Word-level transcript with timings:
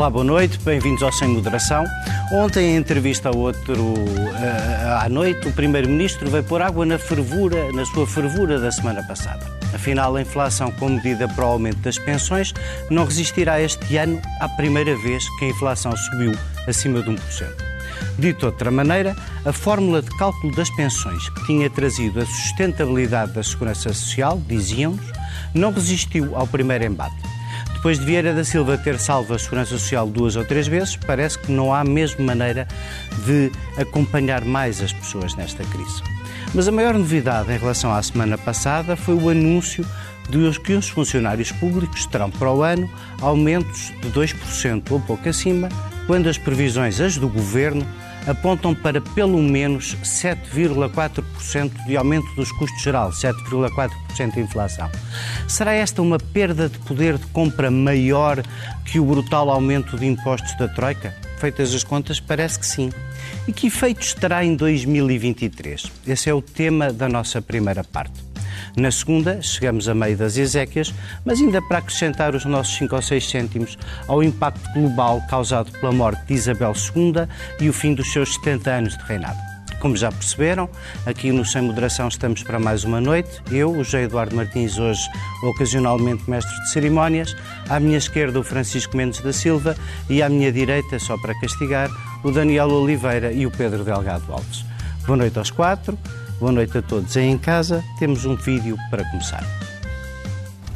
Olá, 0.00 0.08
boa 0.08 0.24
noite, 0.24 0.58
bem-vindos 0.60 1.02
ao 1.02 1.12
Sem 1.12 1.28
Moderação. 1.28 1.84
Ontem, 2.32 2.70
em 2.70 2.76
entrevista 2.76 3.28
ao 3.28 3.36
outro 3.36 3.74
uh, 3.78 4.98
à 4.98 5.10
noite, 5.10 5.46
o 5.46 5.52
Primeiro-Ministro 5.52 6.30
veio 6.30 6.42
pôr 6.42 6.62
água 6.62 6.86
na 6.86 6.98
fervura, 6.98 7.70
na 7.74 7.84
sua 7.84 8.06
fervura 8.06 8.58
da 8.58 8.72
semana 8.72 9.02
passada. 9.02 9.46
Afinal, 9.74 10.16
a 10.16 10.22
inflação, 10.22 10.72
com 10.72 10.88
medida 10.88 11.28
para 11.28 11.44
o 11.44 11.50
aumento 11.50 11.80
das 11.80 11.98
pensões, 11.98 12.54
não 12.88 13.04
resistirá 13.04 13.60
este 13.60 13.98
ano 13.98 14.18
à 14.40 14.48
primeira 14.48 14.96
vez 14.96 15.22
que 15.38 15.44
a 15.44 15.48
inflação 15.48 15.94
subiu 15.94 16.32
acima 16.66 17.02
de 17.02 17.10
1%. 17.10 17.18
Dito 18.18 18.38
de 18.38 18.46
outra 18.46 18.70
maneira, 18.70 19.14
a 19.44 19.52
fórmula 19.52 20.00
de 20.00 20.08
cálculo 20.16 20.56
das 20.56 20.70
pensões 20.70 21.28
que 21.28 21.44
tinha 21.44 21.68
trazido 21.68 22.22
a 22.22 22.24
sustentabilidade 22.24 23.32
da 23.32 23.42
segurança 23.42 23.92
social, 23.92 24.40
diziam-nos, 24.48 25.12
não 25.52 25.70
resistiu 25.70 26.34
ao 26.34 26.46
primeiro 26.46 26.86
embate. 26.86 27.39
Depois 27.80 27.98
de 27.98 28.04
Vieira 28.04 28.34
da 28.34 28.44
Silva 28.44 28.76
ter 28.76 28.98
salvo 28.98 29.32
a 29.32 29.38
Segurança 29.38 29.70
Social 29.70 30.06
duas 30.06 30.36
ou 30.36 30.44
três 30.44 30.68
vezes, 30.68 30.96
parece 30.96 31.38
que 31.38 31.50
não 31.50 31.72
há 31.72 31.82
mesmo 31.82 32.22
maneira 32.22 32.68
de 33.24 33.50
acompanhar 33.80 34.44
mais 34.44 34.82
as 34.82 34.92
pessoas 34.92 35.34
nesta 35.34 35.64
crise. 35.64 36.02
Mas 36.52 36.68
a 36.68 36.72
maior 36.72 36.92
novidade 36.92 37.50
em 37.50 37.56
relação 37.56 37.90
à 37.90 38.02
semana 38.02 38.36
passada 38.36 38.96
foi 38.96 39.14
o 39.14 39.30
anúncio 39.30 39.82
de 40.28 40.60
que 40.60 40.74
os 40.74 40.90
funcionários 40.90 41.52
públicos 41.52 42.04
terão 42.04 42.30
para 42.30 42.52
o 42.52 42.62
ano 42.62 42.86
aumentos 43.22 43.90
de 44.02 44.10
2% 44.10 44.82
ou 44.90 45.00
pouco 45.00 45.26
acima, 45.26 45.70
quando 46.06 46.28
as 46.28 46.36
previsões, 46.36 47.00
as 47.00 47.16
do 47.16 47.30
Governo, 47.30 47.86
apontam 48.26 48.74
para 48.74 49.00
pelo 49.00 49.38
menos 49.42 49.96
7,4% 50.02 51.86
de 51.86 51.96
aumento 51.96 52.26
dos 52.34 52.50
custos 52.52 52.82
gerais, 52.82 53.16
7,4% 53.16 54.34
de 54.34 54.40
inflação. 54.40 54.90
Será 55.48 55.72
esta 55.72 56.02
uma 56.02 56.18
perda 56.18 56.68
de 56.68 56.78
poder 56.80 57.18
de 57.18 57.26
compra 57.26 57.70
maior 57.70 58.42
que 58.84 58.98
o 58.98 59.04
brutal 59.04 59.50
aumento 59.50 59.96
de 59.96 60.06
impostos 60.06 60.56
da 60.58 60.68
Troika? 60.68 61.14
Feitas 61.38 61.74
as 61.74 61.82
contas, 61.82 62.20
parece 62.20 62.58
que 62.58 62.66
sim. 62.66 62.90
E 63.48 63.52
que 63.52 63.68
efeitos 63.68 64.12
terá 64.12 64.44
em 64.44 64.54
2023? 64.54 65.90
Esse 66.06 66.28
é 66.28 66.34
o 66.34 66.42
tema 66.42 66.92
da 66.92 67.08
nossa 67.08 67.40
primeira 67.40 67.82
parte. 67.82 68.29
Na 68.76 68.90
segunda, 68.90 69.42
chegamos 69.42 69.88
a 69.88 69.94
meio 69.94 70.16
das 70.16 70.36
Ezequias, 70.36 70.94
mas 71.24 71.40
ainda 71.40 71.60
para 71.62 71.78
acrescentar 71.78 72.34
os 72.34 72.44
nossos 72.44 72.76
5 72.76 72.94
ou 72.94 73.02
6 73.02 73.28
cêntimos 73.28 73.78
ao 74.06 74.22
impacto 74.22 74.72
global 74.72 75.20
causado 75.28 75.72
pela 75.72 75.92
morte 75.92 76.24
de 76.26 76.34
Isabel 76.34 76.72
II 76.74 77.26
e 77.60 77.68
o 77.68 77.72
fim 77.72 77.94
dos 77.94 78.12
seus 78.12 78.34
70 78.34 78.70
anos 78.70 78.96
de 78.96 79.04
reinado. 79.04 79.38
Como 79.80 79.96
já 79.96 80.12
perceberam, 80.12 80.68
aqui 81.06 81.32
no 81.32 81.42
Sem 81.42 81.62
Moderação 81.62 82.06
estamos 82.08 82.42
para 82.42 82.58
mais 82.58 82.84
uma 82.84 83.00
noite. 83.00 83.42
Eu, 83.50 83.70
o 83.70 83.82
José 83.82 84.02
Eduardo 84.02 84.36
Martins, 84.36 84.78
hoje 84.78 85.00
ocasionalmente 85.42 86.28
mestre 86.28 86.54
de 86.60 86.70
cerimónias. 86.70 87.34
À 87.66 87.80
minha 87.80 87.96
esquerda, 87.96 88.38
o 88.38 88.42
Francisco 88.44 88.94
Mendes 88.94 89.20
da 89.20 89.32
Silva 89.32 89.74
e 90.08 90.22
à 90.22 90.28
minha 90.28 90.52
direita, 90.52 90.98
só 90.98 91.16
para 91.16 91.38
castigar, 91.40 91.88
o 92.22 92.30
Daniel 92.30 92.68
Oliveira 92.68 93.32
e 93.32 93.46
o 93.46 93.50
Pedro 93.50 93.82
Delgado 93.82 94.30
Alves. 94.30 94.66
Boa 95.06 95.16
noite 95.16 95.38
aos 95.38 95.50
quatro. 95.50 95.98
Boa 96.40 96.52
noite 96.52 96.78
a 96.78 96.80
todos. 96.80 97.14
Aí 97.18 97.26
em 97.26 97.36
casa 97.36 97.84
temos 97.98 98.24
um 98.24 98.34
vídeo 98.34 98.74
para 98.88 99.04
começar. 99.10 99.44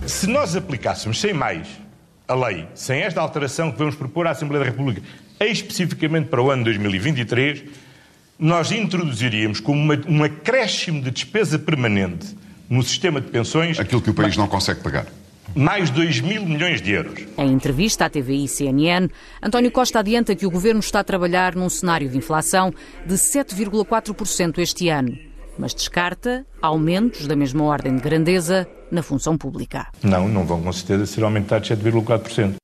Se 0.06 0.26
nós 0.26 0.54
aplicássemos 0.54 1.18
sem 1.18 1.32
mais 1.32 1.66
a 2.28 2.34
lei, 2.34 2.68
sem 2.74 3.00
esta 3.00 3.22
alteração 3.22 3.72
que 3.72 3.78
vamos 3.78 3.94
propor 3.94 4.26
à 4.26 4.32
Assembleia 4.32 4.62
da 4.62 4.70
República, 4.70 5.00
especificamente 5.40 6.28
para 6.28 6.42
o 6.42 6.50
ano 6.50 6.64
2023, 6.64 7.64
nós 8.38 8.72
introduziríamos 8.72 9.58
como 9.58 9.80
uma, 9.80 9.98
um 10.06 10.22
acréscimo 10.22 11.00
de 11.00 11.10
despesa 11.10 11.58
permanente 11.58 12.36
no 12.68 12.82
sistema 12.82 13.18
de 13.18 13.30
pensões. 13.30 13.80
Aquilo 13.80 14.02
que 14.02 14.10
o 14.10 14.14
país 14.14 14.36
não 14.36 14.46
consegue 14.46 14.82
pagar 14.82 15.06
mais 15.54 15.88
2 15.88 16.20
mil 16.20 16.44
milhões 16.44 16.82
de 16.82 16.90
euros. 16.90 17.26
Em 17.38 17.52
entrevista 17.52 18.04
à 18.04 18.10
TVI 18.10 18.44
e 18.44 18.48
CNN, 18.48 19.08
António 19.42 19.70
Costa 19.70 20.00
adianta 20.00 20.34
que 20.34 20.46
o 20.46 20.50
governo 20.50 20.80
está 20.80 21.00
a 21.00 21.04
trabalhar 21.04 21.54
num 21.54 21.68
cenário 21.68 22.08
de 22.08 22.18
inflação 22.18 22.74
de 23.06 23.14
7,4% 23.14 24.58
este 24.58 24.88
ano 24.88 25.16
mas 25.58 25.74
descarta 25.74 26.46
aumentos 26.60 27.26
da 27.26 27.36
mesma 27.36 27.64
ordem 27.64 27.96
de 27.96 28.02
grandeza 28.02 28.68
na 28.90 29.02
função 29.02 29.36
pública. 29.36 29.86
Não, 30.02 30.28
não 30.28 30.44
vão 30.44 30.62
com 30.62 30.72
certeza 30.72 31.06
ser 31.06 31.24
aumentados 31.24 31.68
7,4%. 31.68 32.54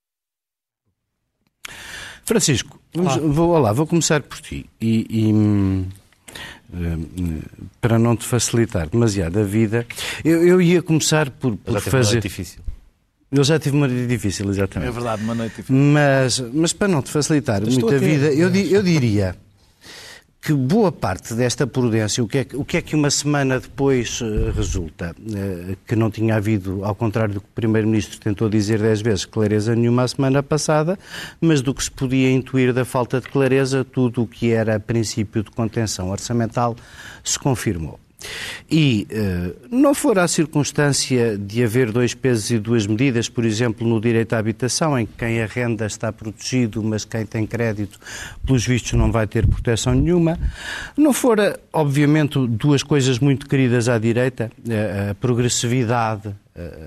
Francisco, 2.25 2.79
vamos, 2.95 3.17
vou, 3.35 3.51
olá, 3.51 3.73
vou 3.73 3.87
começar 3.87 4.23
por 4.23 4.41
ti. 4.41 4.67
E, 4.81 5.07
e 5.11 5.33
hum, 5.33 5.87
hum, 6.73 7.41
para 7.81 7.99
não 7.99 8.15
te 8.15 8.25
facilitar 8.25 8.89
demasiado 8.89 9.41
a 9.41 9.43
vida, 9.43 9.85
eu, 10.25 10.47
eu 10.47 10.63
ia 10.63 10.81
começar 10.81 11.31
por, 11.31 11.57
por 11.57 11.81
fazer. 11.81 11.97
Uma 11.97 12.13
noite 12.13 12.29
difícil. 12.29 12.61
Eu 13.33 13.45
já 13.45 13.59
tive 13.59 13.77
uma 13.77 13.87
noite 13.87 14.07
difícil, 14.09 14.49
exatamente. 14.49 14.89
É 14.89 14.93
verdade, 14.93 15.23
uma 15.23 15.35
noite 15.35 15.57
difícil. 15.57 15.75
Mas, 15.75 16.41
mas 16.53 16.73
para 16.73 16.89
não 16.89 17.03
te 17.03 17.11
facilitar 17.11 17.63
muito 17.63 17.89
a 17.89 17.99
vida, 17.99 18.33
eu, 18.33 18.53
eu 18.55 18.83
diria 18.83 19.37
que 20.41 20.55
boa 20.55 20.91
parte 20.91 21.35
desta 21.35 21.67
prudência, 21.67 22.25
o 22.25 22.27
que, 22.27 22.39
é, 22.39 22.47
o 22.55 22.65
que 22.65 22.79
é 22.79 22.81
que 22.83 22.97
uma 22.97 23.11
semana 23.11 23.61
depois 23.61 24.23
uh, 24.23 24.51
resulta? 24.57 25.15
Uh, 25.21 25.77
que 25.87 25.95
não 25.95 26.11
tinha 26.11 26.37
havido, 26.37 26.83
ao 26.83 26.95
contrário 26.95 27.35
do 27.35 27.41
que 27.43 27.47
o 27.47 27.55
Primeiro-Ministro 27.55 28.19
tentou 28.19 28.49
dizer 28.49 28.79
dez 28.79 29.03
vezes, 29.03 29.27
clareza 29.27 29.77
nenhuma 29.77 30.05
a 30.05 30.09
semana 30.09 30.43
passada, 30.43 30.99
mas 31.41 31.61
do 31.61 31.75
que 31.75 31.85
se 31.85 31.91
podia 31.91 32.31
intuir 32.33 32.73
da 32.73 32.87
falta 32.87 33.21
de 33.21 33.29
clareza, 33.29 33.85
tudo 33.85 34.23
o 34.23 34.27
que 34.27 34.51
era 34.51 34.81
princípio 34.81 35.43
de 35.43 35.51
contenção 35.51 36.11
orçamental 36.11 36.75
se 37.23 37.39
confirmou. 37.39 38.00
E 38.71 39.07
uh, 39.11 39.69
não 39.71 39.95
fora 39.95 40.23
a 40.23 40.29
circunstância 40.29 41.37
de 41.37 41.63
haver 41.63 41.91
dois 41.91 42.15
pesos 42.15 42.51
e 42.51 42.59
duas 42.59 42.87
medidas, 42.87 43.29
por 43.29 43.45
exemplo, 43.45 43.87
no 43.87 44.01
direito 44.01 44.35
à 44.35 44.39
habitação, 44.39 44.99
em 44.99 45.07
que 45.07 45.13
quem 45.19 45.43
arrenda 45.43 45.87
está 45.87 46.13
protegido, 46.13 46.83
mas 46.83 47.05
quem 47.05 47.27
tem 47.27 47.47
crédito, 47.47 47.99
pelos 48.45 48.67
vistos, 48.67 48.93
não 48.93 49.11
vai 49.11 49.27
ter 49.27 49.47
proteção 49.47 49.95
nenhuma, 49.95 50.39
não 50.97 51.13
fora, 51.13 51.59
obviamente, 51.73 52.39
duas 52.47 52.83
coisas 52.83 53.19
muito 53.19 53.49
queridas 53.49 53.89
à 53.89 53.99
direita, 53.99 54.51
a 55.11 55.15
progressividade 55.15 56.29
eh, 56.29 56.33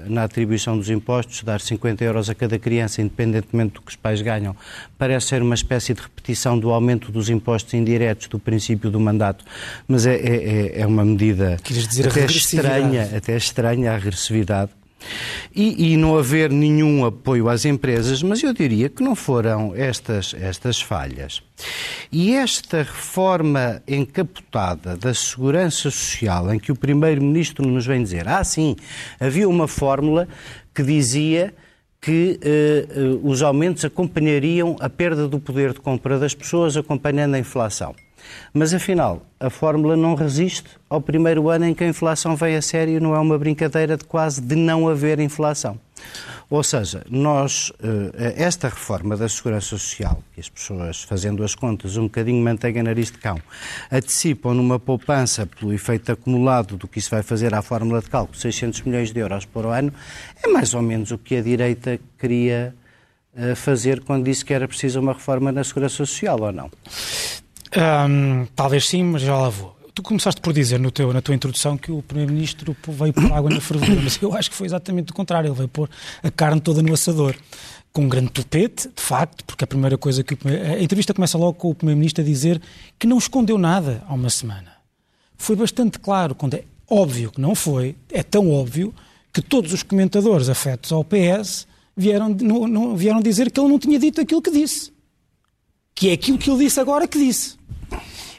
na 0.07 0.23
atribuição 0.23 0.77
dos 0.77 0.89
impostos, 0.89 1.41
dar 1.43 1.59
50 1.59 2.03
euros 2.03 2.29
a 2.29 2.35
cada 2.35 2.59
criança, 2.59 3.01
independentemente 3.01 3.75
do 3.75 3.81
que 3.81 3.89
os 3.89 3.95
pais 3.95 4.21
ganham, 4.21 4.55
parece 4.97 5.27
ser 5.27 5.41
uma 5.41 5.55
espécie 5.55 5.93
de 5.93 6.01
repetição 6.01 6.59
do 6.59 6.71
aumento 6.71 7.11
dos 7.11 7.29
impostos 7.29 7.73
indiretos 7.73 8.27
do 8.27 8.37
princípio 8.37 8.91
do 8.91 8.99
mandato, 8.99 9.45
mas 9.87 10.05
é, 10.05 10.15
é, 10.15 10.81
é 10.81 10.85
uma 10.85 11.05
medida 11.05 11.57
até 12.09 12.25
estranha, 12.25 13.09
até 13.15 13.37
estranha 13.37 13.93
a 13.93 13.97
regressividade. 13.97 14.71
E, 15.55 15.93
e, 15.93 15.97
não 15.97 16.17
haver 16.17 16.49
nenhum 16.51 17.05
apoio 17.05 17.47
às 17.47 17.63
empresas, 17.65 18.23
mas 18.23 18.41
eu 18.41 18.53
diria 18.53 18.89
que 18.89 19.03
não 19.03 19.15
foram 19.15 19.73
estas, 19.75 20.33
estas 20.33 20.81
falhas. 20.81 21.43
E 22.11 22.33
esta 22.33 22.79
reforma 22.79 23.81
encapotada 23.87 24.97
da 24.97 25.13
segurança 25.13 25.91
social, 25.91 26.53
em 26.53 26.59
que 26.59 26.71
o 26.71 26.75
Primeiro-Ministro 26.75 27.67
nos 27.67 27.85
vem 27.85 28.01
dizer, 28.01 28.27
ah, 28.27 28.43
sim, 28.43 28.75
havia 29.19 29.47
uma 29.47 29.67
fórmula 29.67 30.27
que 30.73 30.81
dizia 30.81 31.53
que 32.03 32.37
uh, 32.43 33.15
uh, 33.15 33.29
os 33.29 33.41
aumentos 33.41 33.85
acompanhariam 33.85 34.75
a 34.81 34.89
perda 34.89 35.25
do 35.25 35.39
poder 35.39 35.71
de 35.71 35.79
compra 35.79 36.19
das 36.19 36.35
pessoas, 36.35 36.75
acompanhando 36.75 37.35
a 37.35 37.39
inflação. 37.39 37.95
Mas 38.53 38.73
afinal, 38.73 39.25
a 39.39 39.49
fórmula 39.49 39.95
não 39.95 40.15
resiste 40.15 40.69
ao 40.89 41.01
primeiro 41.01 41.49
ano 41.49 41.65
em 41.65 41.73
que 41.73 41.83
a 41.83 41.87
inflação 41.87 42.35
vem 42.35 42.55
a 42.55 42.61
sério, 42.61 43.01
não 43.01 43.15
é 43.15 43.19
uma 43.19 43.37
brincadeira 43.37 43.97
de 43.97 44.03
quase 44.03 44.41
de 44.41 44.55
não 44.55 44.87
haver 44.87 45.19
inflação. 45.19 45.79
Ou 46.49 46.61
seja, 46.61 47.03
nós, 47.09 47.71
eh, 47.81 48.35
esta 48.37 48.69
reforma 48.69 49.17
da 49.17 49.27
Segurança 49.27 49.69
Social, 49.69 50.23
que 50.33 50.39
as 50.39 50.49
pessoas, 50.49 51.01
fazendo 51.01 51.43
as 51.43 51.55
contas, 51.55 51.97
um 51.97 52.03
bocadinho 52.03 52.43
manteiga 52.43 52.83
nariz 52.83 53.09
de 53.09 53.17
cão, 53.17 53.39
antecipam 53.91 54.53
numa 54.53 54.79
poupança 54.79 55.47
pelo 55.47 55.73
efeito 55.73 56.11
acumulado 56.11 56.77
do 56.77 56.87
que 56.87 56.99
isso 56.99 57.09
vai 57.09 57.23
fazer 57.23 57.55
à 57.55 57.61
fórmula 57.61 58.01
de 58.01 58.09
cálculo, 58.09 58.37
600 58.37 58.81
milhões 58.81 59.11
de 59.11 59.19
euros 59.19 59.45
por 59.45 59.65
ano, 59.65 59.91
é 60.43 60.47
mais 60.47 60.73
ou 60.73 60.81
menos 60.81 61.11
o 61.11 61.17
que 61.17 61.37
a 61.37 61.41
direita 61.41 61.99
queria 62.19 62.75
eh, 63.35 63.55
fazer 63.55 64.01
quando 64.01 64.25
disse 64.25 64.45
que 64.45 64.53
era 64.53 64.67
preciso 64.67 64.99
uma 64.99 65.13
reforma 65.13 65.51
na 65.51 65.63
Segurança 65.63 65.95
Social, 65.95 66.39
ou 66.39 66.51
não? 66.51 66.69
Um, 67.75 68.45
talvez 68.55 68.87
sim, 68.87 69.03
mas 69.03 69.21
já 69.21 69.35
lá 69.35 69.49
vou. 69.49 69.75
Tu 69.93 70.01
começaste 70.01 70.41
por 70.41 70.53
dizer 70.53 70.79
no 70.79 70.89
teu, 70.89 71.13
na 71.13 71.21
tua 71.21 71.35
introdução 71.35 71.77
que 71.77 71.91
o 71.91 72.01
Primeiro-Ministro 72.01 72.75
veio 72.87 73.13
pôr 73.13 73.31
água 73.31 73.49
na 73.49 73.61
fervura, 73.61 74.01
mas 74.01 74.19
eu 74.21 74.33
acho 74.35 74.49
que 74.49 74.55
foi 74.55 74.65
exatamente 74.65 75.11
o 75.11 75.15
contrário. 75.15 75.49
Ele 75.49 75.55
veio 75.55 75.69
pôr 75.69 75.89
a 76.23 76.31
carne 76.31 76.59
toda 76.59 76.81
no 76.81 76.93
assador. 76.93 77.35
Com 77.91 78.05
um 78.05 78.09
grande 78.09 78.31
tupete, 78.31 78.89
de 78.89 79.01
facto, 79.01 79.45
porque 79.45 79.63
a 79.63 79.67
primeira 79.67 79.97
coisa 79.99 80.23
que. 80.23 80.35
A 80.47 80.81
entrevista 80.81 81.13
começa 81.13 81.37
logo 81.37 81.53
com 81.53 81.69
o 81.69 81.75
Primeiro-Ministro 81.75 82.23
a 82.23 82.25
dizer 82.25 82.59
que 82.97 83.05
não 83.05 83.19
escondeu 83.19 83.55
nada 83.55 84.03
há 84.07 84.13
uma 84.15 84.31
semana. 84.31 84.73
Foi 85.37 85.55
bastante 85.55 85.99
claro, 85.99 86.33
quando 86.33 86.55
é 86.55 86.63
óbvio 86.89 87.31
que 87.31 87.41
não 87.41 87.53
foi, 87.53 87.95
é 88.09 88.23
tão 88.23 88.49
óbvio 88.49 88.93
que 89.31 89.41
todos 89.41 89.73
os 89.73 89.83
comentadores 89.83 90.47
afetos 90.47 90.91
ao 90.91 91.03
PS 91.03 91.67
vieram, 91.97 92.29
não, 92.29 92.67
não, 92.67 92.95
vieram 92.95 93.21
dizer 93.21 93.51
que 93.51 93.59
ele 93.59 93.69
não 93.69 93.79
tinha 93.79 93.99
dito 93.99 94.21
aquilo 94.21 94.41
que 94.41 94.51
disse. 94.51 94.92
Que 95.95 96.09
é 96.09 96.13
aquilo 96.13 96.37
que 96.37 96.49
ele 96.49 96.65
disse 96.65 96.79
agora 96.79 97.07
que 97.07 97.17
disse. 97.17 97.55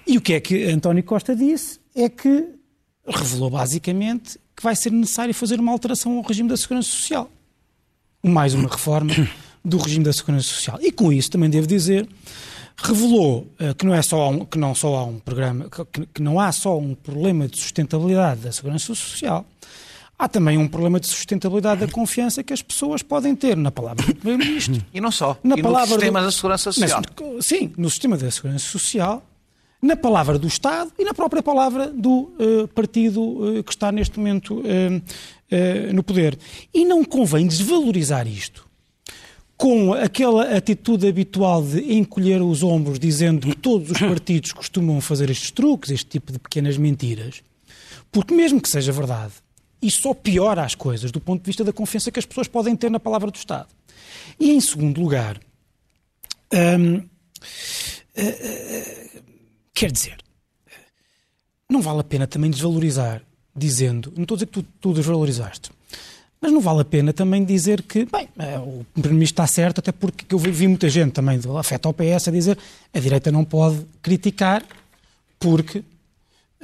E 0.07 0.19
o 0.19 0.21
que 0.21 0.35
é 0.35 0.41
que 0.41 0.65
António 0.65 1.03
Costa 1.03 1.35
disse 1.35 1.79
é 1.95 2.09
que 2.09 2.49
revelou 3.07 3.51
basicamente 3.51 4.39
que 4.57 4.63
vai 4.63 4.77
ser 4.77 4.91
necessário 4.93 5.35
fazer 5.35 5.61
uma 5.61 5.73
alteração 5.73 6.17
ao 6.17 6.23
regime 6.23 6.49
da 6.49 6.57
segurança 6.57 6.89
social. 6.89 7.31
Mais 8.23 8.55
uma 8.55 8.69
reforma 8.69 9.13
do 9.65 9.79
regime 9.79 10.05
da 10.05 10.13
Segurança 10.13 10.49
Social. 10.49 10.79
E 10.81 10.93
com 10.93 11.13
isso, 11.13 11.31
também 11.31 11.51
devo 11.51 11.67
dizer, 11.67 12.09
revelou 12.77 13.47
uh, 13.61 13.75
que 13.75 13.85
não, 13.85 13.95
é 13.95 14.03
só 14.03 14.31
um, 14.31 14.45
que 14.45 14.59
não 14.59 14.75
só 14.75 14.97
há 14.97 15.05
um 15.05 15.19
programa, 15.19 15.69
que, 15.69 16.07
que 16.07 16.23
não 16.23 16.39
há 16.39 16.53
só 16.53 16.79
um 16.79 16.95
problema 16.95 17.49
de 17.49 17.59
sustentabilidade 17.59 18.43
da 18.43 18.53
Segurança 18.53 18.95
Social, 18.95 19.45
há 20.19 20.29
também 20.29 20.59
um 20.59 20.69
problema 20.69 21.01
de 21.01 21.07
sustentabilidade 21.07 21.81
da 21.81 21.93
confiança 21.93 22.43
que 22.43 22.53
as 22.53 22.63
pessoas 22.63 23.03
podem 23.03 23.35
ter 23.35 23.57
na 23.57 23.71
palavra 23.71 24.07
do 24.07 24.15
Primeiro-Ministro. 24.15 24.83
E 24.93 25.01
não 25.01 25.11
só. 25.11 25.37
Na 25.43 25.57
e 25.57 25.63
palavra 25.63 25.95
no 25.95 26.01
sistema 26.01 26.21
do... 26.21 26.25
da 26.27 26.33
Segurança 26.33 26.73
Social. 26.73 27.03
Mas, 27.21 27.47
sim, 27.47 27.73
no 27.77 27.91
sistema 27.91 28.17
da 28.17 28.31
Segurança 28.31 28.67
Social, 28.67 29.23
na 29.83 29.97
palavra 29.97 30.39
do 30.39 30.47
Estado 30.47 30.93
e 30.99 31.05
na 31.05 31.13
própria 31.13 31.43
palavra 31.43 31.89
do 31.89 32.33
uh, 32.39 32.69
partido 32.69 33.21
uh, 33.23 33.63
que 33.63 33.73
está 33.73 33.93
neste 33.93 34.19
momento 34.19 34.61
uh, 34.61 35.93
no 35.93 36.03
poder. 36.03 36.39
E 36.73 36.85
não 36.85 37.05
convém 37.05 37.47
desvalorizar 37.47 38.27
isto 38.27 38.67
com 39.57 39.93
aquela 39.93 40.57
atitude 40.57 41.07
habitual 41.07 41.63
de 41.63 41.95
encolher 41.95 42.43
os 42.43 42.63
ombros, 42.63 42.99
dizendo 42.99 43.47
que 43.47 43.57
todos 43.57 43.91
os 43.91 43.99
partidos 43.99 44.53
costumam 44.53 45.01
fazer 45.01 45.31
estes 45.31 45.51
truques, 45.51 45.91
este 45.91 46.07
tipo 46.07 46.33
de 46.33 46.39
pequenas 46.39 46.77
mentiras, 46.77 47.41
porque 48.11 48.35
mesmo 48.35 48.61
que 48.61 48.69
seja 48.69 48.91
verdade, 48.91 49.35
isso 49.87 50.03
só 50.03 50.15
piora 50.15 50.65
as 50.65 50.75
coisas 50.75 51.11
do 51.11 51.21
ponto 51.21 51.43
de 51.43 51.47
vista 51.47 51.63
da 51.63 51.73
confiança 51.73 52.11
que 52.11 52.19
as 52.19 52.27
pessoas 52.27 52.49
podem 52.49 52.75
ter 52.75 52.91
na 52.91 53.01
palavra 53.01 53.31
do 53.31 53.37
Estado. 53.37 53.69
E 54.39 54.51
em 54.51 54.61
segundo 54.61 55.01
lugar, 55.01 55.39
hum, 56.53 57.03
quer 59.75 59.93
dizer, 59.93 60.17
não 61.69 61.83
vale 61.83 62.01
a 62.01 62.05
pena 62.05 62.27
também 62.27 62.51
desvalorizar, 62.51 63.23
dizendo, 63.55 64.13
não 64.17 64.23
estou 64.23 64.35
a 64.35 64.39
dizer 64.39 64.47
que 64.47 64.53
tu, 64.53 64.67
tu 64.81 64.93
desvalorizaste, 64.93 65.71
mas 66.41 66.53
não 66.53 66.61
vale 66.61 66.81
a 66.81 66.85
pena 66.85 67.13
também 67.13 67.45
dizer 67.45 67.83
que, 67.83 68.05
bem, 68.05 68.29
eh, 68.39 68.59
o 68.59 68.85
Primeiro-Ministro 68.93 69.43
está 69.43 69.47
certo, 69.47 69.79
até 69.79 69.93
porque 69.93 70.35
eu 70.35 70.39
vi 70.39 70.69
muita 70.69 70.91
gente 70.91 71.13
também, 71.13 71.41
afeta 71.59 71.89
ao 71.89 71.95
PS, 71.95 72.29
a 72.29 72.31
dizer 72.31 72.59
a 72.93 72.99
direita 72.99 73.33
não 73.33 73.45
pode 73.45 73.85
criticar 74.03 74.63
porque 75.39 75.83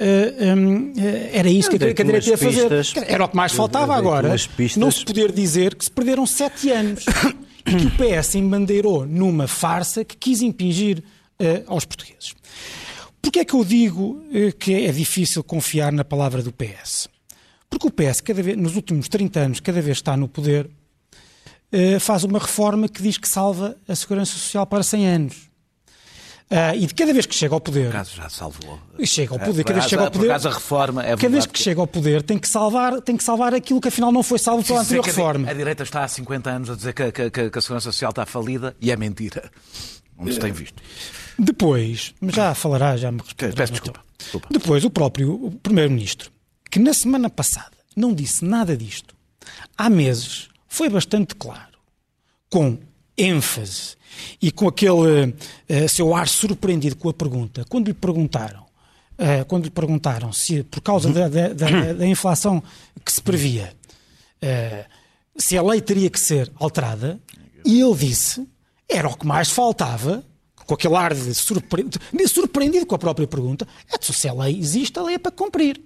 um, 0.01 0.93
eh, 0.97 1.29
era 1.33 1.49
isso 1.49 1.69
que, 1.69 1.75
a, 1.75 1.93
que 1.93 2.01
a 2.01 2.05
direita 2.05 2.29
ia 2.29 2.37
fazer. 2.37 2.69
Pistas, 2.69 2.93
era 3.05 3.23
o 3.23 3.29
que 3.29 3.35
mais 3.35 3.51
faltava 3.51 3.95
agora. 3.95 4.35
Não 4.77 4.89
se 4.89 5.05
poder 5.05 5.31
dizer 5.31 5.75
que 5.75 5.85
se 5.85 5.91
perderam 5.91 6.25
sete 6.25 6.71
anos 6.71 7.05
e 7.65 7.75
que 7.75 7.85
o 7.85 7.91
PS 7.91 8.35
embandeirou 8.35 9.05
numa 9.05 9.47
farsa 9.47 10.03
que 10.03 10.17
quis 10.17 10.41
impingir 10.41 10.99
uh, 10.99 11.63
aos 11.67 11.85
portugueses. 11.85 12.33
Porquê 13.21 13.39
é 13.39 13.45
que 13.45 13.53
eu 13.53 13.63
digo 13.63 14.23
uh, 14.29 14.57
que 14.57 14.73
é 14.73 14.91
difícil 14.91 15.43
confiar 15.43 15.91
na 15.91 16.03
palavra 16.03 16.41
do 16.41 16.51
PS? 16.51 17.07
Porque 17.69 17.87
o 17.87 17.91
PS, 17.91 18.21
cada 18.21 18.41
vez, 18.41 18.57
nos 18.57 18.75
últimos 18.75 19.07
30 19.07 19.39
anos, 19.39 19.59
cada 19.59 19.81
vez 19.81 19.97
está 19.97 20.17
no 20.17 20.27
poder, 20.27 20.67
uh, 21.71 21.99
faz 21.99 22.23
uma 22.23 22.39
reforma 22.39 22.89
que 22.89 23.03
diz 23.03 23.17
que 23.19 23.29
salva 23.29 23.77
a 23.87 23.95
segurança 23.95 24.33
social 24.33 24.65
para 24.65 24.81
100 24.81 25.07
anos. 25.07 25.50
Uh, 26.51 26.75
e 26.75 26.85
de 26.85 26.93
cada 26.93 27.13
vez 27.13 27.25
que 27.25 27.33
chega 27.33 27.55
ao 27.55 27.61
poder. 27.61 27.85
Por 27.85 27.95
acaso 27.95 28.15
já 28.15 28.27
salvou. 28.27 28.77
Chega 29.05 29.33
ao 29.33 29.39
poder, 29.39 29.63
cada 29.63 29.75
vez 29.75 29.85
que 29.85 29.89
chega 29.89 30.03
ao 30.03 30.11
poder. 30.11 30.27
Por 30.27 30.47
a 30.47 30.53
reforma 30.53 31.03
é 31.05 31.15
Cada 31.15 31.29
vez 31.29 31.45
que, 31.45 31.53
que, 31.53 31.59
chega 31.59 31.79
ao 31.79 31.87
poder 31.87 32.21
tem 32.23 32.37
que 32.37 32.47
salvar, 32.47 33.01
tem 33.01 33.15
que 33.15 33.23
salvar 33.23 33.53
aquilo 33.53 33.79
que 33.79 33.87
afinal 33.87 34.11
não 34.11 34.21
foi 34.21 34.37
salvo 34.37 34.61
pela 34.61 34.81
anterior 34.81 35.05
reforma. 35.05 35.49
A, 35.49 35.53
direita 35.53 35.83
está 35.83 36.03
há 36.03 36.07
50 36.09 36.49
anos 36.49 36.69
a 36.69 36.75
dizer 36.75 36.93
que, 36.93 37.09
que, 37.11 37.49
que, 37.49 37.57
a 37.57 37.61
segurança 37.61 37.91
social 37.91 38.09
está 38.09 38.25
falida 38.25 38.75
e 38.81 38.91
é 38.91 38.97
mentira. 38.97 39.49
Onde 40.17 40.33
se 40.33 40.39
tem 40.39 40.51
visto. 40.51 40.83
Depois, 41.39 42.13
mas 42.19 42.35
já 42.35 42.53
falará, 42.53 42.97
já 42.97 43.11
me 43.11 43.19
responderá. 43.19 43.55
Peço 43.55 43.71
desculpa. 43.71 44.03
desculpa. 44.19 44.47
Depois, 44.51 44.83
o 44.83 44.89
próprio 44.89 45.57
Primeiro-Ministro 45.63 46.31
que 46.71 46.79
na 46.79 46.93
semana 46.93 47.29
passada 47.29 47.75
não 47.95 48.13
disse 48.13 48.45
nada 48.45 48.77
disto, 48.77 49.13
há 49.77 49.89
meses 49.89 50.47
foi 50.69 50.87
bastante 50.87 51.35
claro, 51.35 51.77
com 52.49 52.79
ênfase 53.21 53.95
e 54.41 54.51
com 54.51 54.67
aquele 54.67 55.25
uh, 55.29 55.89
seu 55.89 56.13
ar 56.15 56.27
surpreendido 56.27 56.95
com 56.95 57.09
a 57.09 57.13
pergunta, 57.13 57.65
quando 57.69 57.87
lhe 57.87 57.93
perguntaram, 57.93 58.61
uh, 58.61 59.45
quando 59.47 59.65
lhe 59.65 59.69
perguntaram 59.69 60.31
se 60.31 60.63
por 60.63 60.81
causa 60.81 61.11
da, 61.11 61.27
da, 61.27 61.49
da, 61.49 61.93
da 61.93 62.07
inflação 62.07 62.61
que 63.05 63.11
se 63.11 63.21
previa, 63.21 63.73
uh, 64.43 64.85
se 65.37 65.57
a 65.57 65.63
lei 65.63 65.81
teria 65.81 66.09
que 66.09 66.19
ser 66.19 66.51
alterada, 66.55 67.19
e 67.65 67.79
ele 67.79 67.95
disse, 67.95 68.47
era 68.89 69.07
o 69.07 69.15
que 69.15 69.25
mais 69.25 69.49
faltava, 69.49 70.23
com 70.65 70.73
aquele 70.73 70.95
ar 70.95 71.13
de 71.13 71.33
surpreendido, 71.33 71.99
surpreendido 72.27 72.85
com 72.85 72.95
a 72.95 72.99
própria 72.99 73.27
pergunta, 73.27 73.67
é 73.91 73.97
se 74.01 74.27
a 74.27 74.33
lei 74.33 74.57
existe, 74.57 74.97
a 74.99 75.03
lei 75.03 75.15
é 75.15 75.19
para 75.19 75.31
cumprir. 75.31 75.81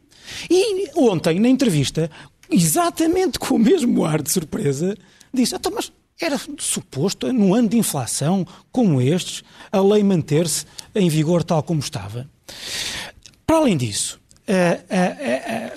E 0.50 0.90
ontem, 0.96 1.40
na 1.40 1.48
entrevista, 1.48 2.10
exatamente 2.50 3.40
com 3.40 3.56
o 3.56 3.60
mesmo 3.60 4.04
ar 4.06 4.22
de 4.22 4.32
surpresa, 4.32 4.96
disse: 5.34 5.56
então, 5.56 5.72
mas 5.74 5.92
era 6.20 6.40
suposto, 6.58 7.32
num 7.32 7.54
ano 7.54 7.70
de 7.70 7.78
inflação 7.78 8.46
como 8.72 9.02
estes, 9.02 9.44
a 9.72 9.80
lei 9.82 10.04
manter-se 10.04 10.66
em 10.94 11.10
vigor 11.10 11.44
tal 11.44 11.62
como 11.62 11.80
estava. 11.80 12.30
Para 13.46 13.58
além 13.58 13.76
disso, 13.76 14.20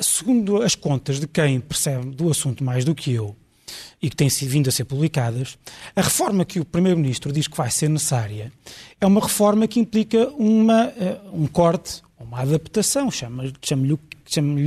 segundo 0.01 0.63
as 0.63 0.75
contas 0.75 1.19
de 1.19 1.27
quem 1.27 1.61
percebe 1.61 2.11
do 2.11 2.31
assunto 2.31 2.63
mais 2.63 2.85
do 2.85 2.95
que 2.95 3.13
eu 3.13 3.37
e 4.01 4.09
que 4.09 4.17
têm 4.17 4.29
vindo 4.29 4.69
a 4.69 4.73
ser 4.73 4.85
publicadas, 4.85 5.59
a 5.95 6.01
reforma 6.01 6.45
que 6.45 6.61
o 6.61 6.65
Primeiro-Ministro 6.65 7.33
diz 7.33 7.49
que 7.49 7.57
vai 7.57 7.71
ser 7.71 7.89
necessária 7.89 8.53
é 9.01 9.07
uma 9.07 9.21
reforma 9.21 9.67
que 9.67 9.81
implica 9.81 10.29
uma, 10.31 10.85
eh, 10.97 11.21
um 11.33 11.47
corte, 11.47 12.03
uma 12.19 12.41
adaptação, 12.41 13.11
chame-lhe 13.11 13.95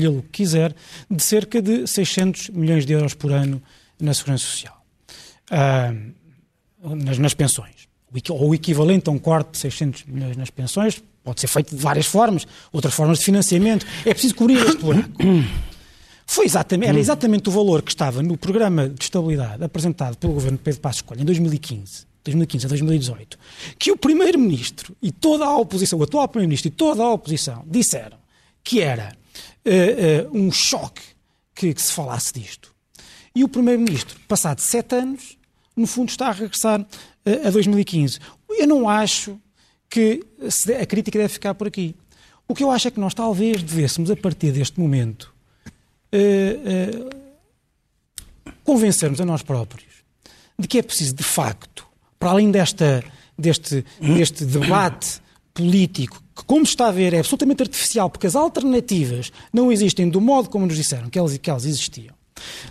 o 0.07 0.21
que 0.23 0.29
quiser, 0.31 0.75
de 1.09 1.23
cerca 1.23 1.61
de 1.61 1.87
600 1.87 2.49
milhões 2.49 2.85
de 2.85 2.93
euros 2.93 3.13
por 3.13 3.31
ano 3.31 3.61
na 3.99 4.13
Segurança 4.13 4.45
Social, 4.45 4.80
uh, 5.51 6.95
nas, 6.95 7.17
nas, 7.17 7.33
pensões. 7.33 7.87
Ou 8.29 8.49
o 8.49 8.55
equivalente 8.55 9.09
a 9.09 9.11
um 9.11 9.19
corte 9.19 9.51
de 9.51 9.57
600 9.59 10.05
milhões 10.05 10.35
nas 10.35 10.49
pensões, 10.49 11.01
pode 11.23 11.39
ser 11.39 11.47
feito 11.47 11.75
de 11.75 11.81
várias 11.81 12.05
formas, 12.05 12.45
outras 12.71 12.93
formas 12.93 13.19
de 13.19 13.25
financiamento. 13.25 13.85
É 14.05 14.13
preciso 14.13 14.35
cobrir 14.35 14.57
este 14.57 14.77
buraco. 14.77 15.09
Foi 16.25 16.45
exatamente, 16.45 16.87
era 16.87 16.99
exatamente 16.99 17.49
o 17.49 17.51
valor 17.51 17.81
que 17.81 17.91
estava 17.91 18.23
no 18.23 18.37
programa 18.37 18.87
de 18.87 19.03
estabilidade 19.03 19.61
apresentado 19.63 20.15
pelo 20.17 20.33
governo 20.33 20.57
de 20.57 20.63
Pedro 20.63 20.79
Passos 20.79 21.01
Coelho 21.01 21.23
em 21.23 21.25
2015, 21.25 22.05
2015 22.23 22.65
a 22.65 22.69
2018, 22.69 23.39
que 23.77 23.91
o 23.91 23.97
primeiro-ministro 23.97 24.95
e 25.01 25.11
toda 25.11 25.43
a 25.43 25.57
oposição, 25.57 25.99
o 25.99 26.03
atual 26.03 26.25
primeiro-ministro 26.29 26.69
e 26.69 26.71
toda 26.71 27.03
a 27.03 27.11
oposição 27.11 27.65
disseram 27.67 28.17
que 28.63 28.79
era 28.79 29.13
uh, 29.65 30.33
uh, 30.33 30.37
um 30.37 30.51
choque 30.51 31.01
que, 31.53 31.73
que, 31.73 31.81
se 31.81 31.91
falasse 31.91 32.33
disto. 32.33 32.73
E 33.35 33.43
o 33.43 33.47
Primeiro-Ministro, 33.47 34.17
passado 34.27 34.59
sete 34.59 34.95
anos, 34.95 35.37
no 35.81 35.87
fundo 35.87 36.09
está 36.09 36.27
a 36.27 36.31
regressar 36.31 36.79
uh, 36.81 37.47
a 37.47 37.49
2015. 37.49 38.19
Eu 38.49 38.67
não 38.67 38.87
acho 38.87 39.39
que 39.89 40.23
a 40.79 40.85
crítica 40.85 41.19
deve 41.19 41.33
ficar 41.33 41.53
por 41.53 41.67
aqui. 41.67 41.95
O 42.47 42.55
que 42.55 42.63
eu 42.63 42.71
acho 42.71 42.87
é 42.87 42.91
que 42.91 42.99
nós 42.99 43.13
talvez 43.13 43.61
devêssemos, 43.61 44.09
a 44.09 44.15
partir 44.15 44.51
deste 44.51 44.79
momento, 44.79 45.33
convencermos 48.63 49.19
a 49.21 49.25
nós 49.25 49.41
próprios 49.41 49.91
de 50.61 50.67
que 50.67 50.77
é 50.77 50.81
preciso, 50.81 51.15
de 51.15 51.23
facto, 51.23 51.85
para 52.19 52.31
além 52.31 52.51
desta, 52.51 53.03
deste, 53.37 53.83
deste 53.99 54.45
debate 54.45 55.21
político 55.53 56.21
que, 56.35 56.45
como 56.45 56.63
está 56.63 56.87
a 56.87 56.91
ver, 56.91 57.13
é 57.13 57.19
absolutamente 57.19 57.63
artificial, 57.63 58.09
porque 58.09 58.27
as 58.27 58.35
alternativas 58.35 59.31
não 59.51 59.71
existem 59.71 60.09
do 60.09 60.21
modo 60.21 60.49
como 60.49 60.65
nos 60.65 60.75
disseram 60.75 61.09
que 61.09 61.17
elas, 61.17 61.37
que 61.37 61.49
elas 61.49 61.65
existiam. 61.65 62.15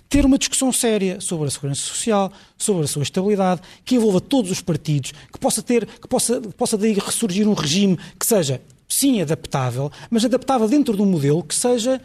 Ter 0.08 0.24
uma 0.24 0.38
discussão 0.38 0.72
séria 0.72 1.20
sobre 1.20 1.48
a 1.48 1.50
segurança 1.50 1.82
social, 1.82 2.32
sobre 2.56 2.84
a 2.84 2.88
sua 2.88 3.02
estabilidade, 3.02 3.60
que 3.84 3.96
envolva 3.96 4.20
todos 4.20 4.50
os 4.50 4.60
partidos, 4.60 5.12
que 5.32 5.38
possa 5.38 5.62
ter, 5.62 5.86
que 5.86 6.08
possa, 6.08 6.40
possa 6.56 6.76
daí 6.76 6.92
ressurgir 6.94 7.48
um 7.48 7.54
regime 7.54 7.98
que 8.18 8.26
seja 8.26 8.60
sim 8.88 9.22
adaptável, 9.22 9.90
mas 10.10 10.24
adaptável 10.24 10.68
dentro 10.68 10.96
de 10.96 11.02
um 11.02 11.06
modelo 11.06 11.44
que 11.44 11.54
seja 11.54 12.00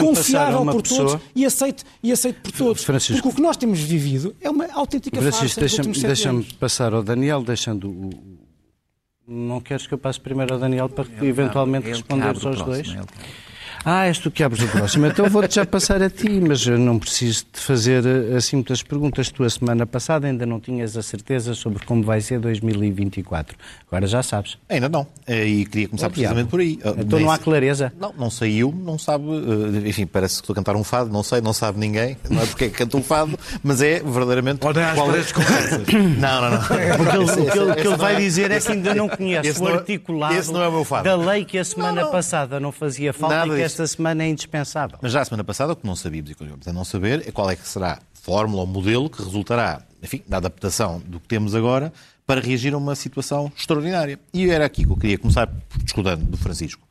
confiável 0.00 0.64
por 0.66 0.82
pessoa... 0.82 1.10
todos 1.10 1.26
e 1.34 1.44
aceite, 1.44 1.84
e 2.00 2.12
aceite 2.12 2.38
por 2.40 2.52
todos. 2.52 2.84
Francisco... 2.84 3.14
Porque 3.14 3.28
o 3.28 3.36
que 3.36 3.42
nós 3.42 3.56
temos 3.56 3.80
vivido 3.80 4.34
é 4.40 4.48
uma 4.48 4.66
autêntica 4.72 5.20
Francisco, 5.20 5.60
deixa-me 5.60 5.92
deixa 5.92 6.32
passar 6.60 6.94
ao 6.94 7.02
Daniel, 7.02 7.42
deixando 7.42 7.88
o, 7.90 8.38
não 9.26 9.60
queres 9.60 9.86
que 9.86 9.92
eu 9.92 9.98
passe 9.98 10.18
primeiro 10.18 10.54
ao 10.54 10.60
Daniel 10.60 10.88
para 10.88 11.04
ele 11.18 11.26
eventualmente 11.26 11.88
responder 11.88 12.28
aos 12.28 12.62
dois? 12.62 12.88
Ah, 13.84 14.06
és 14.06 14.18
tu 14.18 14.30
que 14.30 14.42
abres 14.42 14.62
o 14.62 14.68
próximo. 14.68 15.06
Então 15.06 15.28
vou-te 15.28 15.54
já 15.54 15.64
passar 15.64 16.02
a 16.02 16.10
ti, 16.10 16.28
mas 16.40 16.66
eu 16.66 16.78
não 16.78 16.98
preciso 16.98 17.44
de 17.52 17.60
fazer 17.60 18.04
eh, 18.04 18.36
assim 18.36 18.56
muitas 18.56 18.82
perguntas. 18.82 19.30
Tu, 19.30 19.44
a 19.44 19.50
semana 19.50 19.86
passada, 19.86 20.26
ainda 20.26 20.44
não 20.44 20.60
tinhas 20.60 20.96
a 20.96 21.02
certeza 21.02 21.54
sobre 21.54 21.84
como 21.84 22.02
vai 22.02 22.20
ser 22.20 22.40
2024. 22.40 23.56
Agora 23.86 24.06
já 24.06 24.22
sabes. 24.22 24.58
Ainda 24.68 24.88
não. 24.88 25.06
Eh, 25.26 25.46
e 25.46 25.66
queria 25.66 25.88
começar 25.88 26.10
precisamente 26.10 26.48
por 26.48 26.60
aí. 26.60 26.78
Então 26.98 27.20
não 27.20 27.30
há 27.30 27.38
clareza? 27.38 27.92
Não, 27.98 28.12
não 28.16 28.30
saiu, 28.30 28.74
não 28.84 28.98
sabe. 28.98 29.24
Eh, 29.84 29.88
enfim, 29.88 30.06
parece 30.06 30.36
que 30.36 30.42
estou 30.42 30.54
a 30.54 30.56
cantar 30.56 30.76
um 30.76 30.84
fado, 30.84 31.10
não 31.10 31.22
sei, 31.22 31.40
não 31.40 31.52
sabe 31.52 31.78
ninguém. 31.78 32.16
Não 32.28 32.42
é 32.42 32.46
porque 32.46 32.64
é 32.64 32.68
que 32.68 32.74
canto 32.74 32.98
um 32.98 33.02
fado, 33.02 33.38
mas 33.62 33.80
é 33.80 34.00
verdadeiramente. 34.00 34.66
Olha 34.66 34.90
às 34.90 34.94
qual 34.94 35.14
é... 35.14 35.22
conversas. 35.22 35.86
Não, 36.18 36.42
não, 36.42 36.50
não. 36.50 36.58
o 37.44 37.50
que 37.50 37.58
ele, 37.58 37.80
ele 37.88 37.96
vai 37.96 38.14
é- 38.14 38.18
dizer 38.18 38.50
é 38.50 38.60
que 38.60 38.72
ainda 38.72 38.94
não 38.94 39.08
conhece 39.08 39.62
o 39.62 39.68
é- 39.68 39.72
articulado 39.72 40.34
é 40.34 41.02
da 41.02 41.16
lei 41.16 41.44
que 41.44 41.58
a 41.58 41.64
semana 41.64 42.06
passada 42.06 42.58
não 42.58 42.72
fazia 42.72 43.12
falta 43.12 43.46
e 43.46 43.50
que 43.50 43.67
esta 43.68 43.86
semana 43.86 44.24
é 44.24 44.28
indispensável. 44.28 44.98
Mas 45.00 45.12
já 45.12 45.20
a 45.20 45.24
semana 45.24 45.44
passada 45.44 45.72
o 45.72 45.76
que 45.76 45.86
não 45.86 45.94
sabíamos 45.94 46.30
e 46.30 46.34
continuamos 46.34 46.66
a 46.66 46.72
não 46.72 46.84
saber 46.84 47.28
é 47.28 47.30
qual 47.30 47.50
é 47.50 47.56
que 47.56 47.66
será 47.68 47.92
a 47.92 47.98
fórmula 48.14 48.62
ou 48.62 48.66
modelo 48.66 49.08
que 49.08 49.22
resultará 49.22 49.82
enfim, 50.02 50.22
da 50.26 50.38
adaptação 50.38 51.02
do 51.06 51.20
que 51.20 51.28
temos 51.28 51.54
agora 51.54 51.92
para 52.26 52.40
reagir 52.40 52.74
a 52.74 52.78
uma 52.78 52.94
situação 52.94 53.50
extraordinária. 53.56 54.18
E 54.32 54.50
era 54.50 54.64
aqui 54.64 54.84
que 54.84 54.90
eu 54.90 54.96
queria 54.96 55.18
começar 55.18 55.50
discordando 55.82 56.24
do 56.24 56.36
Francisco. 56.36 56.86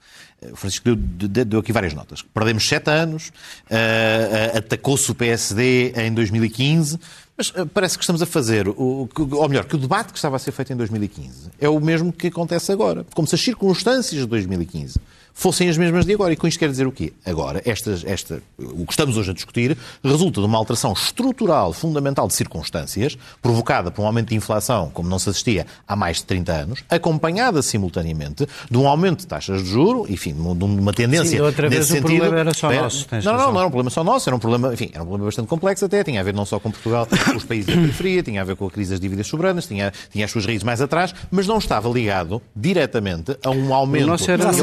O 0.51 0.55
Francisco 0.55 0.95
deu, 0.95 1.45
deu, 1.45 1.59
aqui 1.59 1.71
várias 1.71 1.93
notas. 1.93 2.21
Perdemos 2.21 2.67
sete 2.67 2.91
anos, 2.91 3.29
uh, 3.29 4.57
atacou-se 4.57 5.09
o 5.09 5.15
PSD 5.15 5.93
em 5.95 6.13
2015, 6.13 6.99
mas 7.35 7.51
parece 7.73 7.97
que 7.97 8.03
estamos 8.03 8.21
a 8.21 8.25
fazer, 8.25 8.67
o, 8.67 9.09
ou 9.15 9.49
melhor, 9.49 9.65
que 9.65 9.75
o 9.75 9.79
debate 9.79 10.11
que 10.11 10.17
estava 10.17 10.35
a 10.35 10.39
ser 10.39 10.51
feito 10.51 10.73
em 10.73 10.75
2015 10.75 11.51
é 11.59 11.67
o 11.67 11.79
mesmo 11.79 12.13
que 12.13 12.27
acontece 12.27 12.71
agora. 12.71 13.03
Como 13.15 13.27
se 13.27 13.33
as 13.33 13.41
circunstâncias 13.41 14.21
de 14.21 14.27
2015 14.27 14.99
fossem 15.37 15.69
as 15.69 15.77
mesmas 15.77 16.03
de 16.03 16.13
agora. 16.13 16.33
E 16.33 16.35
com 16.35 16.47
isto 16.47 16.57
quer 16.57 16.69
dizer 16.69 16.87
o 16.87 16.91
quê? 16.91 17.13
Agora, 17.23 17.61
esta, 17.63 17.95
esta, 18.05 18.41
o 18.57 18.85
que 18.85 18.91
estamos 18.91 19.15
hoje 19.17 19.29
a 19.29 19.33
discutir 19.33 19.77
resulta 20.03 20.41
de 20.41 20.47
uma 20.47 20.57
alteração 20.57 20.91
estrutural, 20.93 21.71
fundamental 21.71 22.27
de 22.27 22.33
circunstâncias, 22.33 23.15
provocada 23.39 23.91
por 23.91 24.01
um 24.01 24.07
aumento 24.07 24.29
de 24.29 24.35
inflação, 24.35 24.89
como 24.91 25.07
não 25.07 25.19
se 25.19 25.29
assistia 25.29 25.67
há 25.87 25.95
mais 25.95 26.17
de 26.17 26.25
30 26.25 26.51
anos, 26.51 26.83
acompanhada 26.89 27.61
simultaneamente 27.61 28.47
de 28.69 28.77
um 28.77 28.87
aumento 28.87 29.19
de 29.19 29.27
taxas 29.27 29.63
de 29.63 29.69
juro, 29.69 30.07
enfim, 30.09 30.33
de 30.33 30.63
uma 30.63 30.91
tendência 30.91 31.37
Sim, 31.37 31.41
outra 31.41 31.69
vez 31.69 31.81
nesse 31.81 31.91
o 31.91 31.95
sentido. 32.01 32.19
problema 32.21 32.39
era 32.39 32.53
só 32.53 32.71
era, 32.71 32.81
nosso. 32.81 33.07
Não, 33.11 33.37
não, 33.37 33.51
não 33.51 33.59
era 33.59 33.67
um 33.67 33.71
problema 33.71 33.89
só 33.91 34.03
nosso, 34.03 34.27
era 34.27 34.35
um 34.35 34.39
problema, 34.39 34.73
enfim, 34.73 34.89
era 34.91 35.03
um 35.03 35.05
problema 35.05 35.25
bastante 35.25 35.47
complexo 35.47 35.85
até, 35.85 36.03
tinha 36.03 36.19
a 36.19 36.23
ver 36.23 36.33
não 36.33 36.45
só 36.45 36.59
com 36.59 36.71
Portugal, 36.71 37.07
com 37.07 37.37
os 37.37 37.45
países 37.45 37.67
da 37.67 37.73
periferia, 37.73 38.23
tinha 38.23 38.41
a 38.41 38.43
ver 38.43 38.55
com 38.55 38.65
a 38.65 38.71
crise 38.71 38.89
das 38.91 38.99
dívidas 38.99 39.27
soberanas, 39.27 39.67
tinha, 39.67 39.93
tinha 40.11 40.25
as 40.25 40.31
suas 40.31 40.45
raízes 40.47 40.63
mais 40.63 40.81
atrás, 40.81 41.13
mas 41.29 41.45
não 41.45 41.59
estava 41.59 41.87
ligado 41.89 42.41
diretamente 42.55 43.37
a 43.43 43.51
um 43.51 43.71
aumento... 43.71 44.05
O 44.05 44.07
nosso 44.07 44.31
era 44.31 44.45
Mas 44.45 44.59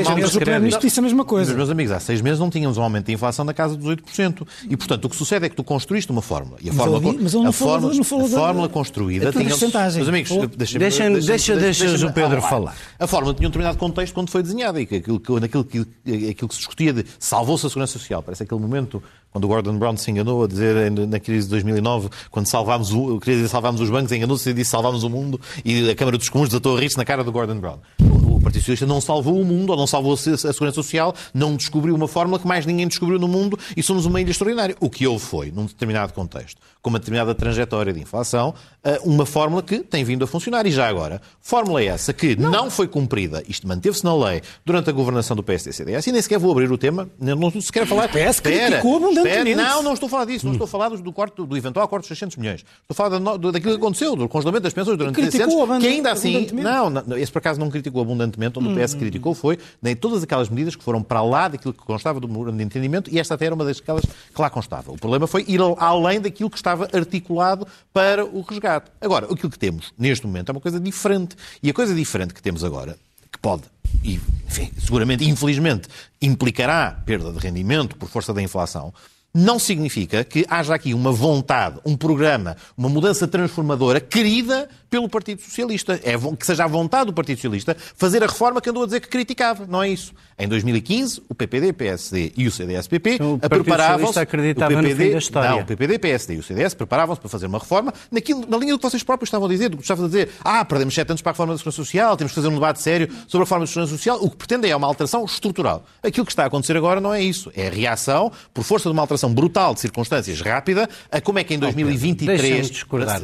Primeiro-Ministro 0.65 0.81
disse 0.89 0.99
a 1.01 1.03
mesma 1.03 1.25
coisa. 1.25 1.51
Mas, 1.51 1.57
meus 1.57 1.71
amigos, 1.71 1.93
há 1.93 2.01
seis 2.01 2.21
meses 2.21 2.39
não 2.41 2.51
tínhamos 2.51 2.77
um 2.79 2.83
aumento 2.83 3.07
de 3.07 3.13
inflação 3.13 3.45
na 3.45 3.53
casa 3.55 3.77
dos 3.77 3.87
8%. 3.87 4.47
E, 4.69 4.77
portanto, 4.77 5.05
o 5.05 5.09
que 5.09 5.17
sucede 5.17 5.47
é 5.47 5.49
que 5.49 5.57
tu 5.57 5.65
construíste 5.65 6.11
uma 6.11 6.23
fórmula. 6.23 6.59
E 6.63 6.69
a 6.69 6.73
Mas 6.73 6.77
fórmula, 6.87 7.13
ele- 7.15 7.23
mas 7.23 7.35
ele 7.35 7.43
não 7.43 7.51
a 7.51 7.53
falou 7.53 7.73
fórmula, 7.75 7.95
não 7.95 8.05
falou 8.05 8.25
a 8.27 8.29
fórmula 8.29 8.69
construída 8.69 9.25
da 9.27 9.33
tua 9.33 9.41
tinha... 9.43 9.51
Meus 9.97 10.09
amigos. 10.09 10.31
Deixa-me- 10.57 11.21
deixa- 11.21 11.57
deixas 11.57 11.91
deixa-me- 11.91 12.11
o 12.11 12.15
Pedro 12.15 12.39
ah, 12.39 12.43
falar. 12.43 12.77
A 12.99 13.07
fórmula 13.07 13.35
tinha 13.35 13.47
um 13.47 13.51
determinado 13.51 13.79
contexto 13.79 14.15
quando 14.15 14.31
foi 14.31 14.43
desenhada 14.43 14.81
e 14.81 14.87
que 14.87 14.97
aquilo, 14.97 15.21
que- 15.21 15.41
naquilo 15.41 15.65
que, 15.65 15.79
aquilo 16.31 16.49
que 16.49 16.55
se 16.55 16.61
discutia 16.61 16.93
de 16.93 17.05
salvou-se 17.19 17.67
a 17.67 17.69
segurança 17.69 17.93
social. 17.99 18.23
Parece 18.23 18.43
aquele 18.43 18.61
momento 18.61 19.03
quando 19.31 19.45
o 19.45 19.49
Gordon 19.49 19.77
Brown 19.79 19.97
se 19.97 20.11
enganou 20.11 20.45
a 20.45 20.47
dizer 20.47 20.91
na 20.93 21.19
crise 21.19 21.47
de 21.47 21.51
2009, 21.51 22.09
quando 22.31 22.47
salvámos, 22.47 22.93
o, 22.93 23.19
queria 23.19 23.37
dizer 23.37 23.49
salvámos 23.49 23.81
os 23.81 23.91
bancos, 23.91 24.13
enganou-se 24.13 24.49
e 24.49 24.53
disse 24.53 24.71
salvámos 24.71 25.03
o 25.03 25.11
mundo 25.11 25.41
e 25.65 25.91
a 25.91 25.95
Câmara 25.97 26.17
dos 26.17 26.29
Comuns 26.29 26.49
desatou 26.51 26.77
a 26.77 26.81
rir-se 26.81 26.97
na 26.97 27.05
cara 27.05 27.25
do 27.25 27.33
Gordon 27.33 27.59
Brown. 27.59 27.79
Partido 28.55 28.61
Socialista 28.61 28.87
não 28.87 29.01
salvou 29.01 29.41
o 29.41 29.45
mundo, 29.45 29.71
ou 29.71 29.77
não 29.77 29.87
salvou 29.87 30.15
a 30.15 30.17
segurança 30.17 30.73
social, 30.73 31.15
não 31.33 31.57
descobriu 31.57 31.95
uma 31.95 32.07
fórmula 32.07 32.39
que 32.39 32.47
mais 32.47 32.65
ninguém 32.65 32.87
descobriu 32.87 33.19
no 33.19 33.27
mundo 33.27 33.59
e 33.77 33.83
somos 33.83 34.07
uma 34.07 34.21
ilha 34.21 34.31
extraordinária. 34.31 34.77
O 34.81 34.89
que 34.89 35.07
houve 35.07 35.25
foi, 35.25 35.51
num 35.51 35.67
determinado 35.67 36.13
contexto, 36.13 36.61
com 36.85 36.91
uma 36.91 36.99
determinada 36.99 37.35
trajetória 37.35 37.95
de 37.95 37.99
inflação, 37.99 38.53
eh, 38.85 39.01
uma 39.05 39.25
fórmula 39.25 39.63
que 39.63 39.79
tem 39.79 40.05
vindo 40.05 40.23
a 40.23 40.27
funcionar. 40.27 40.67
E 40.67 40.71
já 40.71 40.87
agora, 40.87 41.19
fórmula 41.41 41.83
essa 41.83 42.13
que 42.13 42.37
não, 42.37 42.71
foi 42.71 42.87
cumprida, 42.87 43.43
isto 43.49 43.67
manteve-se 43.67 44.05
na 44.05 44.15
lei 44.15 44.43
durante 44.67 44.91
a 44.91 44.93
governação 44.93 45.35
do 45.35 45.43
PSD-CDS, 45.43 46.07
e 46.07 46.13
nem 46.13 46.21
sequer 46.21 46.39
vou 46.39 46.53
abrir 46.53 46.71
o 46.71 46.77
tema, 46.77 47.09
não, 47.19 47.37
não 47.37 47.51
se 47.59 47.73
quer 47.73 47.87
falar... 47.87 48.09
PS 48.09 48.35
Espera, 48.35 48.67
criticou 48.67 48.97
abundantemente. 48.97 49.49
espera. 49.49 49.69
Não, 49.71 49.83
não 49.83 49.95
estou 49.95 50.09
a 50.09 50.11
falar 50.11 50.25
disso, 50.27 50.45
não 50.45 50.53
estou 50.53 50.67
a 50.67 50.69
falar 50.69 50.91
do, 50.91 51.13
corte, 51.13 51.43
do 51.43 51.57
eventual 51.57 51.89
corte 51.89 52.03
de 52.03 52.09
600 52.09 52.37
milhões. 52.37 52.61
Estou 52.61 52.91
a 52.91 52.95
falar 52.95 53.19
da 53.19 53.37
daquilo 53.51 53.73
que 53.73 53.81
aconteceu, 53.81 54.15
do 54.15 54.29
congelamento 54.29 54.65
das 54.65 54.75
pensões 54.75 54.99
durante 54.99 55.15
Criticou 55.15 55.47
16 55.47 55.71
anos, 55.71 55.83
que 55.83 55.89
ainda 55.89 56.13
assim... 56.13 56.49
Não, 56.53 56.91
não, 56.91 57.17
esse 57.17 57.33
por 57.33 57.39
acaso 57.39 57.59
não 57.59 57.71
criticou 57.71 58.03
abundantemente, 58.03 58.59
onde 58.59 58.69
o 58.69 58.77
PS 58.77 58.93
criticou 58.93 59.35
foi 59.35 59.59
nem 59.81 59.97
todas 59.97 60.23
aquelas 60.23 60.51
medidas 60.51 60.77
que 60.77 60.85
foram 60.85 61.03
para 61.03 61.23
lá 61.23 61.49
daquilo 61.49 61.73
que 61.73 61.81
constava 61.81 62.21
do 62.21 62.29
memorando 62.29 62.59
de 62.59 62.63
entendimento, 62.63 63.11
e 63.11 63.19
esta 63.19 63.37
até 63.37 63.47
era 63.47 63.55
uma 63.55 63.65
daquelas 63.65 64.05
que 64.05 64.43
lá 64.43 64.51
constava. 64.51 64.93
O 64.93 64.99
problema 64.99 65.27
foi 65.27 65.47
ir 65.49 65.61
além 65.79 66.21
daquilo 66.21 66.51
que 66.51 66.57
estava 66.59 66.74
articulado 66.75 67.67
para 67.93 68.25
o 68.25 68.41
resgate. 68.43 68.91
Agora, 69.01 69.27
aquilo 69.27 69.51
que 69.51 69.59
temos 69.59 69.93
neste 69.99 70.27
momento 70.27 70.51
é 70.51 70.53
uma 70.53 70.61
coisa 70.61 70.79
diferente. 70.81 71.37
E 71.63 71.71
a 71.71 71.75
coisa 71.75 71.95
diferente 71.95 72.35
que 72.35 72.43
temos 72.43 72.65
agora, 72.65 72.99
que 73.31 73.39
pode, 73.39 73.65
e, 74.03 74.21
enfim, 74.47 74.71
seguramente, 74.79 75.25
infelizmente, 75.25 75.89
implicará 76.21 76.91
perda 76.91 77.33
de 77.33 77.39
rendimento 77.39 77.97
por 77.97 78.09
força 78.09 78.33
da 78.33 78.43
inflação, 78.43 78.93
não 79.35 79.59
significa 79.59 80.23
que 80.23 80.47
haja 80.49 80.75
aqui 80.75 80.95
uma 80.95 81.11
vontade, 81.11 81.81
um 81.85 81.97
programa, 81.97 82.57
uma 82.79 82.89
mudança 82.89 83.27
transformadora 83.27 84.01
querida 84.01 84.69
pelo 84.89 85.09
Partido 85.09 85.43
Socialista. 85.43 86.01
É 86.05 86.15
que 86.37 86.47
seja 86.47 86.65
a 86.65 86.69
vontade 86.69 87.07
do 87.07 87.13
Partido 87.13 87.39
Socialista 87.39 87.77
fazer 87.97 88.23
a 88.23 88.27
reforma 88.27 88.61
que 88.61 88.71
andou 88.71 88.85
a 88.85 88.87
dizer 88.87 89.01
que 89.01 89.09
criticava. 89.09 89.67
Não 89.67 89.83
é 89.83 89.89
isso. 89.89 90.13
Em 90.39 90.47
2015, 90.47 91.23
o 91.29 91.35
PPD, 91.35 91.73
PSD 91.73 92.33
e 92.37 92.47
o 92.47 92.51
CDS-PP 92.51 93.15
Então, 93.15 93.35
o 93.35 93.39
preparavam-se... 93.39 94.05
O 94.05 94.07
no 94.83 94.89
fim. 94.91 95.31
Não, 95.57 95.63
o 95.63 95.67
PPD, 95.67 95.99
PSD 95.99 96.35
e 96.35 96.39
o 96.39 96.43
CDS 96.43 96.75
preparavam-se 96.75 97.21
para 97.21 97.31
fazer 97.31 97.47
uma 97.47 97.59
reforma 97.59 97.93
naquilo, 98.11 98.47
na 98.49 98.57
linha 98.57 98.73
do 98.73 98.79
que 98.79 98.89
vocês 98.89 99.03
próprios 99.03 99.29
estavam 99.29 99.47
a 99.47 99.51
dizer, 99.51 99.69
do 99.69 99.77
que 99.77 99.83
estavam 99.83 100.05
a 100.05 100.09
dizer. 100.09 100.31
Ah, 100.45 100.65
perdemos 100.65 100.95
sete 100.95 101.11
anos 101.11 101.23
para 101.23 101.31
a 101.31 101.33
reforma 101.33 101.55
da 101.55 101.59
Segurança 101.59 101.77
Social, 101.77 102.17
temos 102.17 102.33
que 102.33 102.37
fazer 102.37 102.49
um 102.49 102.55
debate 102.55 102.81
sério 102.81 103.09
sobre 103.27 103.43
a 103.43 103.45
reforma 103.45 103.65
da 103.65 103.67
Segurança 103.67 103.97
Social. 103.97 104.19
O 104.21 104.31
que 104.31 104.37
pretendem 104.37 104.71
é 104.71 104.77
uma 104.77 104.87
alteração 104.87 105.25
estrutural. 105.25 105.85
Aquilo 106.03 106.25
que 106.25 106.33
está 106.33 106.45
a 106.45 106.47
acontecer 106.47 106.77
agora 106.77 107.01
não 107.01 107.13
é 107.13 107.23
isso. 107.23 107.51
É 107.57 107.69
a 107.69 107.71
reação, 107.71 108.31
por 108.53 108.63
força 108.65 108.89
de 108.89 108.93
uma 108.93 109.03
alteração 109.03 109.24
brutal 109.33 109.75
de 109.75 109.81
circunstâncias 109.81 110.41
rápida, 110.41 110.89
a 111.11 111.21
como 111.21 111.39
é 111.39 111.45
que 111.45 111.55
em 111.55 111.59
2023... 111.59 112.41
deixa-me 112.41 112.71
discordar 112.71 113.21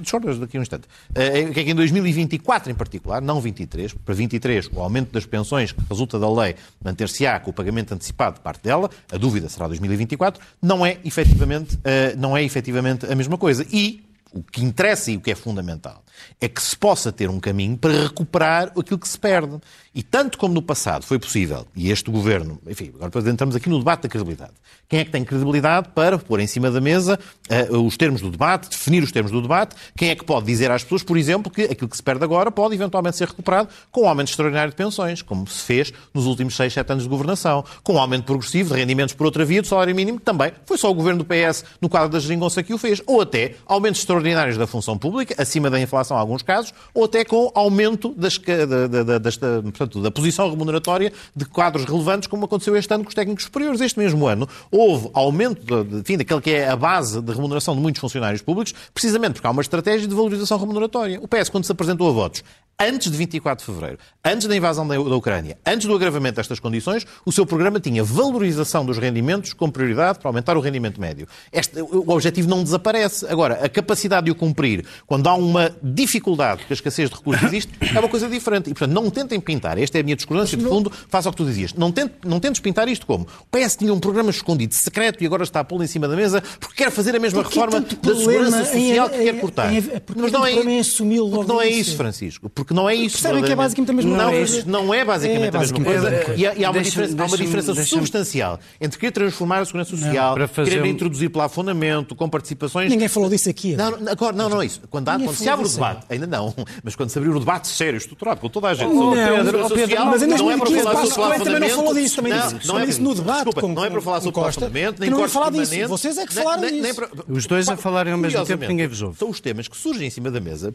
Discordas 0.00 0.38
daqui 0.38 0.56
a 0.56 0.60
um 0.60 0.62
instante. 0.62 0.88
Eh, 1.14 1.46
O 1.48 1.52
que 1.52 1.60
é 1.60 1.64
que 1.64 1.70
em 1.70 1.74
2024 1.74 2.70
em 2.70 2.74
particular, 2.74 3.20
não 3.20 3.40
23, 3.40 3.94
para 3.94 4.14
23 4.14 4.70
o 4.72 4.80
aumento 4.80 5.12
das 5.12 5.26
pensões 5.26 5.72
que 5.72 5.80
resulta 5.88 6.18
da 6.18 6.30
lei 6.30 6.54
manter-se-á 6.82 7.38
com 7.40 7.50
o 7.50 7.52
pagamento 7.52 7.92
antecipado 7.94 8.36
de 8.36 8.40
parte 8.40 8.62
dela, 8.62 8.90
a 9.12 9.16
dúvida 9.16 9.48
será 9.48 9.66
2024, 9.66 10.42
não 10.60 10.84
é 10.84 10.98
efetivamente, 11.04 11.78
eh, 11.84 12.14
não 12.16 12.36
é 12.36 12.42
efetivamente 12.42 13.06
a 13.06 13.14
mesma 13.14 13.36
coisa. 13.36 13.66
E 13.72 14.02
o 14.32 14.42
que 14.42 14.62
interessa 14.62 15.10
e 15.10 15.16
o 15.16 15.20
que 15.20 15.30
é 15.30 15.34
fundamental 15.34 16.02
é 16.40 16.48
que 16.48 16.62
se 16.62 16.76
possa 16.76 17.12
ter 17.12 17.28
um 17.28 17.40
caminho 17.40 17.76
para 17.76 18.04
recuperar 18.04 18.72
aquilo 18.78 18.98
que 18.98 19.08
se 19.08 19.18
perde. 19.18 19.58
E 19.94 20.02
tanto 20.02 20.38
como 20.38 20.54
no 20.54 20.62
passado 20.62 21.04
foi 21.04 21.18
possível, 21.18 21.66
e 21.74 21.90
este 21.90 22.10
governo, 22.10 22.60
enfim, 22.66 22.92
agora 23.00 23.30
entramos 23.30 23.56
aqui 23.56 23.68
no 23.68 23.78
debate 23.78 24.02
da 24.02 24.08
credibilidade. 24.08 24.52
Quem 24.88 25.00
é 25.00 25.04
que 25.04 25.10
tem 25.10 25.22
credibilidade 25.22 25.88
para 25.94 26.18
pôr 26.18 26.40
em 26.40 26.46
cima 26.46 26.70
da 26.70 26.80
mesa 26.80 27.18
eh, 27.48 27.68
os 27.70 27.96
termos 27.96 28.22
do 28.22 28.30
debate, 28.30 28.70
definir 28.70 29.02
os 29.02 29.12
termos 29.12 29.30
do 29.30 29.42
debate? 29.42 29.76
Quem 29.94 30.08
é 30.08 30.14
que 30.14 30.24
pode 30.24 30.46
dizer 30.46 30.70
às 30.70 30.82
pessoas, 30.82 31.02
por 31.02 31.18
exemplo, 31.18 31.52
que 31.52 31.62
aquilo 31.64 31.88
que 31.88 31.96
se 31.96 32.02
perde 32.02 32.24
agora 32.24 32.50
pode 32.50 32.74
eventualmente 32.74 33.16
ser 33.16 33.28
recuperado 33.28 33.68
com 33.90 34.04
um 34.04 34.08
aumento 34.08 34.28
extraordinário 34.28 34.70
de 34.70 34.76
pensões, 34.76 35.20
como 35.20 35.46
se 35.46 35.62
fez 35.62 35.92
nos 36.14 36.24
últimos 36.24 36.56
6, 36.56 36.72
7 36.72 36.92
anos 36.92 37.04
de 37.04 37.10
governação, 37.10 37.64
com 37.82 37.94
um 37.94 37.98
aumento 37.98 38.24
progressivo 38.24 38.72
de 38.72 38.80
rendimentos 38.80 39.14
por 39.14 39.26
outra 39.26 39.44
via 39.44 39.60
do 39.60 39.68
salário 39.68 39.94
mínimo, 39.94 40.18
que 40.18 40.24
também 40.24 40.52
foi 40.64 40.78
só 40.78 40.90
o 40.90 40.94
governo 40.94 41.22
do 41.22 41.26
PS 41.26 41.64
no 41.82 41.88
quadro 41.88 42.08
da 42.08 42.18
geringonça 42.18 42.62
que 42.62 42.72
o 42.72 42.78
fez, 42.78 43.02
ou 43.06 43.20
até 43.20 43.56
aumentos 43.66 44.00
extraordinários 44.00 44.56
da 44.56 44.66
função 44.66 44.96
pública, 44.96 45.34
acima 45.36 45.68
da 45.68 45.78
inflação 45.78 46.07
em 46.16 46.20
alguns 46.20 46.42
casos, 46.42 46.72
ou 46.94 47.04
até 47.04 47.24
com 47.24 47.50
aumento 47.54 48.14
das, 48.16 48.38
da, 48.38 48.86
da, 48.86 49.18
da, 49.18 49.30
portanto, 49.62 50.00
da 50.00 50.10
posição 50.10 50.48
remuneratória 50.50 51.12
de 51.34 51.44
quadros 51.44 51.84
relevantes, 51.84 52.26
como 52.26 52.44
aconteceu 52.44 52.76
este 52.76 52.92
ano 52.92 53.04
com 53.04 53.08
os 53.08 53.14
técnicos 53.14 53.44
superiores. 53.44 53.80
Este 53.80 53.98
mesmo 53.98 54.26
ano 54.26 54.48
houve 54.70 55.10
aumento 55.12 55.84
daquele 55.84 56.40
que 56.40 56.50
é 56.50 56.68
a 56.68 56.76
base 56.76 57.20
de 57.20 57.32
remuneração 57.32 57.74
de 57.74 57.80
muitos 57.80 58.00
funcionários 58.00 58.42
públicos, 58.42 58.74
precisamente 58.92 59.34
porque 59.34 59.46
há 59.46 59.50
uma 59.50 59.62
estratégia 59.62 60.06
de 60.06 60.14
valorização 60.14 60.58
remuneratória. 60.58 61.20
O 61.22 61.28
PS, 61.28 61.48
quando 61.48 61.64
se 61.64 61.72
apresentou 61.72 62.08
a 62.08 62.12
votos, 62.12 62.42
antes 62.80 63.10
de 63.10 63.16
24 63.16 63.66
de 63.66 63.72
fevereiro, 63.72 63.98
antes 64.24 64.46
da 64.46 64.54
invasão 64.54 64.86
da, 64.86 65.00
Ucrânia, 65.00 65.58
antes 65.66 65.86
do 65.86 65.94
agravamento 65.94 66.36
destas 66.36 66.60
condições, 66.60 67.04
o 67.24 67.32
seu 67.32 67.44
programa 67.44 67.80
tinha 67.80 68.04
valorização 68.04 68.86
dos 68.86 68.98
rendimentos 68.98 69.52
com 69.52 69.68
prioridade 69.68 70.20
para 70.20 70.28
aumentar 70.28 70.56
o 70.56 70.60
rendimento 70.60 71.00
médio. 71.00 71.26
Este, 71.52 71.80
o 71.82 72.08
objetivo 72.10 72.48
não 72.48 72.62
desaparece. 72.62 73.26
Agora, 73.26 73.64
a 73.64 73.68
capacidade 73.68 74.26
de 74.26 74.30
o 74.30 74.34
cumprir 74.34 74.86
quando 75.06 75.26
há 75.28 75.34
uma 75.34 75.74
dificuldade 76.02 76.64
que 76.66 76.72
a 76.72 76.74
escassez 76.74 77.10
de 77.10 77.16
recursos 77.16 77.42
existe 77.48 77.72
é 77.94 77.98
uma 77.98 78.08
coisa 78.08 78.28
diferente. 78.28 78.70
E, 78.70 78.74
portanto, 78.74 78.92
não 78.92 79.10
tentem 79.10 79.38
pintar, 79.40 79.78
esta 79.78 79.98
é 79.98 80.00
a 80.00 80.04
minha 80.04 80.16
discordância 80.16 80.56
de 80.56 80.64
fundo, 80.64 80.90
face 81.08 81.26
ao 81.28 81.32
que 81.32 81.36
tu 81.36 81.44
dizias, 81.44 81.72
não, 81.74 81.90
tente, 81.92 82.14
não 82.24 82.40
tentes 82.40 82.60
pintar 82.60 82.88
isto 82.88 83.06
como 83.06 83.24
o 83.24 83.46
PS 83.56 83.76
tinha 83.76 83.92
um 83.92 83.98
programa 84.00 84.30
escondido, 84.30 84.74
secreto, 84.74 85.22
e 85.22 85.26
agora 85.26 85.42
está 85.42 85.60
a 85.60 85.64
pô-lo 85.64 85.82
em 85.82 85.86
cima 85.86 86.08
da 86.08 86.16
mesa 86.16 86.42
porque 86.60 86.82
quer 86.84 86.90
fazer 86.90 87.14
a 87.14 87.18
mesma 87.18 87.42
Porque 87.42 87.58
reforma 87.58 87.80
da 87.80 88.14
segurança 88.16 88.76
em- 88.76 88.88
social 88.88 89.10
que 89.10 89.16
em- 89.16 89.24
quer 89.24 89.40
cortar. 89.40 89.72
em- 89.74 89.82
porque 89.82 90.20
Mas 90.20 90.32
não 90.32 90.46
é, 90.46 90.50
porque 90.54 90.64
não 90.64 90.64
é 90.64 90.64
no 90.64 91.62
início. 91.62 91.80
isso, 91.80 91.96
Francisco. 91.96 92.48
Porque 92.50 92.72
não 92.74 92.88
é 92.88 92.94
isso. 92.94 93.16
Percebem 93.20 93.44
que 93.44 93.52
é 93.52 93.56
basicamente 93.56 93.90
a 93.90 93.94
mesma 93.94 94.16
não, 94.16 94.30
coisa. 94.30 94.64
Não 94.66 94.94
é 94.94 95.04
basicamente 95.04 95.54
É 95.54 95.56
a 95.56 95.60
mesma 95.60 95.84
coisa. 95.84 96.10
E 96.36 96.64
há, 96.64 96.70
uma 96.70 96.80
diferença, 96.82 97.22
há 97.22 97.26
uma 97.26 97.36
diferença 97.36 97.74
substancial 97.84 98.60
entre 98.80 98.98
querer 98.98 99.12
transformar 99.12 99.58
a 99.60 99.64
segurança 99.64 99.96
social, 99.96 100.34
para 100.34 100.48
fazer 100.48 100.70
querer 100.70 100.82
um- 100.82 100.86
introduzir 100.86 101.30
plafonamento, 101.30 102.14
com 102.14 102.28
participações. 102.28 102.90
Ninguém 102.90 103.08
falou 103.08 103.28
disso 103.28 103.48
aqui. 103.48 103.76
Não, 103.76 103.90
não, 103.98 104.12
agora, 104.12 104.36
não, 104.36 104.48
não 104.48 104.62
é 104.62 104.66
isso. 104.66 104.80
Quando, 104.90 105.08
há, 105.08 105.18
quando 105.18 105.34
se 105.34 105.48
abre 105.48 105.66
o. 105.66 105.77
debate, 105.78 106.06
ainda 106.10 106.26
não, 106.26 106.54
mas 106.82 106.94
quando 106.96 107.10
se 107.10 107.18
abrir 107.18 107.30
o 107.30 107.38
debate 107.38 107.68
sério, 107.68 107.96
estruturado, 107.96 108.40
com 108.40 108.48
toda 108.48 108.68
a 108.68 108.74
gente, 108.74 108.88
Oh, 108.92 109.12
a 109.12 109.14
Pedro, 109.14 109.64
oh, 109.64 109.68
Pedro, 109.68 109.80
social, 109.86 110.06
mas 110.06 110.22
em 110.22 110.26
não 110.26 110.50
é 110.50 110.56
para 110.56 110.66
2015 110.66 110.82
falar 110.82 110.94
sobre 111.06 111.08
Passos 111.08 111.14
Coelho 111.14 111.44
também 111.44 111.60
não 111.70 111.76
falou 111.76 111.94
disso, 111.94 112.16
também 112.16 112.32
disse- 112.32 112.52
não, 112.54 112.60
também 112.74 112.86
disse 112.86 113.00
no 113.00 113.14
debate 113.14 113.36
desculpa, 113.36 113.60
com- 113.60 113.68
não 113.74 113.84
é 113.84 113.90
para 113.90 114.00
falar 114.00 114.20
sobre 114.20 114.32
Costa, 114.34 114.60
plafonamento, 114.60 114.94
que 114.94 115.00
nem 115.00 115.10
não 115.10 115.16
ia 115.18 115.20
cortes 115.22 115.34
falar 115.34 115.50
disso. 115.50 115.88
Vocês 115.88 116.18
é 116.18 116.26
que 116.26 116.34
nem- 116.34 116.44
falaram 116.44 116.62
nem- 116.62 116.70
nem 116.72 116.82
disso. 116.82 116.94
para- 116.94 117.08
Os 117.28 117.46
dois 117.46 117.68
a 117.68 117.76
falarem 117.76 118.12
ao 118.12 118.18
mesmo 118.18 118.44
tempo, 118.44 118.64
ninguém 118.66 118.86
vos 118.86 119.02
ouve. 119.02 119.18
São 119.18 119.28
os 119.30 119.40
temas 119.40 119.68
que 119.68 119.76
surgem 119.76 120.06
em 120.06 120.10
cima 120.10 120.30
da 120.30 120.40
mesa, 120.40 120.74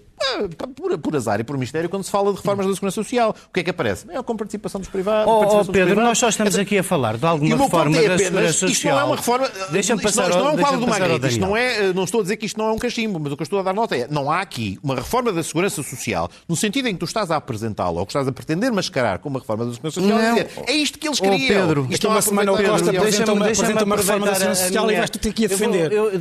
por, 0.76 0.98
por 0.98 1.16
azar 1.16 1.40
e 1.40 1.44
por 1.44 1.58
mistério, 1.58 1.90
quando 1.90 2.04
se 2.04 2.12
fala 2.12 2.32
de 2.32 2.38
reformas 2.38 2.66
da 2.66 2.74
Segurança 2.74 2.96
Social. 2.96 3.36
O 3.50 3.54
que 3.54 3.60
é 3.60 3.64
que 3.64 3.70
aparece? 3.70 4.06
É 4.10 4.22
com 4.24 4.36
participação 4.36 4.80
dos 4.80 4.90
privados. 4.90 5.32
Oh, 5.32 5.50
Pedro, 5.66 5.72
privados. 5.72 6.04
nós 6.04 6.18
só 6.18 6.30
estamos 6.30 6.56
aqui 6.58 6.78
a 6.78 6.84
falar 6.84 7.18
de 7.18 7.26
o 7.26 7.28
alguma 7.28 7.58
reforma 7.58 7.98
é 7.98 8.08
da 8.10 8.18
Segurança 8.18 8.50
isto 8.50 8.62
não 8.64 8.70
Social. 8.70 9.00
é 9.00 9.04
uma 9.04 9.16
reforma. 9.16 9.50
Deixa-me 9.72 10.04
isto 10.04 10.16
passar 10.16 10.22
não, 10.24 10.30
isto 10.30 10.40
não 10.44 10.50
é 10.50 10.54
um 10.54 10.58
quadro 10.58 10.80
do 10.80 10.88
Magritte. 10.88 11.28
Isto 11.28 11.40
não, 11.42 11.58
é, 11.58 11.94
não 11.94 12.04
estou 12.04 12.20
a 12.20 12.24
dizer 12.24 12.38
que 12.38 12.46
isto 12.46 12.58
não 12.58 12.68
é 12.70 12.72
um 12.72 12.78
cachimbo, 12.78 13.20
mas 13.20 13.32
o 13.32 13.36
que 13.38 13.42
eu 13.42 13.46
estou 13.46 13.60
a 13.60 13.64
dar 13.64 13.74
nota 13.74 13.96
é 13.96 14.08
não 14.10 14.32
há 14.32 14.42
aqui 14.42 14.80
uma 14.84 14.93
reforma 14.96 15.32
da 15.32 15.42
Segurança 15.44 15.82
Social 15.84 16.30
no 16.48 16.56
sentido 16.56 16.88
em 16.88 16.94
que 16.94 17.00
tu 17.00 17.06
estás 17.06 17.32
a 17.32 17.36
apresentá-la 17.36 18.00
ou 18.00 18.06
que 18.06 18.12
estás 18.12 18.28
a 18.28 18.32
pretender 18.32 18.72
mascarar 18.72 19.20
com 19.20 19.30
uma 19.30 19.40
reforma 19.40 19.66
da 19.66 19.72
Segurança 19.74 20.00
Social 20.02 20.20
e 20.20 20.24
Não. 20.24 20.34
dizer 20.36 20.50
é 20.68 20.72
isto 20.74 21.00
que 21.00 21.08
eles 21.08 21.20
Oh, 21.20 21.24
queriam. 21.24 21.48
Pedro, 21.68 21.88
Isto 21.90 22.08
a 22.08 22.10
não 22.10 22.16
uma 22.16 22.22
semana 22.22 22.52
o 22.54 22.56
Costa 22.64 22.90
apresenta 22.92 23.34
uma, 23.34 23.46
apresenta 23.46 23.84
uma 23.84 23.96
reforma 23.96 24.26
da 24.26 24.36
Segurança 24.36 24.64
Social 24.64 24.84
e 24.84 24.88
minha- 24.88 24.98
vais 25.00 25.10
tu 25.10 25.20
ter 25.20 25.34
que 25.34 25.44
Eu 25.44 25.50
defender. 25.50 25.92
eu- 25.92 26.12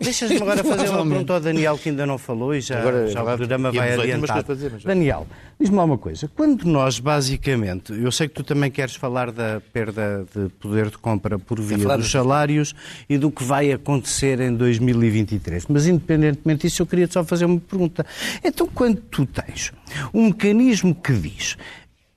Deixas-me 0.00 0.36
agora 0.36 0.62
fazer 0.64 0.88
uma 0.90 1.06
pergunta 1.06 1.34
ao 1.34 1.40
Daniel 1.40 1.78
que 1.78 1.88
ainda 1.90 2.06
não 2.06 2.18
falou 2.18 2.54
e 2.54 2.60
já, 2.60 2.78
Agora, 2.80 3.06
já 3.08 3.22
o 3.22 3.36
programa 3.36 3.70
vai 3.72 3.92
adiantar. 3.92 4.42
dizer, 4.42 4.70
mas. 4.72 4.84
Daniel, 4.84 5.26
diz-me 5.62 5.76
lá 5.76 5.84
uma 5.84 5.96
coisa. 5.98 6.28
Quando 6.34 6.64
nós, 6.64 6.98
basicamente, 6.98 7.92
eu 7.92 8.10
sei 8.12 8.28
que 8.28 8.34
tu 8.34 8.42
também 8.44 8.70
queres 8.70 8.94
falar 8.94 9.30
da 9.32 9.60
perda 9.72 10.26
de 10.34 10.48
poder 10.60 10.90
de 10.90 10.98
compra 10.98 11.38
por 11.38 11.60
via 11.60 11.78
dos- 11.96 12.10
salários 12.10 12.74
e 13.08 13.16
do 13.16 13.30
que 13.30 13.42
vai 13.42 13.72
acontecer 13.72 14.40
em 14.40 14.54
2023. 14.54 15.66
Mas, 15.68 15.86
independentemente 15.86 16.66
disso, 16.66 16.82
eu 16.82 16.86
queria 16.86 17.08
só 17.10 17.24
fazer 17.24 17.44
uma 17.44 17.58
pergunta. 17.60 18.04
Então, 18.44 18.66
quando 18.66 18.96
tu 19.00 19.24
tens 19.24 19.72
um 20.12 20.26
mecanismo 20.26 20.94
que 20.94 21.12
diz 21.12 21.56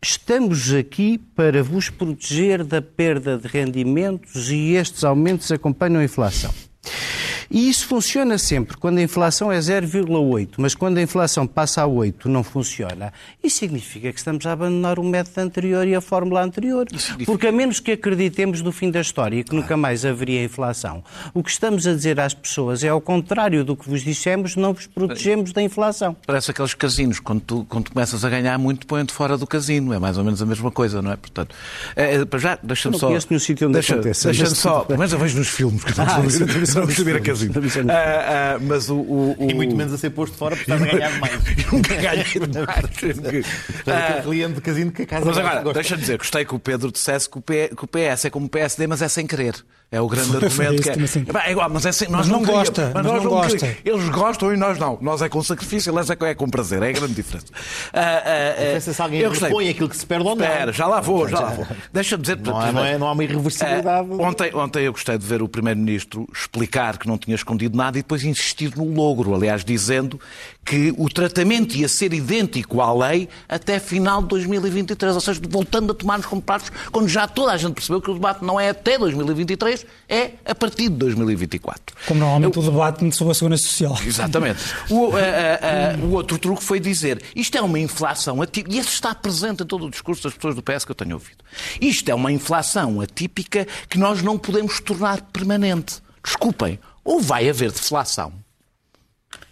Estamos 0.03 0.71
aqui 0.71 1.17
para 1.17 1.63
vos 1.63 1.89
proteger 1.89 2.63
da 2.63 2.79
perda 2.79 3.39
de 3.39 3.47
rendimentos 3.47 4.51
e 4.51 4.73
estes 4.75 5.03
aumentos 5.03 5.51
acompanham 5.51 5.99
a 5.99 6.03
inflação. 6.03 6.53
E 7.49 7.69
isso 7.69 7.87
funciona 7.87 8.37
sempre 8.37 8.77
quando 8.77 8.97
a 8.97 9.01
inflação 9.01 9.51
é 9.51 9.59
0,8, 9.59 10.49
mas 10.57 10.73
quando 10.75 10.97
a 10.97 11.01
inflação 11.01 11.45
passa 11.47 11.81
a 11.81 11.85
8 11.87 12.27
não 12.29 12.43
funciona. 12.43 13.13
Isso 13.43 13.57
significa 13.57 14.11
que 14.11 14.17
estamos 14.17 14.45
a 14.45 14.51
abandonar 14.51 14.99
o 14.99 15.03
método 15.03 15.41
anterior 15.41 15.87
e 15.87 15.95
a 15.95 16.01
fórmula 16.01 16.43
anterior. 16.43 16.85
Porque 17.25 17.47
a 17.47 17.51
menos 17.51 17.79
que 17.79 17.91
acreditemos 17.91 18.61
no 18.61 18.71
fim 18.71 18.89
da 18.91 19.01
história 19.01 19.39
e 19.39 19.43
que 19.43 19.55
nunca 19.55 19.77
mais 19.77 20.05
haveria 20.05 20.43
inflação, 20.43 21.03
o 21.33 21.43
que 21.43 21.49
estamos 21.51 21.85
a 21.87 21.93
dizer 21.93 22.19
às 22.19 22.33
pessoas 22.33 22.83
é 22.83 22.89
ao 22.89 23.01
contrário 23.01 23.63
do 23.63 23.75
que 23.75 23.89
vos 23.89 24.01
dissemos, 24.03 24.55
não 24.55 24.73
vos 24.73 24.87
protegemos 24.87 25.51
da 25.53 25.61
inflação. 25.61 26.15
Parece 26.25 26.51
aqueles 26.51 26.73
casinos, 26.73 27.19
quando 27.19 27.41
tu, 27.41 27.65
quando 27.69 27.85
tu 27.85 27.91
começas 27.93 28.23
a 28.25 28.29
ganhar 28.29 28.57
muito, 28.57 28.85
põem-te 28.87 29.13
fora 29.13 29.37
do 29.37 29.45
casino. 29.47 29.93
É 29.93 29.99
mais 29.99 30.17
ou 30.17 30.23
menos 30.23 30.41
a 30.41 30.45
mesma 30.45 30.71
coisa, 30.71 31.01
não 31.01 31.11
é? 31.11 31.15
Portanto, 31.15 31.55
é, 31.95 32.15
é, 32.15 32.25
para 32.25 32.39
já, 32.39 32.59
deixa-me 32.61 32.89
Eu 32.89 32.91
não 32.93 32.99
só. 32.99 33.07
conheço 33.07 33.27
nenhum 33.29 33.39
sítio 33.39 33.67
onde 33.67 33.73
deixa, 33.73 33.93
aconteça, 33.93 34.27
Deixa-me 34.29 34.55
só. 34.55 34.85
Mas 34.97 35.11
eu 35.13 35.19
vejo 35.19 35.37
nos 35.37 35.47
filmes 35.49 35.83
que 35.83 35.93
Ah, 35.99 36.05
estamos 36.05 36.33
isso 36.35 36.45
também 36.45 36.65
são 36.65 36.83
a 36.83 36.85
nos 36.85 36.95
subir 36.95 37.15
nos 37.43 37.75
Ah, 37.89 38.55
ah, 38.55 38.59
mas 38.61 38.89
o. 38.89 38.95
o, 38.95 39.35
o 39.45 39.49
E 39.49 39.53
muito 39.53 39.75
menos 39.75 39.93
a 39.93 39.97
ser 39.97 40.09
posto 40.11 40.35
fora 40.37 40.55
porque 40.55 40.71
estás 40.71 40.81
a 40.89 40.91
ganhar 40.91 41.11
demais. 41.13 41.39
Nunca 41.71 41.95
ganhei 41.95 42.23
demais. 42.25 42.85
Portanto, 42.89 43.89
aquele 43.89 44.21
cliente 44.23 44.53
de 44.55 44.61
casino 44.61 44.91
que 44.91 45.01
a 45.03 45.05
casa 45.05 45.25
Mas 45.25 45.37
agora, 45.37 45.73
deixa-me 45.73 46.01
dizer, 46.01 46.17
gostei 46.17 46.45
que 46.45 46.55
o 46.55 46.59
Pedro 46.59 46.91
dissesse 46.91 47.29
que 47.29 47.37
o, 47.37 47.41
P- 47.41 47.69
que 47.75 47.83
o 47.83 47.87
PS 47.87 48.25
é 48.25 48.29
como 48.29 48.45
o 48.45 48.49
PSD, 48.49 48.87
mas 48.87 49.01
é 49.01 49.07
sem 49.07 49.25
querer. 49.27 49.55
É 49.91 50.01
o 50.01 50.07
grande 50.07 50.29
Foi 50.49 50.65
argumento 50.65 50.81
que 50.81 51.19
é. 51.19 51.21
Epá, 51.21 51.43
é 51.45 51.51
igual, 51.51 51.69
mas 51.69 51.85
é 51.85 51.91
sem, 51.91 52.07
nós 52.09 52.21
Mas 52.21 52.27
não 52.27 52.39
queríamos, 52.39 52.69
gosta, 52.69 52.91
mas 52.93 52.93
mas 52.93 53.03
nós 53.05 53.23
não 53.23 53.29
queríamos. 53.41 53.53
gosta. 53.61 53.77
Eles 53.85 54.09
gostam 54.09 54.53
e 54.53 54.57
nós 54.57 54.77
não. 54.79 54.97
Nós 55.01 55.21
é 55.21 55.29
com 55.29 55.41
sacrifício, 55.43 55.95
eles 55.95 56.09
é 56.09 56.15
com- 56.15 56.25
é 56.25 56.35
com 56.35 56.49
prazer. 56.49 56.81
É 56.83 56.89
a 56.89 56.91
grande 56.91 57.13
diferença. 57.13 57.45
Ah, 57.93 58.23
ah, 58.25 58.55
Pensa 58.73 58.93
se 58.93 59.01
alguém 59.01 59.19
eu 59.21 59.31
repõe 59.31 59.69
aquilo 59.69 59.87
que 59.89 59.95
se 59.97 60.05
perde 60.05 60.27
ou 60.27 60.35
não. 60.35 60.45
Espera, 60.45 60.73
já 60.73 60.87
lá 60.87 60.99
vou, 60.99 61.27
já 61.29 61.39
lá 61.39 61.49
vou. 61.51 61.67
Deixa-me 61.93 62.21
dizer... 62.23 62.37
Não 62.39 62.59
há, 62.59 62.71
não, 62.71 62.83
é, 62.85 62.97
não 62.97 63.07
há 63.07 63.11
uma 63.11 63.23
irreversibilidade. 63.23 64.09
Eh, 64.11 64.13
ontem, 64.15 64.55
ontem 64.55 64.83
eu 64.83 64.91
gostei 64.91 65.17
de 65.17 65.25
ver 65.25 65.41
o 65.41 65.47
Primeiro-Ministro 65.47 66.27
explicar 66.33 66.97
que 66.97 67.07
não 67.07 67.17
tinha 67.17 67.35
escondido 67.35 67.77
nada 67.77 67.97
e 67.97 68.01
depois 68.01 68.23
insistir 68.23 68.75
no 68.75 68.85
logro, 68.91 69.33
aliás, 69.35 69.63
dizendo 69.63 70.19
que 70.65 70.93
o 70.97 71.07
tratamento 71.07 71.75
ia 71.75 71.87
ser 71.87 72.11
idêntico 72.11 72.81
à 72.81 72.91
lei 72.91 73.29
até 73.47 73.79
final 73.79 74.21
de 74.23 74.29
2023, 74.29 75.13
ou 75.13 75.21
seja, 75.21 75.39
voltando 75.47 75.91
a 75.91 75.95
tomar-nos 75.95 76.25
como 76.25 76.41
pratos, 76.41 76.71
quando 76.91 77.07
já 77.07 77.27
toda 77.27 77.51
a 77.51 77.57
gente 77.57 77.75
percebeu 77.75 78.01
que 78.01 78.09
o 78.09 78.15
debate 78.15 78.43
não 78.43 78.59
é 78.59 78.69
até 78.69 78.97
2023, 78.97 79.85
é 80.09 80.31
a 80.43 80.55
partir 80.55 80.89
de 80.89 80.95
2024. 80.95 81.95
Como 82.07 82.19
normalmente 82.19 82.57
o 82.57 82.61
debate 82.63 83.15
sobre 83.15 83.31
a 83.31 83.35
Segurança 83.35 83.63
Social. 83.63 83.97
Exatamente. 84.03 84.59
O, 84.89 85.15
eh, 85.17 85.21
eh, 85.21 85.59
eh, 85.61 85.97
o 86.03 86.11
outro 86.13 86.39
truque 86.39 86.63
foi 86.63 86.79
dizer 86.79 87.21
isto 87.35 87.55
é 87.57 87.61
uma 87.61 87.79
inflação 87.79 88.41
atípica, 88.41 88.75
e 88.75 88.79
esse 88.79 88.89
está 88.89 89.13
presente 89.13 89.61
em 89.61 89.65
todo 89.65 89.85
o 89.85 89.91
discurso 89.91 90.23
das 90.23 90.33
pessoas 90.33 90.55
do 90.55 90.63
PS 90.63 90.83
que 90.83 90.91
eu 90.91 90.95
tenho 90.95 91.13
ouvido. 91.13 91.43
Isto 91.79 92.09
é 92.09 92.15
uma 92.15 92.31
inflação 92.31 93.01
atípica 93.01 93.67
que 93.87 93.99
nós 93.99 94.23
não 94.23 94.37
podemos 94.37 94.79
tornar 94.79 95.21
permanente. 95.21 96.01
Desculpem, 96.23 96.79
ou 97.03 97.21
vai 97.21 97.47
haver 97.47 97.71
deflação, 97.71 98.33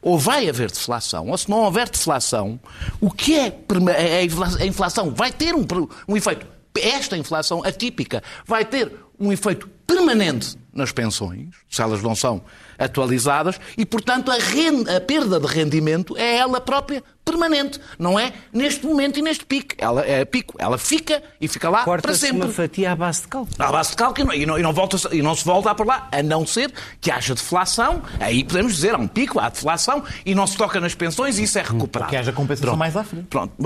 ou 0.03 0.19
vai 0.19 0.47
haver 0.49 0.69
deflação, 0.69 1.29
ou 1.29 1.37
se 1.37 1.49
não 1.49 1.59
houver 1.59 1.89
deflação, 1.89 2.59
o 3.01 3.09
que 3.09 3.35
é 3.39 3.49
perma- 3.49 3.91
é 3.91 4.19
a 4.19 4.23
infla- 4.23 4.57
a 4.59 4.65
inflação? 4.65 5.09
Vai 5.11 5.31
ter 5.31 5.55
um, 5.55 5.65
um 6.07 6.15
efeito. 6.17 6.45
Esta 6.79 7.15
inflação 7.17 7.63
atípica 7.63 8.21
vai 8.45 8.65
ter 8.65 8.91
um 9.19 9.31
efeito 9.31 9.69
permanente 9.87 10.57
nas 10.73 10.91
pensões, 10.91 11.49
se 11.69 11.81
elas 11.81 12.01
não 12.01 12.15
são 12.15 12.41
atualizadas, 12.79 13.59
e, 13.77 13.85
portanto, 13.85 14.31
a, 14.31 14.35
ren- 14.37 14.83
a 14.95 14.99
perda 14.99 15.39
de 15.39 15.45
rendimento 15.47 16.17
é 16.17 16.37
ela 16.37 16.59
própria 16.59 17.03
permanente. 17.23 17.79
Não 17.97 18.19
é 18.19 18.33
neste 18.51 18.85
momento 18.85 19.19
e 19.19 19.21
neste 19.21 19.45
pico. 19.45 19.75
Ela 19.77 20.05
é 20.05 20.25
pico. 20.25 20.55
Ela 20.57 20.77
fica 20.77 21.21
e 21.39 21.47
fica 21.47 21.69
lá 21.69 21.83
para 21.83 22.13
sempre. 22.13 22.45
uma 22.45 22.53
fatia 22.53 22.91
à 22.91 22.95
base 22.95 23.21
de 23.21 23.27
cálculo. 23.27 23.55
À 23.59 23.71
base 23.71 23.91
de 23.91 23.95
cálculo 23.95 24.33
e 24.33 24.45
não, 24.45 24.57
e 24.57 24.61
não, 24.61 24.73
volta, 24.73 24.97
e 25.11 25.21
não 25.21 25.35
se 25.35 25.45
volta 25.45 25.71
a 25.71 25.75
por 25.75 25.85
lá, 25.85 26.07
a 26.11 26.21
não 26.21 26.45
ser 26.45 26.71
que 26.99 27.11
haja 27.11 27.33
deflação, 27.33 28.01
aí 28.19 28.43
podemos 28.43 28.75
dizer, 28.75 28.93
há 28.93 28.97
um 28.97 29.07
pico, 29.07 29.39
há 29.39 29.49
deflação, 29.49 30.03
e 30.25 30.35
não 30.35 30.45
se 30.47 30.57
toca 30.57 30.79
nas 30.79 30.93
pensões 30.95 31.39
e 31.39 31.43
isso 31.43 31.57
é 31.57 31.61
recuperado. 31.61 32.09
Que 32.09 32.17
haja 32.17 32.31
compensação 32.31 32.69
Pronto. 32.69 32.79
mais 32.79 32.95
à 32.97 33.03
frente. 33.03 33.25
Pronto. 33.29 33.53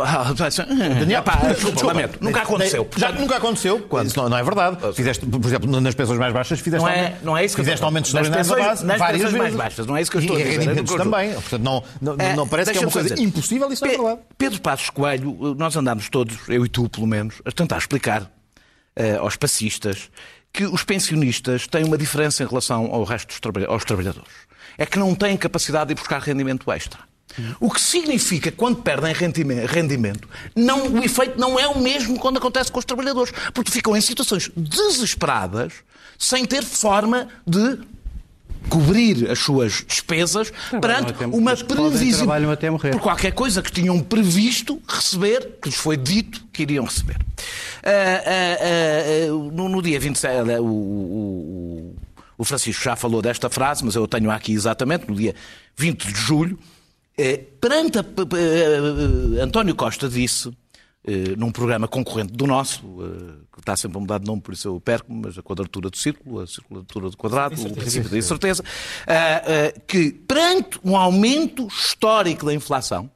Daniel, 1.00 1.24
desculpa, 1.54 1.86
lamento. 1.86 2.20
Nunca 2.22 2.41
aconteceu. 2.41 2.88
Já 2.96 3.12
nunca 3.12 3.38
aconteceu. 3.38 3.88
Isso 4.06 4.20
não, 4.20 4.30
não 4.30 4.38
é 4.38 4.43
verdade. 4.43 4.78
Fizeste, 4.93 5.26
por 5.26 5.46
exemplo, 5.46 5.82
nas 5.82 5.96
pensões 5.96 6.20
mais 6.20 6.34
baixas, 6.34 6.60
fizeste, 6.60 6.86
Não 6.86 6.91
é, 6.91 7.15
não 7.24 7.38
é 7.38 7.46
isso 7.46 7.56
que 7.56 7.62
fizeste 7.62 7.84
a 7.84 7.88
aumentos 7.88 8.10
extraordinários 8.10 8.48
base 8.48 8.86
nas 8.86 9.00
várias 9.00 9.34
mais 9.34 9.56
baixas, 9.56 9.86
não 9.86 9.98
é 9.98 10.02
isso 10.02 10.12
que 10.12 10.17
eu 10.17 10.22
estou 10.22 10.36
a 10.36 10.39
E 10.39 10.58
dizer, 10.58 10.78
é 10.78 10.84
também. 10.84 11.34
Portanto, 11.34 11.62
não, 11.62 11.84
não, 12.02 12.15
É, 12.17 12.36
não 12.36 12.48
parece 12.48 12.72
que 12.72 12.78
é 12.78 12.82
uma 12.82 12.91
coisa 12.91 13.10
dizer. 13.10 13.22
Impossível, 13.56 13.72
isso 13.72 13.86
é 13.86 13.90
Pe- 13.90 13.98
verdade. 13.98 14.22
Pedro 14.38 14.62
Passos 14.62 14.90
Coelho, 14.90 15.56
nós 15.58 15.76
andámos 15.76 16.10
todos, 16.10 16.38
eu 16.48 16.66
e 16.66 16.70
tu 16.70 16.90
pelo 16.90 17.08
menos, 17.08 17.36
a 17.46 17.52
tentar 17.52 17.78
explicar 17.78 18.32
eh, 18.96 19.16
aos 19.18 19.36
passistas 19.36 20.10
que 20.54 20.66
os 20.66 20.84
pensionistas 20.84 21.68
têm 21.68 21.84
uma 21.84 21.98
diferença 21.98 22.44
em 22.44 22.48
relação 22.48 22.86
ao 22.94 23.04
resto 23.04 23.28
dos 23.30 23.40
trabalha- 23.40 23.68
aos 23.68 23.84
trabalhadores. 23.86 24.32
É 24.78 24.86
que 24.86 24.98
não 25.00 25.14
têm 25.16 25.36
capacidade 25.38 25.90
de 25.90 25.96
buscar 25.96 26.20
rendimento 26.22 26.72
extra. 26.72 27.00
O 27.60 27.70
que 27.70 27.80
significa 27.82 28.50
que 28.50 28.58
quando 28.58 28.78
perdem 28.82 29.14
rendime- 29.14 29.66
rendimento, 29.66 30.28
não, 30.56 30.88
o 30.88 31.04
efeito 31.04 31.40
não 31.40 31.60
é 31.60 31.68
o 31.68 31.78
mesmo 31.80 32.18
quando 32.18 32.38
acontece 32.38 32.72
com 32.72 32.80
os 32.80 32.86
trabalhadores. 32.86 33.32
Porque 33.54 33.70
ficam 33.70 33.96
em 33.96 34.02
situações 34.02 34.50
desesperadas, 34.56 35.74
sem 36.18 36.46
ter 36.46 36.64
forma 36.64 37.28
de 37.46 37.80
cobrir 38.67 39.30
as 39.30 39.39
suas 39.39 39.84
despesas 39.88 40.51
perante 40.82 41.12
até- 41.12 41.25
uma 41.25 41.56
trabalham 42.17 42.51
morrer. 42.69 42.91
Por 42.91 43.01
qualquer 43.01 43.32
coisa 43.32 43.62
que 43.62 43.71
tinham 43.71 43.99
previsto 43.99 44.82
receber, 44.88 45.58
que 45.62 45.69
lhes 45.69 45.77
foi 45.77 45.97
dito 45.97 46.43
que 46.51 46.63
iriam 46.63 46.86
receber. 46.86 47.17
Ah, 47.84 47.89
ah, 48.25 48.58
ah, 48.62 49.27
no, 49.53 49.69
no 49.69 49.82
dia 49.82 49.99
27, 49.99 50.51
o, 50.60 50.63
o, 50.65 50.67
o- 50.67 51.95
o 52.39 52.43
Francisco 52.43 52.84
já 52.84 52.95
falou 52.95 53.21
desta 53.21 53.49
frase, 53.49 53.84
mas 53.84 53.95
eu 53.95 54.03
a 54.03 54.08
tenho 54.08 54.30
aqui 54.30 54.53
exatamente, 54.53 55.08
no 55.08 55.15
dia 55.15 55.34
20 55.75 56.06
de 56.12 56.19
julho, 56.19 56.60
eh, 57.17 57.38
perante 57.60 57.97
a, 57.97 58.03
p- 58.03 58.21
eh, 58.38 59.41
António 59.41 59.73
Costa 59.73 60.08
disse, 60.08 60.51
eh, 61.03 61.34
num 61.36 61.51
programa 61.51 61.88
concorrente 61.88 62.34
do 62.34 62.45
nosso, 62.45 62.84
eh, 63.01 63.34
está 63.67 63.75
sempre 63.75 63.97
a 63.97 64.01
mudar 64.01 64.19
de 64.19 64.25
nome, 64.25 64.41
por 64.41 64.53
isso 64.53 64.67
eu 64.67 64.80
perco-me, 64.80 65.21
mas 65.25 65.38
a 65.38 65.43
quadratura 65.43 65.89
do 65.89 65.97
círculo, 65.97 66.39
a 66.39 66.47
circulatura 66.47 67.10
do 67.10 67.17
quadrado, 67.17 67.62
o 67.62 67.73
princípio 67.73 68.10
da 68.10 68.17
incerteza, 68.17 68.63
ah, 69.06 69.13
ah, 69.13 69.80
que 69.86 70.12
perante 70.12 70.80
um 70.84 70.95
aumento 70.95 71.67
histórico 71.67 72.45
da 72.45 72.53
inflação, 72.53 73.10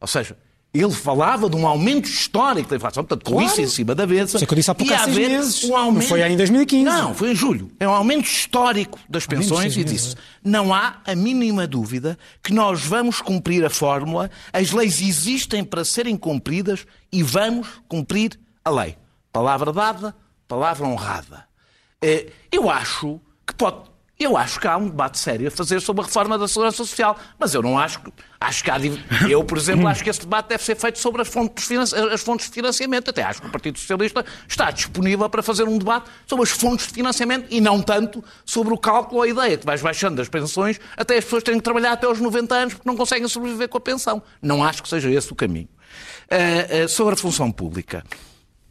ou 0.00 0.08
seja, 0.08 0.36
ele 0.72 0.90
falava 0.90 1.48
de 1.48 1.54
um 1.54 1.68
aumento 1.68 2.08
histórico 2.08 2.68
da 2.68 2.74
inflação, 2.74 3.04
portanto, 3.04 3.24
com 3.24 3.34
Claro. 3.36 3.46
isso 3.46 3.60
em 3.60 3.68
cima 3.68 3.94
da 3.94 4.08
mesa. 4.08 4.36
Isso 4.36 4.44
é 4.44 4.46
que 4.46 4.52
eu 4.52 4.56
disse 4.56 4.70
há 4.72 4.74
pouco, 4.74 4.92
há 4.92 5.06
meses. 5.06 5.62
Um 5.62 5.68
Não 5.68 5.76
aumento... 5.76 6.08
foi 6.08 6.20
em 6.22 6.36
2015. 6.36 6.84
Não, 6.84 7.14
foi 7.14 7.30
em 7.30 7.34
julho. 7.36 7.70
É 7.78 7.86
um 7.88 7.92
aumento 7.92 8.24
histórico 8.24 8.98
das 9.08 9.24
pensões 9.24 9.76
e 9.76 9.84
disse: 9.84 10.16
não 10.42 10.74
há 10.74 10.96
a 11.06 11.14
mínima 11.14 11.64
dúvida 11.64 12.18
que 12.42 12.52
nós 12.52 12.84
vamos 12.84 13.20
cumprir 13.20 13.64
a 13.64 13.70
fórmula, 13.70 14.28
as 14.52 14.72
leis 14.72 15.00
existem 15.00 15.62
para 15.62 15.84
serem 15.84 16.16
cumpridas 16.16 16.84
e 17.12 17.22
vamos 17.22 17.68
cumprir 17.86 18.36
a 18.64 18.70
lei. 18.70 18.96
Palavra 19.34 19.72
dada, 19.72 20.14
palavra 20.46 20.86
honrada. 20.86 21.44
Eh, 22.00 22.28
Eu 22.52 22.70
acho 22.70 23.20
que 23.44 23.52
pode. 23.52 23.92
Eu 24.16 24.36
acho 24.36 24.60
que 24.60 24.68
há 24.68 24.76
um 24.76 24.88
debate 24.88 25.18
sério 25.18 25.48
a 25.48 25.50
fazer 25.50 25.80
sobre 25.80 26.02
a 26.02 26.06
reforma 26.06 26.38
da 26.38 26.46
Segurança 26.46 26.76
Social, 26.76 27.18
mas 27.36 27.52
eu 27.52 27.60
não 27.60 27.76
acho 27.76 27.98
que. 27.98 28.12
Acho 28.40 28.62
que 28.62 28.70
há. 28.70 28.76
Eu, 29.28 29.42
por 29.42 29.58
exemplo, 29.58 29.88
acho 29.88 30.04
que 30.04 30.10
esse 30.10 30.20
debate 30.20 30.50
deve 30.50 30.62
ser 30.62 30.76
feito 30.76 31.00
sobre 31.00 31.20
as 31.20 31.26
fontes, 31.26 31.68
as 31.92 32.20
fontes 32.20 32.46
de 32.46 32.52
financiamento. 32.52 33.10
Até 33.10 33.24
acho 33.24 33.40
que 33.42 33.48
o 33.48 33.50
Partido 33.50 33.76
Socialista 33.76 34.24
está 34.46 34.70
disponível 34.70 35.28
para 35.28 35.42
fazer 35.42 35.64
um 35.64 35.78
debate 35.78 36.08
sobre 36.28 36.44
as 36.44 36.50
fontes 36.50 36.86
de 36.86 36.92
financiamento 36.92 37.48
e 37.50 37.60
não 37.60 37.82
tanto 37.82 38.22
sobre 38.44 38.72
o 38.72 38.78
cálculo 38.78 39.16
ou 39.16 39.22
a 39.24 39.28
ideia 39.28 39.58
que 39.58 39.66
vais 39.66 39.82
baixando 39.82 40.22
as 40.22 40.28
pensões 40.28 40.78
até 40.96 41.18
as 41.18 41.24
pessoas 41.24 41.42
terem 41.42 41.58
que 41.58 41.64
trabalhar 41.64 41.90
até 41.90 42.06
aos 42.06 42.20
90 42.20 42.54
anos 42.54 42.74
porque 42.74 42.88
não 42.88 42.96
conseguem 42.96 43.26
sobreviver 43.26 43.68
com 43.68 43.78
a 43.78 43.80
pensão. 43.80 44.22
Não 44.40 44.62
acho 44.62 44.80
que 44.80 44.88
seja 44.88 45.10
esse 45.10 45.32
o 45.32 45.34
caminho. 45.34 45.68
Uh, 46.30 46.84
uh, 46.84 46.88
sobre 46.88 47.14
a 47.14 47.16
função 47.16 47.50
pública, 47.50 48.04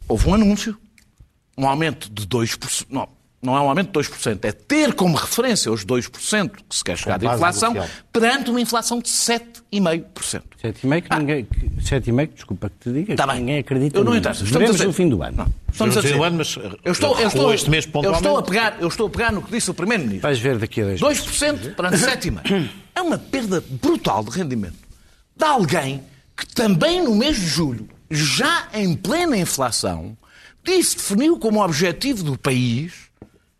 houve 0.08 0.28
um 0.28 0.34
anúncio, 0.34 0.76
um 1.56 1.68
aumento 1.68 2.10
de 2.10 2.26
2%. 2.26 2.86
Não, 2.90 3.08
não 3.44 3.56
é 3.56 3.60
um 3.60 3.68
aumento 3.68 4.02
de 4.02 4.08
2%, 4.08 4.44
é 4.44 4.52
ter 4.52 4.94
como 4.94 5.16
referência 5.16 5.70
os 5.70 5.84
2% 5.84 6.50
que 6.68 6.74
se 6.74 6.82
quer 6.82 6.96
chegar 6.96 7.18
de 7.18 7.26
inflação 7.26 7.74
perante 8.12 8.50
uma 8.50 8.60
inflação 8.60 9.00
de 9.00 9.08
7,5%. 9.10 10.42
7,5% 10.62 11.02
que 11.02 11.06
ah. 11.10 11.18
ninguém. 11.18 11.46
7,5%, 11.78 12.34
desculpa 12.34 12.70
que 12.70 12.76
te 12.78 12.92
diga, 12.92 13.16
tá 13.16 13.28
que 13.28 13.34
ninguém 13.34 13.58
acredita. 13.58 13.98
Eu 13.98 14.04
não 14.04 14.16
entendo. 14.16 14.32
Estamos 14.32 14.70
dizer, 14.70 14.86
no 14.86 14.92
fim 14.92 15.08
do 15.08 15.22
ano. 15.22 15.36
Não, 15.36 15.46
estamos 15.70 15.96
a 15.96 16.00
dizer, 16.00 16.22
ano, 16.22 16.36
mas 16.38 16.56
eu 16.84 16.92
estou, 16.92 17.20
eu 17.20 17.28
estou, 17.28 17.54
este 17.54 17.68
mês 17.68 17.88
eu 17.92 18.12
estou 18.12 18.38
a 18.38 18.42
pegar, 18.42 18.76
eu 18.80 18.88
estou 18.88 19.06
a 19.06 19.10
pegar 19.10 19.32
no 19.32 19.42
que 19.42 19.50
disse 19.50 19.70
o 19.70 19.74
primeiro-ministro. 19.74 20.22
Vais 20.22 20.38
ver 20.38 20.58
daqui 20.58 20.80
a 20.80 20.94
dois 20.94 21.00
2% 21.00 21.74
perante 21.74 21.96
7,5%. 21.98 22.70
É 22.94 23.02
uma 23.02 23.18
perda 23.18 23.62
brutal 23.82 24.24
de 24.24 24.30
rendimento 24.30 24.84
de 25.36 25.44
alguém 25.44 26.02
que 26.36 26.46
também 26.46 27.02
no 27.02 27.14
mês 27.14 27.36
de 27.36 27.46
julho, 27.46 27.88
já 28.14 28.68
em 28.72 28.94
plena 28.94 29.36
inflação, 29.36 30.16
disse 30.62 30.96
definiu 30.96 31.38
como 31.38 31.62
objetivo 31.62 32.22
do 32.22 32.38
país 32.38 33.10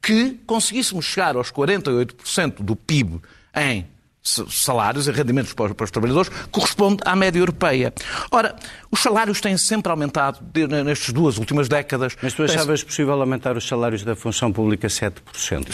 que 0.01 0.39
conseguíssemos 0.47 1.05
chegar 1.05 1.37
aos 1.37 1.51
48% 1.51 2.63
do 2.63 2.77
PIB 2.77 3.21
em 3.57 3.87
salários 4.25 5.07
e 5.07 5.11
rendimentos 5.11 5.53
para, 5.53 5.85
os 5.85 5.91
trabalhadores 5.91 6.31
corresponde 6.51 7.03
à 7.05 7.15
média 7.15 7.39
europeia. 7.39 7.93
Ora, 8.31 8.57
os 8.91 9.01
salários 9.01 9.41
têm 9.41 9.59
sempre 9.59 9.91
aumentado 9.91 10.39
nestas 10.85 11.13
duas 11.13 11.37
últimas 11.37 11.69
décadas. 11.69 12.17
Mas 12.23 12.33
tu 12.33 12.43
achavas 12.43 12.81
Tem... 12.81 12.87
possível 12.87 13.21
aumentar 13.21 13.57
os 13.57 13.69
salários 13.69 14.03
da 14.03 14.17
função 14.17 14.51
pública 14.51 14.89
7%? 14.89 15.13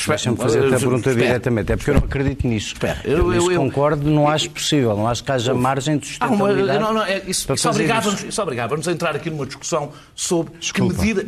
Deixa-me 0.07 0.37
fazer 0.37 0.67
a 0.67 0.79
pergunta 0.79 1.11
espera, 1.11 1.27
diretamente. 1.27 1.73
É 1.73 1.77
porque 1.77 1.91
eu 1.91 1.95
não 1.95 2.05
acredito 2.05 2.47
nisso. 2.47 2.75
Espera, 2.75 3.01
eu, 3.05 3.33
eu, 3.33 3.53
eu 3.53 3.61
concordo, 3.61 4.11
não 4.11 4.29
acho 4.29 4.51
possível. 4.51 4.97
Não 4.97 5.07
acho 5.07 5.23
que 5.23 5.31
haja 5.31 5.55
margem 5.55 5.99
de 5.99 6.07
sustentabilidade. 6.09 6.79
Ah, 6.79 6.81
não, 6.81 6.93
não, 6.93 7.05
é, 7.05 7.23
isso, 7.27 7.53
isso 7.53 7.69
obrigava-nos 7.69 8.39
obrigava 8.39 8.75
a 8.75 8.91
entrar 8.91 9.15
aqui 9.15 9.31
numa 9.31 9.47
discussão 9.47 9.93
sobre 10.15 10.55
Desculpa. 10.59 10.95
que 10.95 11.01
medida 11.01 11.27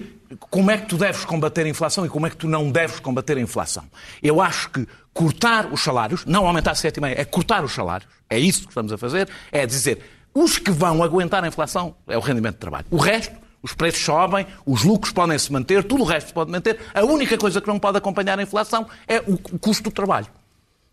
como 0.51 0.71
é 0.71 0.79
que 0.79 0.87
tu 0.87 0.97
deves 0.97 1.25
combater 1.25 1.67
a 1.67 1.69
inflação 1.69 2.07
e 2.07 2.09
como 2.09 2.27
é 2.27 2.31
que 2.31 2.37
tu 2.37 2.49
não 2.49 2.71
deves 2.71 3.01
combater 3.01 3.37
a 3.37 3.41
inflação. 3.41 3.85
Eu 4.23 4.41
acho 4.41 4.71
que 4.71 4.87
cortar 5.13 5.73
os 5.73 5.83
salários, 5.83 6.25
não 6.25 6.47
aumentar 6.47 6.73
7,5, 6.73 7.15
é 7.17 7.25
cortar 7.25 7.65
os 7.65 7.73
salários, 7.73 8.09
é 8.29 8.39
isso 8.39 8.63
que 8.63 8.69
estamos 8.69 8.93
a 8.93 8.99
fazer, 8.99 9.29
é 9.51 9.67
dizer, 9.67 10.01
os 10.35 10.59
que 10.59 10.71
vão 10.71 11.03
aguentar 11.03 11.45
a 11.45 11.49
inflação 11.49 11.95
é 12.07 12.17
o 12.17 12.21
rendimento 12.21 12.55
de 12.55 12.61
trabalho. 12.61 12.87
O 12.91 12.97
resto, 12.97 13.37
os 13.63 13.75
preços 13.75 14.03
sobem, 14.03 14.47
os 14.65 14.83
lucros 14.83 15.13
podem 15.13 15.39
se 15.39 15.53
manter, 15.53 15.85
tudo 15.85 16.03
o 16.03 16.07
resto 16.07 16.29
se 16.29 16.33
pode 16.33 16.51
manter. 16.51 16.79
A 16.95 17.05
única 17.05 17.37
coisa 17.37 17.61
que 17.61 17.69
não 17.69 17.79
pode 17.79 17.99
acompanhar 17.99 18.39
a 18.39 18.43
inflação 18.43 18.87
é 19.07 19.19
o 19.21 19.37
custo 19.59 19.85
do 19.85 19.91
trabalho. 19.91 20.27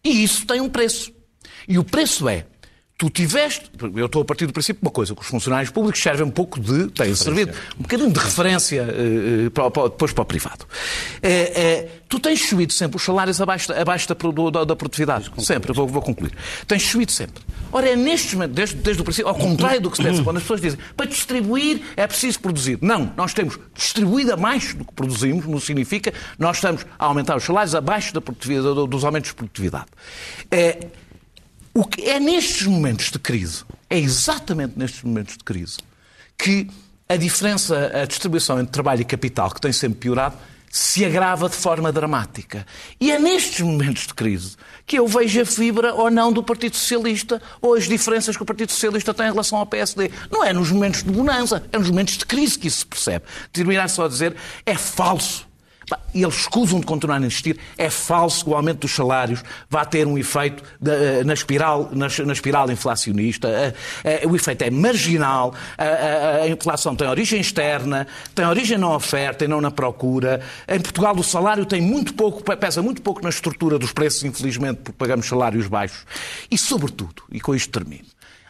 E 0.03 0.23
isso 0.23 0.45
tem 0.45 0.62
um 0.62 0.69
preço. 0.69 1.12
E 1.67 1.79
o 1.79 1.84
preço 1.84 2.27
é 2.27 2.45
tu 3.00 3.10
tiveste, 3.10 3.72
eu 3.96 4.08
estou 4.08 4.22
a 4.22 4.26
partir 4.26 4.46
do 4.46 4.52
princípio 4.52 4.82
de 4.82 4.86
uma 4.86 4.92
coisa, 4.92 5.16
que 5.16 5.22
os 5.22 5.28
funcionários 5.28 5.72
públicos 5.72 6.04
servem 6.04 6.26
um 6.26 6.30
pouco 6.30 6.60
de, 6.60 6.88
têm 6.88 7.16
servido 7.16 7.54
um 7.80 7.84
bocadinho 7.84 8.12
de 8.12 8.20
referência 8.20 8.84
uh, 8.84 9.52
para, 9.52 9.72
para, 9.72 9.84
depois 9.84 10.12
para 10.12 10.22
o 10.22 10.26
privado. 10.26 10.66
É, 11.24 11.88
tu 12.10 12.20
tens 12.20 12.46
subido 12.46 12.74
sempre 12.74 12.98
os 12.98 13.04
salários 13.04 13.40
abaixo, 13.40 13.72
abaixo 13.72 14.06
da, 14.06 14.16
da, 14.52 14.64
da 14.66 14.76
produtividade. 14.76 15.32
Sempre, 15.38 15.72
vou, 15.72 15.88
vou, 15.88 16.02
concluir. 16.02 16.34
Tens 16.68 16.84
subido 16.84 17.14
sempre. 17.14 17.42
Ora, 17.72 17.88
é 17.88 17.96
neste 17.96 18.36
momento, 18.36 18.52
desde, 18.52 18.76
desde 18.76 19.02
o 19.02 19.06
princípio, 19.06 19.30
ao 19.30 19.36
contrário 19.36 19.80
do 19.80 19.90
que 19.90 19.96
se 19.96 20.04
pensa, 20.04 20.22
quando 20.22 20.36
as 20.36 20.44
pessoas 20.44 20.60
dizem 20.60 20.80
para 20.98 21.06
distribuir 21.06 21.82
é 21.96 22.06
preciso 22.06 22.38
produzir. 22.42 22.80
Não, 22.82 23.14
nós 23.16 23.34
temos 23.34 23.58
distribuído 23.74 24.34
abaixo 24.34 24.76
do 24.76 24.84
que 24.84 24.94
produzimos, 24.94 25.46
não 25.46 25.60
significa 25.62 26.14
nós 26.38 26.58
estamos 26.58 26.86
a 26.98 27.06
aumentar 27.06 27.38
os 27.38 27.46
salários 27.46 27.74
abaixo 27.74 28.14
da 28.14 28.20
produtividade, 28.20 28.88
dos 28.90 29.06
aumentos 29.06 29.30
de 29.30 29.36
produtividade. 29.36 29.88
O 31.73 31.86
que 31.86 32.10
é 32.10 32.19
nestes 32.19 32.65
momentos 32.65 33.12
de 33.12 33.19
crise, 33.19 33.63
é 33.89 33.97
exatamente 33.97 34.73
nestes 34.77 35.03
momentos 35.03 35.38
de 35.38 35.43
crise, 35.43 35.77
que 36.38 36.67
a 37.08 37.15
diferença, 37.15 37.91
a 37.93 38.05
distribuição 38.05 38.60
entre 38.60 38.71
trabalho 38.71 39.01
e 39.01 39.05
capital, 39.05 39.51
que 39.51 39.62
tem 39.62 39.71
sempre 39.71 39.99
piorado, 39.99 40.38
se 40.71 41.03
agrava 41.03 41.49
de 41.49 41.55
forma 41.55 41.91
dramática. 41.91 42.65
E 42.99 43.12
é 43.12 43.17
nestes 43.17 43.62
momentos 43.62 44.05
de 44.05 44.13
crise 44.13 44.55
que 44.86 44.99
eu 44.99 45.08
vejo 45.08 45.41
a 45.41 45.45
fibra 45.45 45.93
ou 45.93 46.12
não 46.12 46.32
do 46.32 46.43
Partido 46.43 46.75
Socialista 46.75 47.41
ou 47.60 47.73
as 47.73 47.88
diferenças 47.88 48.38
que 48.38 48.43
o 48.43 48.45
Partido 48.45 48.71
Socialista 48.71 49.13
tem 49.13 49.27
em 49.27 49.32
relação 49.32 49.58
ao 49.58 49.65
PSD. 49.65 50.12
Não 50.32 50.43
é 50.43 50.53
nos 50.53 50.71
momentos 50.71 51.03
de 51.03 51.10
bonança, 51.10 51.63
é 51.71 51.77
nos 51.77 51.89
momentos 51.89 52.17
de 52.17 52.25
crise 52.25 52.58
que 52.58 52.67
isso 52.67 52.79
se 52.79 52.86
percebe. 52.86 53.25
Terminar 53.51 53.89
só 53.89 54.05
a 54.05 54.08
dizer 54.08 54.36
é 54.65 54.75
falso 54.75 55.49
e 56.13 56.23
eles 56.23 56.36
escusam 56.36 56.80
de 56.80 56.86
continuar 56.86 57.21
a 57.21 57.25
insistir, 57.25 57.58
é 57.78 57.89
falso 57.89 58.43
que 58.43 58.52
o 58.52 58.56
aumento 58.56 58.80
dos 58.80 58.91
salários 58.91 59.43
vá 59.69 59.86
ter 59.86 60.08
um 60.08 60.17
efeito 60.17 60.63
de, 60.80 61.23
na, 61.23 61.34
espiral, 61.34 61.89
na, 61.91 62.08
na, 62.25 62.34
espiral 62.34 62.71
inflacionista. 62.71 63.73
O 64.28 64.36
efeito 64.36 64.63
é 64.63 64.69
marginal, 64.69 65.54
a, 65.78 66.43
a, 66.43 66.49
inflação 66.49 66.95
tem 66.95 67.08
origem 67.08 67.39
externa, 67.39 68.08
tem 68.34 68.45
origem 68.45 68.78
na 68.78 68.95
oferta 68.95 69.45
e 69.45 69.47
não 69.47 69.62
na 69.62 69.71
procura. 69.71 70.41
Em 70.67 70.80
Portugal 70.80 71.15
o 71.15 71.23
salário 71.23 71.65
tem 71.65 71.82
muito 71.82 72.13
pouco, 72.13 72.43
pesa 72.58 72.82
muito 72.82 73.02
pouco 73.02 73.21
na 73.21 73.30
estrutura 73.30 73.78
dos 73.78 73.91
preços, 73.91 74.23
infelizmente, 74.23 74.78
porque 74.78 74.97
pagamos 74.97 75.28
salários 75.28 75.67
baixos. 75.67 76.06
E, 76.49 76.58
sobretudo, 76.58 77.23
e 77.32 77.39
com 77.39 77.54
isto 77.54 77.71
termino, 77.71 78.06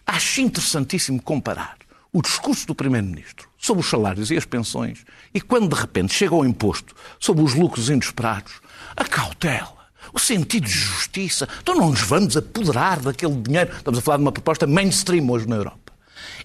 acho 0.05 0.41
interessantíssimo 0.41 1.21
comparar 1.21 1.77
o 2.11 2.21
discurso 2.21 2.65
do 2.65 2.75
Primeiro-Ministro 2.75 3.47
sobre 3.57 3.81
os 3.81 3.89
salários 3.89 4.31
e 4.31 4.37
as 4.37 4.45
pensões 4.45 5.05
e 5.33 5.39
quando 5.39 5.73
de 5.73 5.79
repente 5.79 6.13
chega 6.13 6.33
ao 6.33 6.45
imposto 6.45 6.95
sobre 7.19 7.43
os 7.43 7.53
lucros 7.53 7.89
inesperados, 7.89 8.53
a 8.95 9.05
cautela, 9.05 9.77
o 10.13 10.19
sentido 10.19 10.65
de 10.65 10.71
justiça, 10.71 11.47
então 11.61 11.75
não 11.75 11.91
nos 11.91 12.01
vamos 12.01 12.35
apoderar 12.35 12.99
daquele 12.99 13.35
dinheiro. 13.35 13.71
Estamos 13.75 13.99
a 13.99 14.01
falar 14.01 14.17
de 14.17 14.23
uma 14.23 14.31
proposta 14.31 14.65
mainstream 14.65 15.29
hoje 15.29 15.47
na 15.47 15.57
Europa. 15.57 15.93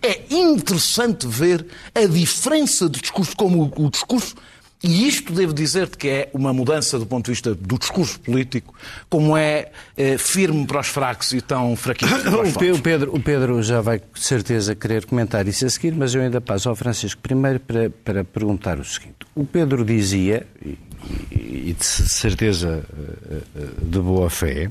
É 0.02 0.22
interessante 0.34 1.26
ver 1.26 1.66
a 1.94 2.06
diferença 2.06 2.88
de 2.88 3.00
discurso, 3.00 3.34
como 3.36 3.72
o 3.76 3.90
discurso 3.90 4.34
e 4.84 5.08
isto 5.08 5.32
devo 5.32 5.54
dizer-te 5.54 5.96
que 5.96 6.08
é 6.08 6.30
uma 6.34 6.52
mudança 6.52 6.98
do 6.98 7.06
ponto 7.06 7.24
de 7.24 7.30
vista 7.30 7.54
do 7.54 7.78
discurso 7.78 8.20
político, 8.20 8.74
como 9.08 9.34
é, 9.34 9.70
é 9.96 10.18
firme 10.18 10.66
para 10.66 10.80
os 10.80 10.88
fracos 10.88 11.32
e 11.32 11.40
tão 11.40 11.74
fraquinho 11.74 12.20
para 12.20 12.42
os 12.44 12.54
o 12.54 12.82
Pedro, 12.82 13.16
o 13.16 13.18
Pedro 13.18 13.62
já 13.62 13.80
vai 13.80 13.98
com 13.98 14.14
certeza 14.14 14.74
querer 14.74 15.06
comentar 15.06 15.48
isso 15.48 15.64
a 15.64 15.70
seguir, 15.70 15.94
mas 15.94 16.14
eu 16.14 16.20
ainda 16.20 16.38
passo 16.38 16.68
ao 16.68 16.76
Francisco 16.76 17.18
primeiro 17.22 17.60
para, 17.60 17.88
para 17.88 18.24
perguntar 18.24 18.78
o 18.78 18.84
seguinte. 18.84 19.14
O 19.34 19.46
Pedro 19.46 19.86
dizia, 19.86 20.46
e, 20.62 20.76
e 21.32 21.76
de 21.78 21.84
certeza 21.84 22.84
eh, 23.30 23.38
eh, 23.56 23.66
de 23.82 23.98
boa 23.98 24.28
fé, 24.28 24.68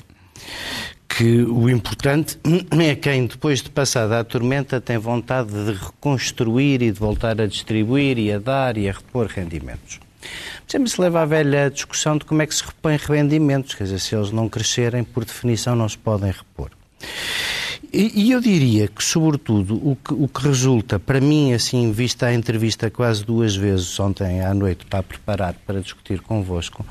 que 1.18 1.44
o 1.44 1.70
importante 1.70 2.40
é 2.82 2.96
quem, 2.96 3.28
depois 3.28 3.62
de 3.62 3.70
passada 3.70 4.20
a 4.20 4.24
tormenta, 4.24 4.82
tem 4.82 4.98
vontade 4.98 5.52
de 5.52 5.74
reconstruir 5.74 6.82
e 6.82 6.92
de 6.92 7.00
voltar 7.00 7.40
a 7.40 7.46
distribuir 7.46 8.18
e 8.18 8.32
a 8.32 8.40
dar 8.40 8.78
e 8.78 8.90
a 8.90 8.94
repor 8.94 9.28
rendimentos. 9.28 10.00
Sempre 10.68 10.90
se 10.90 11.00
leva 11.00 11.22
à 11.22 11.26
velha 11.26 11.70
discussão 11.70 12.18
de 12.18 12.26
como 12.26 12.42
é 12.42 12.48
que 12.48 12.56
se 12.56 12.64
repõe 12.64 12.98
rendimentos, 12.98 13.76
quer 13.76 13.84
dizer, 13.84 14.00
se 14.00 14.16
eles 14.16 14.32
não 14.32 14.50
crescerem, 14.50 15.04
por 15.04 15.26
definição, 15.26 15.76
não 15.76 15.88
se 15.88 15.98
podem 15.98 16.32
repor. 16.32 16.72
E, 17.94 18.32
eu 18.32 18.42
diria 18.42 18.88
que, 18.88 19.04
sobretudo, 19.04 19.76
o 19.76 19.96
que, 19.96 20.14
o 20.16 20.28
que 20.28 20.48
resulta, 20.48 21.00
para 21.00 21.22
mim, 21.22 21.54
assim, 21.54 21.92
vista 21.92 22.26
a 22.26 22.34
entrevista 22.34 22.90
quase 22.90 23.24
duas 23.24 23.56
vezes 23.56 24.00
ontem 24.00 24.42
à 24.42 24.52
noite 24.52 24.84
para 24.88 25.04
preparar 25.04 25.54
para 25.66 25.80
discutir 25.80 26.20
convosco, 26.20 26.84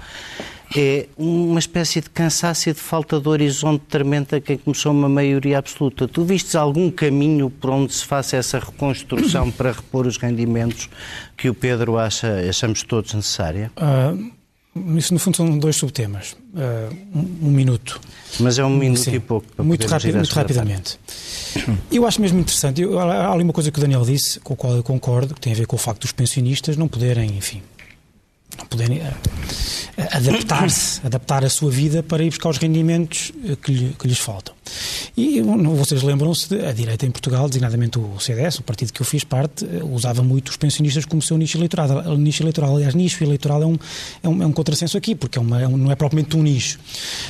é 0.76 1.08
uma 1.18 1.58
espécie 1.58 2.00
de 2.00 2.08
cansaço 2.08 2.70
e 2.70 2.72
de 2.72 2.78
falta 2.78 3.20
de 3.20 3.28
horizonte 3.28 3.82
tremendo 3.88 4.34
a 4.34 4.40
quem 4.40 4.56
começou 4.56 4.92
uma 4.92 5.08
maioria 5.08 5.58
absoluta. 5.58 6.06
Tu 6.06 6.24
vistes 6.24 6.54
algum 6.54 6.88
caminho 6.88 7.50
por 7.50 7.70
onde 7.70 7.92
se 7.92 8.06
faça 8.06 8.36
essa 8.36 8.60
reconstrução 8.60 9.50
para 9.50 9.72
repor 9.72 10.06
os 10.06 10.16
rendimentos 10.16 10.88
que 11.36 11.50
o 11.50 11.54
Pedro 11.54 11.98
acha, 11.98 12.48
achamos 12.48 12.84
todos 12.84 13.12
necessária? 13.12 13.72
Uh, 13.76 14.30
isso, 14.96 15.12
no 15.12 15.20
fundo, 15.20 15.36
são 15.36 15.58
dois 15.58 15.76
subtemas. 15.76 16.32
Uh, 16.32 16.94
um, 17.14 17.48
um, 17.48 17.50
minuto. 17.50 18.00
Mas 18.40 18.58
é 18.58 18.64
um 18.64 18.74
minuto 18.74 19.00
Sim, 19.00 19.14
e 19.14 19.20
pouco. 19.20 19.46
Para 19.54 19.64
muito, 19.64 19.86
rápido, 19.86 20.16
muito 20.16 20.32
rapidamente. 20.32 20.98
Eu 21.90 22.06
acho 22.06 22.20
mesmo 22.20 22.40
interessante. 22.40 22.80
Eu, 22.80 22.98
há 22.98 23.32
ali 23.32 23.44
uma 23.44 23.52
coisa 23.52 23.70
que 23.70 23.78
o 23.78 23.82
Daniel 23.82 24.02
disse, 24.02 24.40
com 24.40 24.54
a 24.54 24.56
qual 24.56 24.74
eu 24.74 24.82
concordo, 24.82 25.34
que 25.34 25.40
tem 25.40 25.52
a 25.52 25.56
ver 25.56 25.66
com 25.66 25.76
o 25.76 25.78
facto 25.78 26.02
dos 26.02 26.12
pensionistas 26.12 26.76
não 26.76 26.88
poderem, 26.88 27.36
enfim, 27.36 27.62
não 28.56 28.64
poderem 28.64 29.00
uh, 29.00 29.14
adaptar-se, 30.10 31.00
adaptar 31.04 31.44
a 31.44 31.50
sua 31.50 31.70
vida 31.70 32.02
para 32.02 32.24
ir 32.24 32.30
buscar 32.30 32.48
os 32.48 32.56
rendimentos 32.56 33.30
eh, 33.44 33.56
que, 33.56 33.72
lhe, 33.72 33.96
que 33.98 34.08
lhes 34.08 34.18
faltam. 34.18 34.54
E 35.16 35.40
vocês 35.42 36.02
lembram-se, 36.02 36.54
a 36.54 36.72
direita 36.72 37.04
em 37.04 37.10
Portugal, 37.10 37.46
designadamente 37.46 37.98
o 37.98 38.18
CDS, 38.18 38.58
o 38.58 38.62
partido 38.62 38.92
que 38.92 39.02
eu 39.02 39.06
fiz 39.06 39.24
parte, 39.24 39.64
eh, 39.64 39.82
usava 39.84 40.22
muito 40.22 40.48
os 40.48 40.56
pensionistas 40.56 41.04
como 41.04 41.20
seu 41.20 41.36
nicho 41.36 41.58
eleitoral. 41.58 42.16
Nicho 42.16 42.42
eleitoral 42.42 42.76
aliás, 42.76 42.94
nicho 42.94 43.22
eleitoral 43.22 43.62
é 43.62 43.66
um, 43.66 43.78
é 44.22 44.28
um, 44.28 44.42
é 44.42 44.46
um 44.46 44.52
contrassenso 44.52 44.96
aqui, 44.96 45.14
porque 45.14 45.38
é 45.38 45.40
uma, 45.40 45.60
é 45.60 45.68
um, 45.68 45.76
não 45.76 45.90
é 45.90 45.96
propriamente 45.96 46.36
um 46.36 46.42
nicho. 46.42 46.78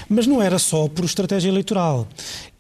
Mas 0.08 0.26
não 0.26 0.40
era 0.40 0.58
só 0.58 0.88
por 0.88 1.04
estratégia 1.04 1.48
eleitoral. 1.48 2.06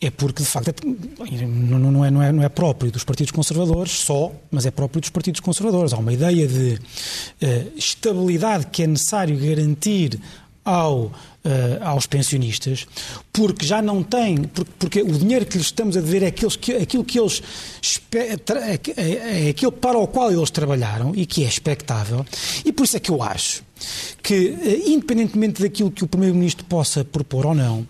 É 0.00 0.10
porque, 0.10 0.42
de 0.42 0.48
facto, 0.48 0.70
é, 0.70 1.46
não, 1.46 1.78
não, 1.78 2.04
é, 2.04 2.10
não, 2.10 2.22
é, 2.22 2.32
não 2.32 2.42
é 2.42 2.48
próprio 2.48 2.90
dos 2.90 3.04
partidos 3.04 3.30
conservadores 3.30 3.92
só, 3.92 4.32
mas 4.50 4.66
é 4.66 4.70
próprio 4.72 5.00
dos 5.00 5.10
partidos 5.10 5.40
conservadores. 5.40 5.92
Há 5.92 5.98
uma 5.98 6.12
ideia 6.12 6.48
de 6.48 6.74
uh, 6.74 7.72
estabilidade 7.76 8.66
que 8.66 8.82
é 8.82 8.86
necessário 8.88 9.38
garantir 9.38 10.18
ao 10.64 11.12
aos 11.80 12.06
pensionistas, 12.06 12.86
porque 13.32 13.66
já 13.66 13.82
não 13.82 14.02
têm, 14.02 14.44
porque, 14.44 14.72
porque, 14.78 15.02
o 15.02 15.12
dinheiro 15.12 15.44
que 15.44 15.56
lhes 15.56 15.66
estamos 15.66 15.96
a 15.96 16.00
dever 16.00 16.22
é, 16.22 16.26
aqueles 16.28 16.54
que, 16.54 16.72
aquilo 16.72 17.04
que 17.04 17.18
eles 17.18 17.42
é, 18.14 18.78
é, 18.96 19.46
é 19.46 19.48
aquilo 19.50 19.72
para 19.72 19.98
o 19.98 20.06
qual 20.06 20.30
eles 20.30 20.50
trabalharam 20.50 21.12
e 21.16 21.26
que 21.26 21.44
é 21.44 21.48
expectável, 21.48 22.24
e 22.64 22.72
por 22.72 22.84
isso 22.84 22.96
é 22.96 23.00
que 23.00 23.10
eu 23.10 23.22
acho 23.22 23.64
que, 24.22 24.56
eh, 24.62 24.82
independentemente 24.86 25.62
daquilo 25.62 25.90
que 25.90 26.04
o 26.04 26.06
Primeiro-Ministro 26.06 26.64
possa 26.66 27.04
propor 27.04 27.46
ou 27.46 27.54
não, 27.54 27.86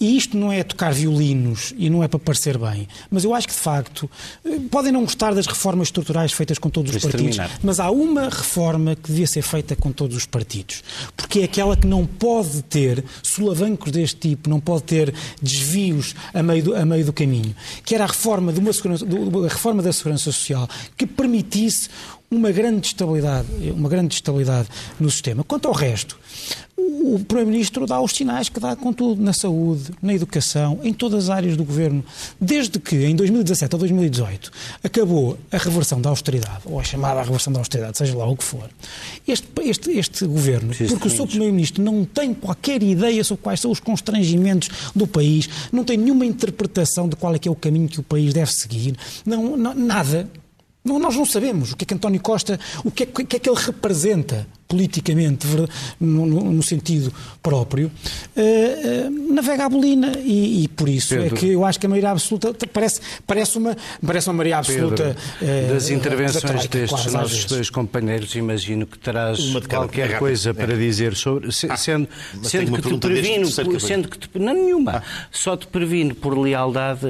e 0.00 0.16
isto 0.16 0.36
não 0.36 0.52
é 0.52 0.62
tocar 0.62 0.92
violinos 0.92 1.72
e 1.76 1.88
não 1.88 2.02
é 2.02 2.08
para 2.08 2.18
parecer 2.18 2.58
bem, 2.58 2.88
mas 3.10 3.24
eu 3.24 3.34
acho 3.34 3.46
que, 3.46 3.54
de 3.54 3.60
facto, 3.60 4.10
eh, 4.44 4.58
podem 4.70 4.92
não 4.92 5.02
gostar 5.02 5.34
das 5.34 5.46
reformas 5.46 5.88
estruturais 5.88 6.32
feitas 6.32 6.58
com 6.58 6.68
todos 6.68 6.94
os 6.94 7.02
partidos, 7.02 7.36
terminar. 7.36 7.58
mas 7.62 7.80
há 7.80 7.90
uma 7.90 8.28
reforma 8.28 8.96
que 8.96 9.10
devia 9.10 9.26
ser 9.26 9.42
feita 9.42 9.76
com 9.76 9.92
todos 9.92 10.16
os 10.16 10.26
partidos, 10.26 10.82
porque 11.16 11.40
é 11.40 11.44
aquela 11.44 11.76
que 11.76 11.86
não 11.86 12.06
pode 12.06 12.62
ter 12.62 12.95
solavancos 13.22 13.92
deste 13.92 14.16
tipo, 14.28 14.48
não 14.48 14.60
pode 14.60 14.84
ter 14.84 15.14
desvios 15.40 16.14
a 16.32 16.42
meio 16.42 16.62
do, 16.62 16.76
a 16.76 16.84
meio 16.84 17.04
do 17.04 17.12
caminho, 17.12 17.54
que 17.84 17.94
era 17.94 18.04
a 18.04 18.06
reforma, 18.06 18.52
de 18.52 18.60
uma 18.60 18.72
segurança, 18.72 19.04
a 19.04 19.48
reforma 19.48 19.82
da 19.82 19.92
Segurança 19.92 20.24
Social, 20.24 20.68
que 20.96 21.06
permitisse 21.06 21.88
uma 22.30 22.50
grande 22.50 22.88
estabilidade, 22.88 23.48
uma 23.70 23.88
grande 23.88 24.14
estabilidade 24.14 24.68
no 24.98 25.10
sistema. 25.10 25.44
Quanto 25.44 25.68
ao 25.68 25.74
resto, 25.74 26.18
o 26.78 27.18
Primeiro-Ministro 27.20 27.86
dá 27.86 28.00
os 28.00 28.12
sinais 28.12 28.48
que 28.48 28.60
dá, 28.60 28.76
contudo, 28.76 29.22
na 29.22 29.32
saúde, 29.32 29.92
na 30.02 30.12
educação, 30.12 30.78
em 30.82 30.92
todas 30.92 31.24
as 31.24 31.30
áreas 31.30 31.56
do 31.56 31.64
governo. 31.64 32.04
Desde 32.38 32.78
que, 32.78 32.96
em 32.96 33.16
2017 33.16 33.74
ou 33.74 33.78
2018, 33.78 34.50
acabou 34.82 35.38
a 35.50 35.56
reversão 35.56 36.00
da 36.00 36.10
austeridade, 36.10 36.62
ou 36.66 36.78
a 36.78 36.84
chamada 36.84 37.22
reversão 37.22 37.52
da 37.52 37.60
austeridade, 37.60 37.96
seja 37.96 38.16
lá 38.16 38.26
o 38.26 38.36
que 38.36 38.44
for, 38.44 38.68
este, 39.26 39.48
este, 39.62 39.90
este 39.92 40.26
governo, 40.26 40.74
porque 40.88 41.08
o 41.08 41.10
seu 41.10 41.26
Primeiro-Ministro 41.26 41.82
não 41.82 42.04
tem 42.04 42.34
qualquer 42.34 42.82
ideia 42.82 43.24
sobre 43.24 43.42
quais 43.42 43.60
são 43.60 43.70
os 43.70 43.80
constrangimentos 43.80 44.68
do 44.94 45.06
país, 45.06 45.48
não 45.72 45.82
tem 45.82 45.96
nenhuma 45.96 46.26
interpretação 46.26 47.08
de 47.08 47.16
qual 47.16 47.34
é 47.34 47.38
que 47.38 47.48
é 47.48 47.50
o 47.50 47.56
caminho 47.56 47.88
que 47.88 48.00
o 48.00 48.02
país 48.02 48.34
deve 48.34 48.52
seguir, 48.52 48.96
não, 49.24 49.56
não 49.56 49.74
nada. 49.74 50.28
Nós 50.84 51.16
não 51.16 51.26
sabemos 51.26 51.72
o 51.72 51.76
que 51.76 51.84
é 51.84 51.86
que 51.86 51.94
António 51.94 52.20
Costa, 52.20 52.60
o 52.84 52.90
que 52.92 53.02
é, 53.02 53.06
o 53.06 53.26
que, 53.26 53.36
é 53.36 53.38
que 53.40 53.48
ele 53.48 53.58
representa 53.58 54.46
politicamente, 54.68 55.46
no, 56.00 56.26
no 56.26 56.62
sentido 56.62 57.12
próprio, 57.42 57.90
uh, 58.36 58.40
uh, 58.40 59.34
navega 59.34 59.66
a 59.66 59.68
bolina. 59.68 60.12
E, 60.24 60.64
e 60.64 60.68
por 60.68 60.88
isso 60.88 61.14
é 61.14 61.18
Pedro. 61.18 61.36
é 61.36 61.38
que 61.38 61.48
eu 61.50 61.64
acho 61.64 61.78
que 61.78 61.86
a 61.86 61.88
maioria 61.88 62.10
absoluta 62.10 62.54
parece, 62.72 63.00
parece, 63.26 63.58
uma, 63.58 63.76
parece 64.04 64.28
uma 64.28 64.34
maioria 64.34 64.58
absoluta. 64.58 65.16
Pedro, 65.40 65.70
uh, 65.70 65.74
das 65.74 65.90
intervenções 65.90 66.66
destes 66.66 67.12
nossos 67.12 67.44
dois 67.44 67.70
companheiros, 67.70 68.34
imagino 68.34 68.86
que 68.86 68.98
terás 68.98 69.40
qualquer 69.68 70.18
coisa 70.18 70.52
para 70.52 70.76
dizer 70.76 71.14
sobre. 71.14 71.52
Se, 71.52 71.66
ah, 71.70 71.76
sendo, 71.76 72.08
sendo 72.42 72.72
que 72.72 72.90
te 72.90 72.98
previno, 72.98 73.46
sendo 73.80 74.08
que 74.08 74.18
te, 74.18 74.38
não 74.38 74.54
nenhuma, 74.54 74.96
ah. 74.96 75.02
só 75.30 75.56
te 75.56 75.66
previno 75.66 76.14
por 76.14 76.36
lealdade 76.36 77.06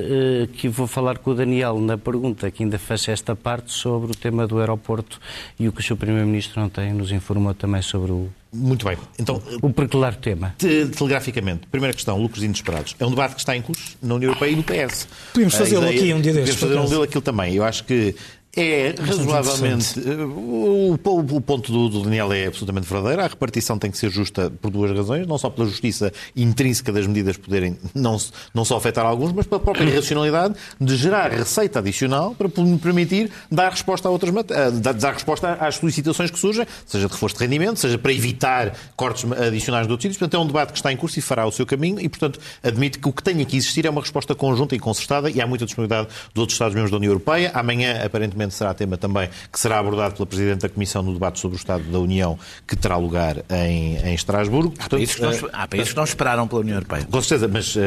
que 0.52 0.68
vou 0.68 0.86
falar 0.86 1.18
com 1.18 1.30
o 1.30 1.34
Daniel 1.34 1.78
na 1.80 1.96
pergunta 1.96 2.50
que 2.50 2.62
ainda 2.62 2.78
faz 2.78 3.08
esta 3.08 3.34
parte 3.34 3.72
sobre 3.72 4.12
o 4.12 4.14
tema 4.14 4.46
do 4.46 4.58
aeroporto 4.58 5.20
e 5.58 5.68
o 5.68 5.72
que 5.72 5.80
o 5.80 5.84
seu 5.84 5.96
Primeiro-Ministro 5.96 6.60
não 6.60 6.68
tem 6.68 6.92
nos 6.92 7.12
informou 7.46 7.54
também 7.54 7.82
sobre 7.82 8.12
o. 8.12 8.28
Muito 8.52 8.86
bem. 8.86 8.96
Então, 9.18 9.42
o 9.60 9.70
particular 9.70 10.14
tema. 10.14 10.54
Te, 10.56 10.86
telegraficamente, 10.86 11.66
primeira 11.66 11.92
questão, 11.92 12.18
lucros 12.18 12.42
inesperados. 12.42 12.96
É 12.98 13.04
um 13.04 13.10
debate 13.10 13.34
que 13.34 13.40
está 13.40 13.56
em 13.56 13.60
curso 13.60 13.96
na 14.02 14.14
União 14.14 14.30
Europeia 14.30 14.50
e 14.50 14.56
no 14.56 14.62
PS. 14.62 15.06
Podemos 15.32 15.54
fazê-lo 15.54 15.86
aqui 15.86 16.14
um 16.14 16.20
dia 16.20 16.32
destes. 16.32 16.56
Podemos 16.56 16.60
fazer 16.60 16.78
um 16.78 16.88
dele 16.88 17.04
aquilo 17.04 17.22
também. 17.22 17.54
Eu 17.54 17.64
acho 17.64 17.84
que 17.84 18.14
é 18.56 18.94
razoavelmente. 18.98 20.00
Eh, 20.00 20.14
o, 20.24 20.98
o, 21.04 21.36
o, 21.36 21.40
ponto 21.40 21.70
do, 21.70 21.88
do, 21.88 22.02
Daniel 22.02 22.32
é 22.32 22.46
absolutamente 22.46 22.86
verdadeiro. 22.86 23.22
A 23.22 23.26
repartição 23.26 23.78
tem 23.78 23.90
que 23.90 23.98
ser 23.98 24.10
justa 24.10 24.50
por 24.62 24.70
duas 24.70 24.90
razões. 24.96 25.26
Não 25.26 25.36
só 25.36 25.50
pela 25.50 25.68
justiça 25.68 26.12
intrínseca 26.34 26.90
das 26.90 27.06
medidas 27.06 27.36
poderem 27.36 27.76
não, 27.94 28.16
não 28.54 28.64
só 28.64 28.78
afetar 28.78 29.04
alguns, 29.04 29.32
mas 29.32 29.46
pela 29.46 29.60
própria 29.60 29.88
racionalidade 29.94 30.54
de 30.80 30.96
gerar 30.96 31.30
receita 31.30 31.80
adicional 31.80 32.34
para 32.34 32.48
permitir 32.48 33.30
dar 33.50 33.70
resposta 33.70 34.08
a 34.08 34.10
outras 34.10 34.32
dar 34.96 35.12
resposta 35.12 35.52
às 35.54 35.76
solicitações 35.76 36.30
que 36.30 36.38
surgem, 36.38 36.66
seja 36.86 37.06
de 37.06 37.12
reforço 37.12 37.36
de 37.36 37.44
rendimento, 37.44 37.78
seja 37.78 37.98
para 37.98 38.12
evitar 38.12 38.74
cortes 38.96 39.30
adicionais 39.32 39.86
de 39.86 39.92
outros 39.92 40.04
sítios. 40.04 40.18
Portanto, 40.18 40.40
é 40.40 40.42
um 40.42 40.46
debate 40.46 40.72
que 40.72 40.78
está 40.78 40.92
em 40.92 40.96
curso 40.96 41.18
e 41.18 41.22
fará 41.22 41.46
o 41.46 41.52
seu 41.52 41.66
caminho 41.66 42.00
e, 42.00 42.08
portanto, 42.08 42.40
admite 42.62 42.98
que 42.98 43.08
o 43.08 43.12
que 43.12 43.22
tem 43.22 43.44
que 43.44 43.56
existir 43.56 43.84
é 43.84 43.90
uma 43.90 44.00
resposta 44.00 44.34
conjunta 44.34 44.74
e 44.74 44.78
concertada 44.78 45.30
e 45.30 45.40
há 45.40 45.46
muita 45.46 45.66
disponibilidade 45.66 46.08
de 46.32 46.40
outros 46.40 46.54
Estados-membros 46.54 46.90
da 46.90 46.96
União 46.96 47.10
Europeia. 47.10 47.50
Amanhã, 47.54 48.02
aparentemente, 48.04 48.45
será 48.52 48.74
tema 48.74 48.96
também 48.96 49.28
que 49.52 49.58
será 49.58 49.78
abordado 49.78 50.14
pela 50.14 50.26
Presidente 50.26 50.62
da 50.62 50.68
Comissão 50.68 51.02
no 51.02 51.12
debate 51.12 51.38
sobre 51.40 51.56
o 51.56 51.58
Estado 51.58 51.84
da 51.84 51.98
União, 51.98 52.38
que 52.66 52.76
terá 52.76 52.96
lugar 52.96 53.36
em, 53.50 53.96
em 53.98 54.14
Estrasburgo. 54.14 54.74
Há, 54.78 54.88
Portanto, 54.88 54.98
países 54.98 55.14
que 55.14 55.22
não, 55.22 55.30
uh, 55.30 55.50
há 55.52 55.68
países 55.68 55.90
que 55.90 55.96
não 55.96 56.04
esperaram 56.04 56.48
pela 56.48 56.60
União 56.60 56.76
Europeia. 56.76 57.06
Com 57.10 57.22
certeza, 57.22 57.48
mas, 57.48 57.74
uh, 57.76 57.80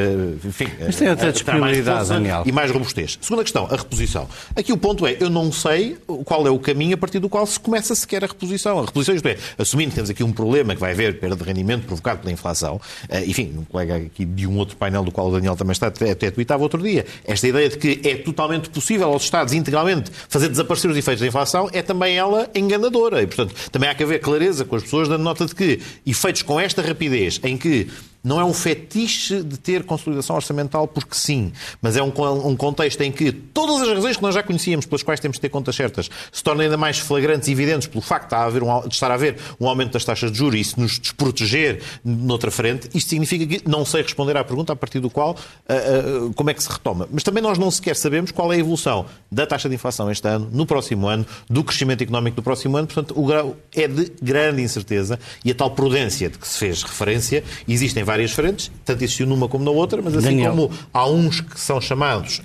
enfim... 0.45 0.67
Mas 0.79 0.95
tem 0.95 1.09
outra 1.09 1.31
disponibilidade, 1.31 2.09
Daniel. 2.09 2.43
E 2.45 2.51
mais 2.51 2.71
robustez. 2.71 3.17
Segunda 3.21 3.43
questão, 3.43 3.67
a 3.69 3.75
reposição. 3.75 4.27
Aqui 4.55 4.71
o 4.73 4.77
ponto 4.77 5.05
é, 5.05 5.17
eu 5.19 5.29
não 5.29 5.51
sei 5.51 5.97
qual 6.25 6.45
é 6.47 6.49
o 6.49 6.59
caminho 6.59 6.95
a 6.95 6.97
partir 6.97 7.19
do 7.19 7.29
qual 7.29 7.45
se 7.45 7.59
começa 7.59 7.95
sequer 7.95 8.23
a 8.23 8.27
reposição. 8.27 8.79
A 8.79 8.85
reposição, 8.85 9.15
isto 9.15 9.27
é, 9.27 9.37
assumindo 9.57 9.89
que 9.89 9.95
temos 9.95 10.09
aqui 10.09 10.23
um 10.23 10.31
problema 10.31 10.73
que 10.73 10.81
vai 10.81 10.91
haver 10.91 11.19
perda 11.19 11.35
de 11.35 11.43
rendimento 11.43 11.85
provocado 11.85 12.19
pela 12.19 12.31
inflação, 12.31 12.79
enfim, 13.25 13.53
um 13.57 13.63
colega 13.63 13.97
aqui 13.97 14.25
de 14.25 14.47
um 14.47 14.57
outro 14.57 14.75
painel 14.75 15.03
do 15.03 15.11
qual 15.11 15.27
o 15.27 15.31
Daniel 15.31 15.55
também 15.55 15.71
está, 15.71 15.87
até, 15.87 16.11
até 16.11 16.31
tweetava 16.31 16.61
outro 16.63 16.81
dia, 16.81 17.05
esta 17.25 17.47
ideia 17.47 17.69
de 17.69 17.77
que 17.77 18.01
é 18.03 18.15
totalmente 18.15 18.69
possível 18.69 19.07
aos 19.07 19.23
Estados 19.23 19.53
integralmente 19.53 20.11
fazer 20.27 20.48
desaparecer 20.49 20.89
os 20.91 20.97
efeitos 20.97 21.21
da 21.21 21.27
inflação 21.27 21.69
é 21.71 21.81
também 21.81 22.17
ela 22.17 22.49
enganadora. 22.53 23.21
E, 23.21 23.27
portanto, 23.27 23.53
também 23.71 23.89
há 23.89 23.95
que 23.95 24.03
haver 24.03 24.19
clareza 24.19 24.65
com 24.65 24.75
as 24.75 24.83
pessoas, 24.83 25.07
dando 25.07 25.23
nota 25.23 25.45
de 25.45 25.55
que 25.55 25.79
efeitos 26.05 26.41
com 26.41 26.59
esta 26.59 26.81
rapidez, 26.81 27.39
em 27.43 27.57
que 27.57 27.87
não 28.23 28.39
é 28.39 28.43
um 28.43 28.53
fetiche 28.53 29.41
de 29.41 29.57
ter 29.57 29.83
consolidação 29.83 30.35
orçamental 30.35 30.87
porque 30.87 31.15
sim, 31.15 31.51
mas 31.81 31.95
é 31.95 32.03
um, 32.03 32.11
um, 32.45 32.55
contexto 32.55 33.01
em 33.01 33.11
que 33.11 33.31
todas 33.31 33.81
as 33.81 33.95
razões 33.95 34.17
que 34.17 34.23
nós 34.23 34.35
já 34.35 34.43
conhecíamos 34.43 34.85
pelas 34.85 35.03
quais 35.03 35.19
temos 35.19 35.37
de 35.37 35.41
ter 35.41 35.49
contas 35.49 35.75
certas 35.75 36.09
se 36.31 36.43
tornam 36.43 36.63
ainda 36.63 36.77
mais 36.77 36.99
flagrantes 36.99 37.47
e 37.47 37.51
evidentes 37.51 37.87
pelo 37.87 38.01
facto 38.01 38.29
de, 38.29 38.35
haver 38.35 38.63
um, 38.63 38.87
de 38.87 38.93
estar 38.93 39.09
a 39.09 39.13
haver 39.13 39.37
um 39.59 39.67
aumento 39.67 39.93
das 39.93 40.03
taxas 40.03 40.31
de 40.31 40.37
juros 40.37 40.55
e 40.55 40.61
isso 40.61 40.79
nos 40.79 40.99
desproteger 40.99 41.81
noutra 42.03 42.51
frente, 42.51 42.89
isto 42.93 43.09
significa 43.09 43.45
que 43.45 43.67
não 43.67 43.85
sei 43.85 44.01
responder 44.01 44.35
à 44.35 44.43
pergunta 44.43 44.73
a 44.73 44.75
partir 44.75 44.99
do 44.99 45.09
qual 45.09 45.31
uh, 45.31 46.27
uh, 46.27 46.33
como 46.33 46.49
é 46.49 46.53
que 46.53 46.61
se 46.61 46.69
retoma. 46.69 47.07
Mas 47.11 47.23
também 47.23 47.41
nós 47.41 47.57
não 47.57 47.71
sequer 47.71 47.95
sabemos 47.95 48.31
qual 48.31 48.51
é 48.51 48.57
a 48.57 48.59
evolução 48.59 49.05
da 49.31 49.45
taxa 49.45 49.69
de 49.69 49.75
inflação 49.75 50.11
este 50.11 50.27
ano, 50.27 50.49
no 50.51 50.65
próximo 50.65 51.07
ano, 51.07 51.25
do 51.49 51.63
crescimento 51.63 52.03
económico 52.03 52.35
do 52.35 52.43
próximo 52.43 52.75
ano, 52.77 52.87
portanto 52.87 53.13
o 53.17 53.25
grau 53.25 53.55
é 53.73 53.87
de 53.87 54.11
grande 54.21 54.61
incerteza 54.61 55.19
e 55.43 55.51
a 55.51 55.55
tal 55.55 55.71
prudência 55.71 56.29
de 56.29 56.37
que 56.37 56.47
se 56.47 56.57
fez 56.57 56.83
referência, 56.83 57.43
existem 57.67 58.03
várias 58.09 58.31
frentes, 58.31 58.71
tanto 58.83 59.03
existiu 59.03 59.27
numa 59.27 59.47
como 59.47 59.63
na 59.63 59.71
outra, 59.71 60.01
mas 60.01 60.15
assim 60.15 60.27
Daniel. 60.27 60.51
como 60.51 60.71
há 60.93 61.07
uns 61.07 61.41
que 61.41 61.59
são 61.59 61.79
chamados 61.79 62.41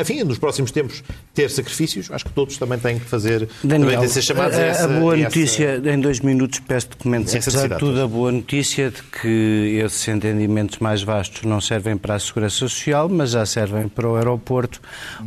enfim, 0.00 0.24
nos 0.24 0.36
próximos 0.36 0.72
tempos 0.72 1.04
ter 1.32 1.48
sacrifícios, 1.48 2.10
acho 2.10 2.24
que 2.24 2.32
todos 2.32 2.58
também 2.58 2.76
têm 2.76 2.98
que 2.98 3.04
fazer, 3.04 3.48
Daniel, 3.62 3.88
também 3.88 3.98
têm 4.00 4.08
ser 4.08 4.22
chamados 4.22 4.58
a, 4.58 4.60
a, 4.60 4.64
essa, 4.64 4.84
a 4.84 4.88
boa 4.88 5.16
notícia, 5.16 5.68
essa, 5.76 5.90
em 5.90 6.00
dois 6.00 6.18
minutos 6.18 6.58
peço 6.58 6.88
documentos, 6.90 7.32
apesar 7.32 7.68
de 7.68 7.78
tudo, 7.78 8.02
a 8.02 8.08
boa 8.08 8.32
notícia 8.32 8.90
de 8.90 9.00
que 9.00 9.80
esses 9.84 10.08
entendimentos 10.08 10.80
mais 10.80 11.04
vastos 11.04 11.42
não 11.42 11.60
servem 11.60 11.96
para 11.96 12.16
a 12.16 12.18
segurança 12.18 12.56
social, 12.56 13.08
mas 13.08 13.30
já 13.30 13.46
servem 13.46 13.88
para 13.88 14.08
o 14.08 14.16
aeroporto, 14.16 14.80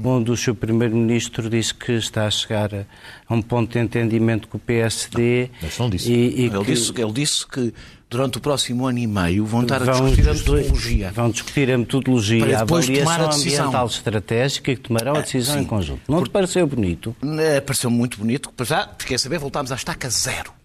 onde 0.04 0.30
o 0.30 0.36
seu 0.36 0.54
primeiro-ministro 0.54 1.50
disse 1.50 1.74
que 1.74 1.94
está 1.94 2.28
a 2.28 2.32
chegar 2.32 2.70
a 2.74 3.34
um 3.34 3.42
ponto 3.42 3.72
de 3.72 3.80
entendimento 3.80 4.50
com 4.50 4.58
o 4.58 4.60
PSD. 4.60 5.50
Não, 5.62 5.70
não 5.80 5.90
disse. 5.90 6.12
E, 6.12 6.42
e 6.42 6.46
ele, 6.48 6.60
que... 6.60 6.66
disse, 6.66 6.92
ele 6.98 7.14
disse 7.14 7.48
que 7.48 7.74
durante 8.10 8.38
o 8.38 8.42
próximo 8.42 8.88
ano 8.88 9.00
e 9.00 9.08
meio, 9.08 9.46
vão 9.46 9.64
estar 9.64 9.84
vão 9.84 9.94
a 9.94 10.00
discutir 10.00 10.30
a 10.30 10.34
metodologia. 10.34 11.12
Vão 11.12 11.30
discutir 11.30 11.72
a 11.72 11.78
metodologia, 11.78 12.58
a 12.58 12.62
avaliação 12.62 13.30
a 13.30 13.36
ambiental 13.36 13.88
estratégica 13.88 14.72
e 14.72 14.78
tomarão 14.78 15.16
a 15.16 15.22
decisão 15.22 15.56
ah, 15.56 15.62
em 15.62 15.66
conjunto. 15.66 16.02
Não 16.08 16.20
Por... 16.20 16.28
te 16.28 16.32
pareceu 16.32 16.66
bonito? 16.68 17.16
Eh, 17.40 17.62
pareceu 17.62 17.90
muito 17.90 18.18
bonito. 18.18 18.52
Já, 18.64 18.90
fiquei 18.98 19.16
a 19.16 19.20
saber, 19.20 19.40
voltámos 19.40 19.72
à 19.72 19.76
estaca 19.76 20.10
zero 20.10 20.57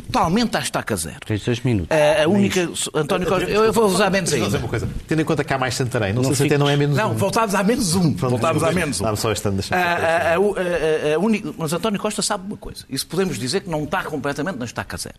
totalmente 0.00 0.56
à 0.56 0.60
estaca 0.60 0.96
zero. 0.96 1.18
Tens 1.24 1.44
dois 1.44 1.60
minutos. 1.60 1.96
A, 1.96 2.24
a 2.24 2.28
única. 2.28 2.68
António 2.94 3.28
Costa. 3.28 3.50
Eu, 3.50 3.64
eu 3.64 3.72
vou 3.72 3.86
usar 3.86 4.10
menos 4.10 4.32
ainda. 4.32 4.58
Uma 4.58 4.68
coisa. 4.68 4.88
Tendo 5.06 5.22
em 5.22 5.24
conta 5.24 5.44
que 5.44 5.52
há 5.52 5.58
mais 5.58 5.74
Santarém, 5.74 6.12
não, 6.12 6.22
não 6.22 6.34
sei 6.34 6.48
se 6.48 6.54
até 6.54 6.58
não 6.58 6.68
é 6.68 6.76
menos 6.76 6.96
não, 6.96 7.06
um. 7.06 7.08
Não, 7.10 7.16
voltámos 7.16 7.54
a 7.54 7.62
menos 7.62 7.94
um. 7.94 8.14
voltámos 8.14 8.62
a 8.62 8.72
menos 8.72 9.00
um. 9.00 9.16
só 9.16 9.32
este 9.32 9.48
ano 9.48 9.60
a, 9.70 9.76
a, 9.76 10.32
a, 10.32 10.34
a, 11.14 11.18
única, 11.18 11.52
Mas 11.56 11.72
António 11.72 12.00
Costa 12.00 12.22
sabe 12.22 12.46
uma 12.46 12.56
coisa. 12.56 12.84
Isso 12.88 13.06
podemos 13.06 13.38
dizer 13.38 13.60
que 13.60 13.70
não 13.70 13.84
está 13.84 14.02
completamente 14.02 14.58
na 14.58 14.64
estaca 14.64 14.96
zero. 14.96 15.16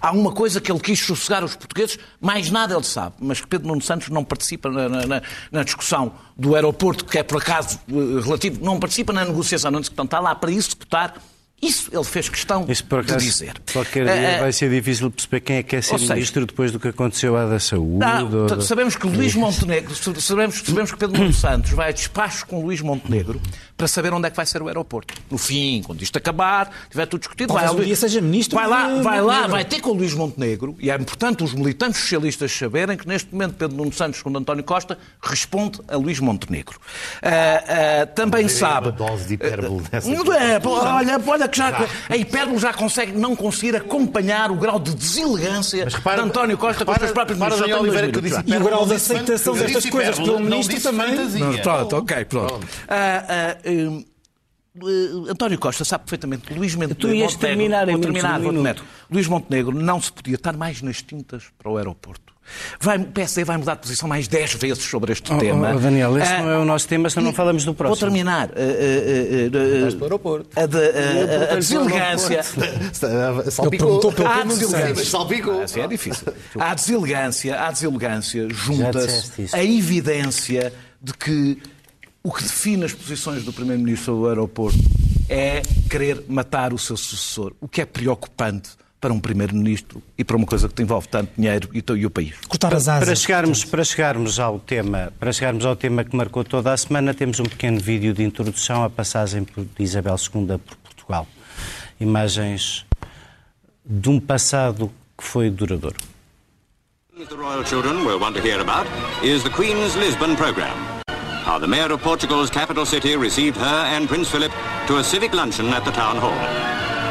Há 0.00 0.12
uma 0.12 0.32
coisa 0.32 0.60
que 0.60 0.70
ele 0.70 0.80
quis 0.80 1.00
sossegar 1.00 1.44
os 1.44 1.56
portugueses, 1.56 1.98
mais 2.20 2.50
nada 2.50 2.74
ele 2.74 2.84
sabe. 2.84 3.16
Mas 3.20 3.40
que 3.40 3.46
Pedro 3.46 3.68
Nuno 3.68 3.82
Santos 3.82 4.08
não 4.08 4.24
participa 4.24 4.70
na, 4.70 4.88
na, 4.88 5.22
na 5.50 5.62
discussão 5.62 6.12
do 6.36 6.54
aeroporto, 6.54 7.04
que 7.04 7.18
é 7.18 7.22
por 7.22 7.38
acaso 7.42 7.80
eh, 7.88 8.20
relativo, 8.22 8.64
não 8.64 8.78
participa 8.78 9.12
na 9.12 9.24
negociação. 9.24 9.70
Não, 9.70 9.80
está 9.80 10.20
lá 10.20 10.34
para 10.34 10.50
executar 10.52 11.14
Isso 11.60 11.90
ele 11.92 12.04
fez 12.04 12.28
questão 12.28 12.64
Isso, 12.68 12.84
por 12.84 13.00
acaso, 13.00 13.18
de 13.18 13.24
dizer. 13.24 13.54
Qualquer 13.72 14.04
dia 14.04 14.14
Uh, 14.14 14.36
uh, 14.36 14.40
vai 14.40 14.52
ser 14.52 14.70
difícil 14.70 15.10
perceber 15.10 15.40
quem 15.40 15.56
é 15.56 15.62
que 15.62 15.74
é 15.74 15.82
ser 15.82 15.98
seja, 15.98 16.14
ministro 16.14 16.46
depois 16.46 16.70
do 16.70 16.78
que 16.78 16.88
aconteceu 16.88 17.36
à 17.36 17.46
da 17.46 17.58
saúde. 17.58 17.98
Não, 17.98 18.42
ou- 18.44 18.60
sabemos 18.60 18.94
que 18.94 19.06
Luís 19.08 19.34
Montenegro, 19.34 19.92
sabemos, 20.20 20.62
sabemos 20.64 20.92
que 20.92 20.96
Pedro 20.98 21.18
Nuno 21.18 21.32
Santos 21.32 21.72
vai 21.72 21.88
a 21.88 21.92
despacho 21.92 22.46
com 22.46 22.62
Luís 22.62 22.80
Montenegro 22.80 23.40
para 23.76 23.88
saber 23.88 24.12
onde 24.12 24.26
é 24.28 24.30
que 24.30 24.36
vai 24.36 24.46
ser 24.46 24.62
o 24.62 24.68
aeroporto. 24.68 25.14
No 25.30 25.38
fim, 25.38 25.82
quando 25.84 26.00
isto 26.02 26.16
acabar, 26.16 26.70
tiver 26.90 27.06
tudo 27.06 27.20
discutido, 27.20 27.52
Talvez 27.52 27.72
vai 27.72 27.80
um 27.80 27.84
dia 27.84 27.96
seja 27.96 28.20
ministro 28.20 28.56
Vai 28.56 28.66
lá, 28.68 28.94
de 28.94 29.02
vai 29.02 29.20
lá, 29.20 29.46
vai 29.46 29.64
ter 29.64 29.80
com 29.80 29.90
o 29.90 29.94
Luís 29.94 30.14
Montenegro, 30.14 30.76
e 30.78 30.90
é 30.90 30.94
importante 30.94 31.42
os 31.42 31.54
militantes 31.54 32.00
socialistas 32.00 32.52
saberem 32.52 32.96
que 32.96 33.06
neste 33.06 33.32
momento 33.32 33.54
Pedro 33.54 33.76
Nuno 33.76 33.92
Santos, 33.92 34.18
segundo 34.18 34.38
António 34.38 34.62
Costa, 34.62 34.96
responde 35.20 35.80
a 35.88 35.96
Luís 35.96 36.20
Montenegro. 36.20 36.78
Ah, 37.22 38.02
ah, 38.02 38.06
também 38.06 38.48
sabe. 38.48 38.88
uma 38.88 38.92
dose 38.92 39.26
de 39.26 39.34
hipérbole 39.34 39.82
dessa. 39.90 40.08
Não 40.08 40.32
é, 40.32 40.60
olha, 40.64 41.20
olha 41.26 41.47
que 41.48 41.56
já, 41.58 41.86
a 42.08 42.16
hipérbole 42.16 42.58
já 42.58 42.72
consegue 42.72 43.12
não 43.12 43.34
conseguir 43.34 43.74
acompanhar 43.76 44.50
o 44.50 44.56
grau 44.56 44.78
de 44.78 44.94
deselegância 44.94 45.84
Mas 45.84 45.94
repara- 45.94 46.22
de 46.22 46.28
António 46.28 46.56
Costa 46.58 46.84
com 46.84 46.90
os 46.90 46.96
repara- 46.96 47.00
seus 47.00 47.12
próprios 47.12 47.38
repara, 47.38 47.54
ministros. 47.56 47.82
Oliveira, 47.82 48.12
que 48.12 48.20
disse. 48.20 48.42
E 48.46 48.56
o 48.56 48.64
grau 48.64 48.86
de 48.86 48.94
aceitação 48.94 49.54
destas 49.54 49.86
coisas 49.86 50.18
pelo 50.18 50.40
ministro 50.40 50.80
também. 50.80 51.14
Não, 51.14 51.58
pronto, 51.58 51.96
ok, 51.96 52.24
pronto. 52.26 52.60
Ah, 52.88 53.24
ah, 53.28 53.56
hum, 53.66 54.04
eh, 54.80 55.30
António 55.32 55.58
Costa 55.58 55.84
sabe 55.84 56.04
perfeitamente 56.04 56.46
que 56.46 56.54
Luís 56.54 56.74
Montenegro. 56.74 56.96
Tu 57.00 57.14
ias 57.14 57.34
terminar 57.34 57.88
em 57.88 57.92
vou 57.92 58.02
vou 58.02 58.12
terminar. 58.12 58.40
Luís 59.10 59.26
Montenegro 59.26 59.74
não 59.74 60.00
se 60.00 60.12
podia 60.12 60.34
estar 60.36 60.56
mais 60.56 60.82
nas 60.82 61.02
tintas 61.02 61.44
para 61.58 61.70
o 61.70 61.76
aeroporto. 61.76 62.27
Vai, 62.80 62.98
o 62.98 63.04
PSD 63.06 63.44
vai 63.44 63.56
mudar 63.56 63.74
de 63.74 63.80
posição 63.82 64.08
mais 64.08 64.26
10 64.28 64.54
vezes 64.54 64.82
sobre 64.84 65.12
este 65.12 65.32
Oh, 65.32 65.38
tema. 65.38 65.74
oh, 65.74 65.78
Daniel, 65.78 66.16
esse 66.18 66.32
Ah, 66.32 66.42
não 66.42 66.50
é 66.50 66.58
o 66.58 66.64
nosso 66.64 66.86
tema, 66.88 67.08
senão 67.10 67.26
não 67.26 67.32
falamos 67.32 67.64
do 67.64 67.74
próximo. 67.74 67.96
Vou 67.96 68.08
terminar. 68.08 68.50
Ah, 68.50 68.54
ah, 68.58 69.86
ah, 69.86 69.90
do 69.94 70.04
aeroporto. 70.04 70.48
a, 70.58 70.66
de- 70.66 70.76
a- 70.76 71.50
a- 71.50 71.52
a 71.52 71.56
deselegância. 71.56 72.42
Salpicou. 73.50 74.00
Há 74.26 74.42
deselegância. 74.44 74.86
Santos. 74.86 75.08
Salpicou. 75.08 75.62
Assim 75.62 75.80
é 75.80 75.86
difícil. 75.86 76.32
À 76.58 76.74
deselegância, 76.74 77.60
à 77.60 77.70
deselegância 77.70 78.48
junta-se 78.50 79.48
a 79.54 79.64
evidência 79.64 80.72
de 81.00 81.12
que 81.14 81.58
o 82.22 82.32
que 82.32 82.42
define 82.42 82.84
as 82.84 82.92
posições 82.92 83.44
do 83.44 83.52
Primeiro-Ministro 83.52 84.14
do 84.16 84.28
aeroporto 84.28 84.78
é 85.28 85.62
querer 85.90 86.24
matar 86.28 86.72
o 86.72 86.78
seu 86.78 86.96
sucessor, 86.96 87.52
o 87.60 87.68
que 87.68 87.80
é 87.80 87.84
preocupante 87.86 88.70
para 89.00 89.12
um 89.12 89.20
Primeiro-Ministro 89.20 90.02
e 90.16 90.24
para 90.24 90.36
uma 90.36 90.46
coisa 90.46 90.68
que 90.68 90.74
te 90.74 90.82
envolve 90.82 91.08
tanto 91.08 91.30
dinheiro 91.36 91.68
e, 91.72 92.06
o 92.06 92.10
país. 92.10 92.34
Cortar 92.48 92.74
as 92.74 92.88
asas. 92.88 93.06
Para 93.06 93.14
chegarmos, 93.14 93.64
para, 93.64 93.84
chegarmos 93.84 94.40
ao 94.40 94.58
tema, 94.58 95.12
para 95.18 95.32
chegarmos 95.32 95.64
ao 95.64 95.76
tema 95.76 96.04
que 96.04 96.16
marcou 96.16 96.44
toda 96.44 96.72
a 96.72 96.76
semana, 96.76 97.14
temos 97.14 97.38
um 97.38 97.44
pequeno 97.44 97.80
vídeo 97.80 98.12
de 98.12 98.24
introdução 98.24 98.82
à 98.82 98.90
passagem 98.90 99.46
de 99.76 99.82
Isabel 99.82 100.16
II 100.16 100.58
por 100.58 100.76
Portugal. 100.76 101.26
Imagens 102.00 102.84
de 103.84 104.08
um 104.08 104.20
passado 104.20 104.90
que 105.16 105.24
foi 105.24 105.50
duradouro. 105.50 105.96
The 107.16 107.34
royal 107.34 107.64
children 107.64 108.04
will 108.04 108.20
want 108.20 108.36
to 108.36 108.42
hear 108.42 108.60
about 108.60 108.86
is 109.24 109.42
the 109.42 109.50
Queen's 109.50 109.96
Lisbon 109.96 110.36
programme. 110.36 110.78
How 111.44 111.58
the 111.58 111.66
mayor 111.66 111.92
of 111.92 112.00
Portugal's 112.02 112.50
capital 112.50 112.86
city 112.86 113.16
received 113.16 113.56
her 113.56 113.86
and 113.96 114.06
Prince 114.06 114.30
Philip 114.30 114.52
to 114.86 114.98
a 114.98 115.02
civic 115.02 115.34
luncheon 115.34 115.66
at 115.72 115.84
the 115.84 115.90
town 115.90 116.16
hall. 116.16 116.67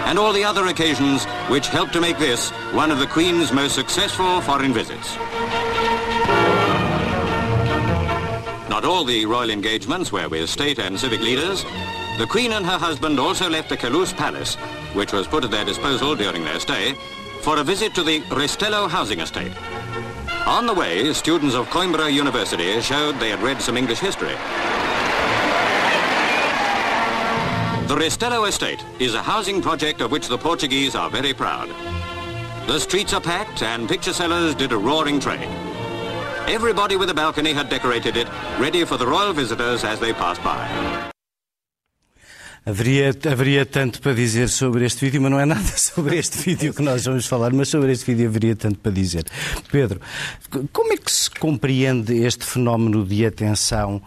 And 0.08 0.18
all 0.18 0.32
the 0.32 0.46
other 0.46 0.68
occasions 0.68 1.26
which 1.50 1.68
helped 1.68 1.92
to 1.92 2.00
make 2.00 2.18
this 2.18 2.50
one 2.72 2.92
of 2.92 3.00
the 3.00 3.08
Queen's 3.08 3.52
most 3.52 3.76
successful 3.76 4.40
foreign 4.40 4.74
visits. 4.74 5.18
Not 8.70 8.86
all 8.86 9.04
the 9.04 9.26
royal 9.26 9.50
engagements 9.50 10.10
were 10.10 10.30
with 10.30 10.50
state 10.50 10.80
and 10.80 10.98
civic 10.98 11.20
leaders. 11.20 11.66
The 12.20 12.26
Queen 12.26 12.54
and 12.54 12.66
her 12.66 12.78
husband 12.78 13.20
also 13.20 13.50
left 13.50 13.68
the 13.68 13.76
Caluce 13.76 14.16
Palace, 14.16 14.56
which 14.94 15.12
was 15.12 15.28
put 15.28 15.44
at 15.44 15.52
their 15.52 15.66
disposal 15.66 16.16
during 16.16 16.46
their 16.46 16.62
stay, 16.62 16.94
for 17.42 17.58
a 17.58 17.64
visit 17.66 17.94
to 17.96 18.04
the 18.04 18.22
Restello 18.30 18.90
housing 18.90 19.20
estate. 19.20 19.52
On 20.48 20.66
the 20.66 20.74
way, 20.74 21.12
students 21.12 21.54
of 21.54 21.68
Coimbra 21.68 22.14
University 22.14 22.80
showed 22.80 23.20
they 23.20 23.32
had 23.32 23.44
read 23.44 23.62
some 23.62 23.76
English 23.76 24.00
history. 24.00 24.36
The 27.88 27.96
Restelo 27.96 28.46
estate 28.46 28.84
is 29.00 29.16
a 29.16 29.24
housing 29.24 29.62
project 29.62 30.02
of 30.02 30.12
which 30.12 30.28
the 30.28 30.38
Portuguese 30.38 30.94
are 30.94 31.10
very 31.10 31.34
proud. 31.34 31.70
The 32.68 32.80
streets 32.80 33.14
are 33.14 33.22
packed 33.22 33.64
and 33.64 33.88
picture 33.88 34.12
sellers 34.12 34.56
did 34.56 34.74
a 34.74 34.78
roaring 34.78 35.22
trade. 35.22 35.48
Everybody 36.50 36.98
with 36.98 37.10
a 37.10 37.14
balcony 37.14 37.54
had 37.54 37.70
decorated 37.70 38.18
it, 38.18 38.28
ready 38.60 38.84
for 38.84 38.98
the 38.98 39.08
royal 39.08 39.32
visitors 39.32 39.86
as 39.86 40.02
they 40.02 40.12
passed 40.12 40.44
by. 40.44 40.68
Haveria, 42.66 43.14
haveria 43.24 43.66
tanto 43.66 44.02
para 44.02 44.14
dizer 44.14 44.50
sobre 44.50 44.84
este 44.84 45.06
vídeo, 45.06 45.22
mas 45.22 45.32
não 45.32 45.40
é 45.40 45.46
nada 45.46 45.64
sobre 45.78 46.18
este 46.18 46.40
vídeo 46.40 46.74
que 46.74 46.82
nós 46.82 47.06
vamos 47.06 47.26
falar, 47.26 47.54
mas 47.54 47.70
sobre 47.70 47.94
este 47.94 48.04
vídeo 48.12 48.28
haveria 48.28 48.58
tanto 48.58 48.80
para 48.80 48.92
dizer. 48.92 49.24
Pedro, 49.72 50.02
como 50.74 50.92
é 50.92 50.98
que 50.98 51.10
se 51.10 51.30
compreende 51.30 52.18
este 52.26 52.44
fenómeno 52.44 53.06
de 53.06 53.26
atenção 53.26 54.02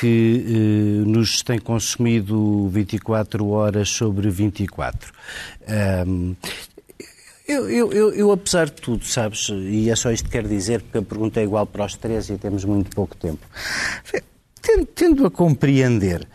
que 0.00 0.44
eh, 0.46 1.08
nos 1.08 1.42
tem 1.42 1.58
consumido 1.58 2.68
24 2.68 3.46
horas 3.48 3.90
sobre 3.90 4.30
24? 4.30 5.12
Ahm, 5.68 6.34
eu, 7.46 7.68
eu, 7.68 7.92
eu, 7.92 8.14
eu, 8.14 8.32
apesar 8.32 8.66
de 8.66 8.72
tudo, 8.72 9.04
sabes, 9.04 9.50
e 9.50 9.90
é 9.90 9.96
só 9.96 10.10
isto 10.10 10.24
que 10.24 10.30
quero 10.30 10.48
dizer, 10.48 10.80
porque 10.80 10.98
a 10.98 11.02
pergunta 11.02 11.40
é 11.40 11.42
igual 11.42 11.66
para 11.66 11.84
os 11.84 11.94
três 11.94 12.30
e 12.30 12.38
temos 12.38 12.64
muito 12.64 12.94
pouco 12.94 13.14
tempo. 13.14 13.46
Tendo, 14.62 14.86
tendo 14.86 15.26
a 15.26 15.30
compreender 15.30 16.26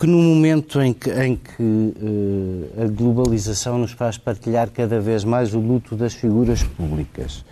que 0.00 0.06
no 0.06 0.16
momento 0.16 0.80
em 0.80 0.94
que, 0.94 1.10
em 1.10 1.36
que 1.36 1.62
uh, 1.62 2.84
a 2.84 2.88
globalização 2.88 3.76
nos 3.76 3.92
faz 3.92 4.16
partilhar 4.16 4.70
cada 4.70 4.98
vez 4.98 5.24
mais 5.24 5.52
o 5.52 5.60
luto 5.60 5.94
das 5.94 6.14
figuras 6.14 6.62
públicas 6.62 7.44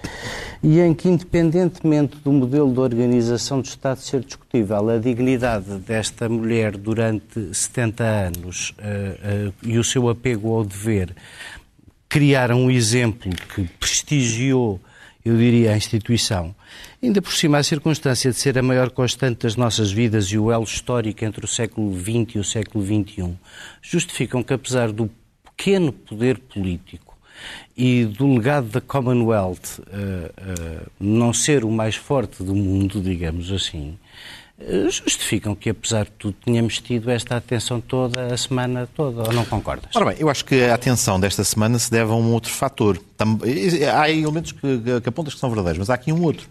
e 0.63 0.81
em 0.81 0.95
que, 0.95 1.11
independentemente 1.11 2.17
do 2.17 2.33
modelo 2.33 2.73
de 2.73 2.81
organização 2.81 3.61
do 3.61 3.67
Estado 3.67 4.01
ser 4.01 4.21
discutível, 4.21 4.89
a 4.89 4.97
dignidade 4.97 5.67
desta 5.81 6.27
mulher 6.27 6.75
durante 6.79 7.55
70 7.55 8.03
anos 8.03 8.71
uh, 8.71 9.49
uh, 9.49 9.55
e 9.63 9.79
o 9.79 9.85
seu 9.85 10.09
apego 10.09 10.55
ao 10.55 10.65
dever 10.65 11.15
criaram 12.09 12.63
um 12.63 12.71
exemplo 12.71 13.31
que 13.55 13.65
prestigiou, 13.79 14.81
eu 15.23 15.37
diria, 15.37 15.75
a 15.75 15.77
instituição. 15.77 16.55
Ainda 17.03 17.23
por 17.23 17.33
cima, 17.33 17.59
a 17.59 17.63
circunstância 17.63 18.31
de 18.31 18.37
ser 18.37 18.59
a 18.59 18.63
maior 18.63 18.91
constante 18.91 19.43
das 19.43 19.57
nossas 19.57 19.91
vidas 19.93 20.27
e 20.27 20.39
o 20.39 20.51
elo 20.51 20.65
histórico 20.65 21.25
entre 21.25 21.45
o 21.45 21.49
século 21.49 21.97
XX 21.99 22.35
e 22.35 22.39
o 22.39 22.45
século 22.45 22.85
XXI 22.85 23.35
justificam 23.81 24.43
que, 24.43 24.53
apesar 24.53 24.91
do 24.93 25.11
pequeno 25.45 25.93
poder 25.93 26.39
político 26.39 27.17
e 27.77 28.05
do 28.05 28.27
legado 28.35 28.69
da 28.69 28.81
Commonwealth 28.81 29.79
uh, 29.79 29.83
uh, 29.83 30.91
não 30.99 31.33
ser 31.33 31.65
o 31.65 31.71
mais 31.71 31.95
forte 31.95 32.43
do 32.43 32.55
mundo, 32.55 33.01
digamos 33.01 33.53
assim, 33.53 33.97
justificam 34.89 35.55
que, 35.55 35.71
apesar 35.71 36.05
de 36.05 36.11
tudo, 36.13 36.37
tenhamos 36.45 36.79
tido 36.81 37.11
esta 37.11 37.37
atenção 37.37 37.81
toda 37.81 38.35
a 38.35 38.37
semana 38.37 38.89
toda, 38.95 39.23
ou 39.23 39.33
não 39.33 39.45
concordas? 39.45 39.95
Ora 39.95 40.07
bem, 40.07 40.17
eu 40.19 40.29
acho 40.29 40.45
que 40.45 40.65
a 40.65 40.75
atenção 40.75 41.21
desta 41.21 41.45
semana 41.45 41.79
se 41.79 41.91
deve 41.91 42.11
a 42.11 42.15
um 42.15 42.33
outro 42.33 42.51
fator. 42.51 43.01
Há 43.95 44.11
elementos 44.11 44.53
que, 44.53 45.01
que 45.01 45.09
apontas 45.09 45.35
que 45.35 45.41
são 45.41 45.49
verdadeiros, 45.49 45.79
mas 45.79 45.91
há 45.91 45.95
aqui 45.95 46.13
um 46.13 46.23
outro. 46.23 46.49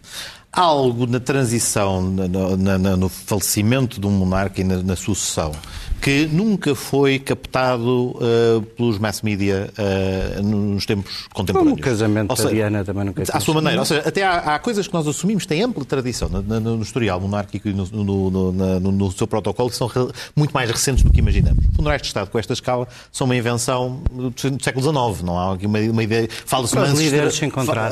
Há 0.52 0.62
algo 0.62 1.06
na 1.06 1.20
transição, 1.20 2.02
no, 2.02 2.58
na, 2.58 2.78
no 2.78 3.10
falecimento 3.10 4.00
de 4.00 4.08
um 4.08 4.12
monarca 4.12 4.62
e 4.62 4.64
na, 4.64 4.82
na 4.82 4.96
sucessão, 4.96 5.52
que 6.02 6.28
nunca 6.28 6.76
foi 6.76 7.20
captado 7.20 8.12
uh, 8.12 8.62
pelos 8.76 8.98
mass 8.98 9.22
media 9.22 9.70
uh, 9.78 10.44
nos 10.44 10.86
tempos 10.86 11.26
contemporâneos. 11.34 11.76
Como 11.76 11.82
o 11.82 11.84
casamento 11.84 12.36
seja, 12.36 12.48
da 12.48 12.54
Diana 12.54 12.86
também 12.86 13.06
nunca 13.06 13.24
À 13.32 13.40
sua 13.40 13.56
maneira. 13.56 13.80
Ou 13.80 13.86
seja, 13.86 14.08
até 14.08 14.24
há, 14.24 14.56
há, 14.56 14.60
coisas 14.60 14.88
que 14.88 14.94
nós 14.94 15.08
assumimos 15.08 15.46
têm 15.46 15.64
ampla 15.64 15.84
tradição 15.86 16.30
no, 16.30 16.42
no, 16.42 16.78
no 16.78 16.84
historial 16.84 17.20
monárquico 17.20 17.68
e 17.68 17.74
no, 17.74 17.86
no, 17.88 19.12
seu 19.12 19.28
protocolo 19.28 19.70
que 19.70 19.76
são 19.76 19.90
muito 20.36 20.52
mais 20.52 20.70
recentes 20.70 21.04
do 21.04 21.12
que 21.12 21.20
imaginamos. 21.20 21.64
Funerais 21.76 22.02
de 22.02 22.08
Estado 22.08 22.30
com 22.30 22.40
esta 22.40 22.54
escala 22.54 22.88
são 23.12 23.26
uma 23.26 23.36
invenção 23.36 24.02
do 24.12 24.34
século 24.64 24.84
XIX. 24.84 25.24
Não 25.24 25.38
há 25.38 25.54
uma, 25.54 25.80
uma 25.80 26.04
ideia. 26.04 26.28
Fala-se 26.46 26.76
uma 26.76 26.86
ancestral... 26.86 27.28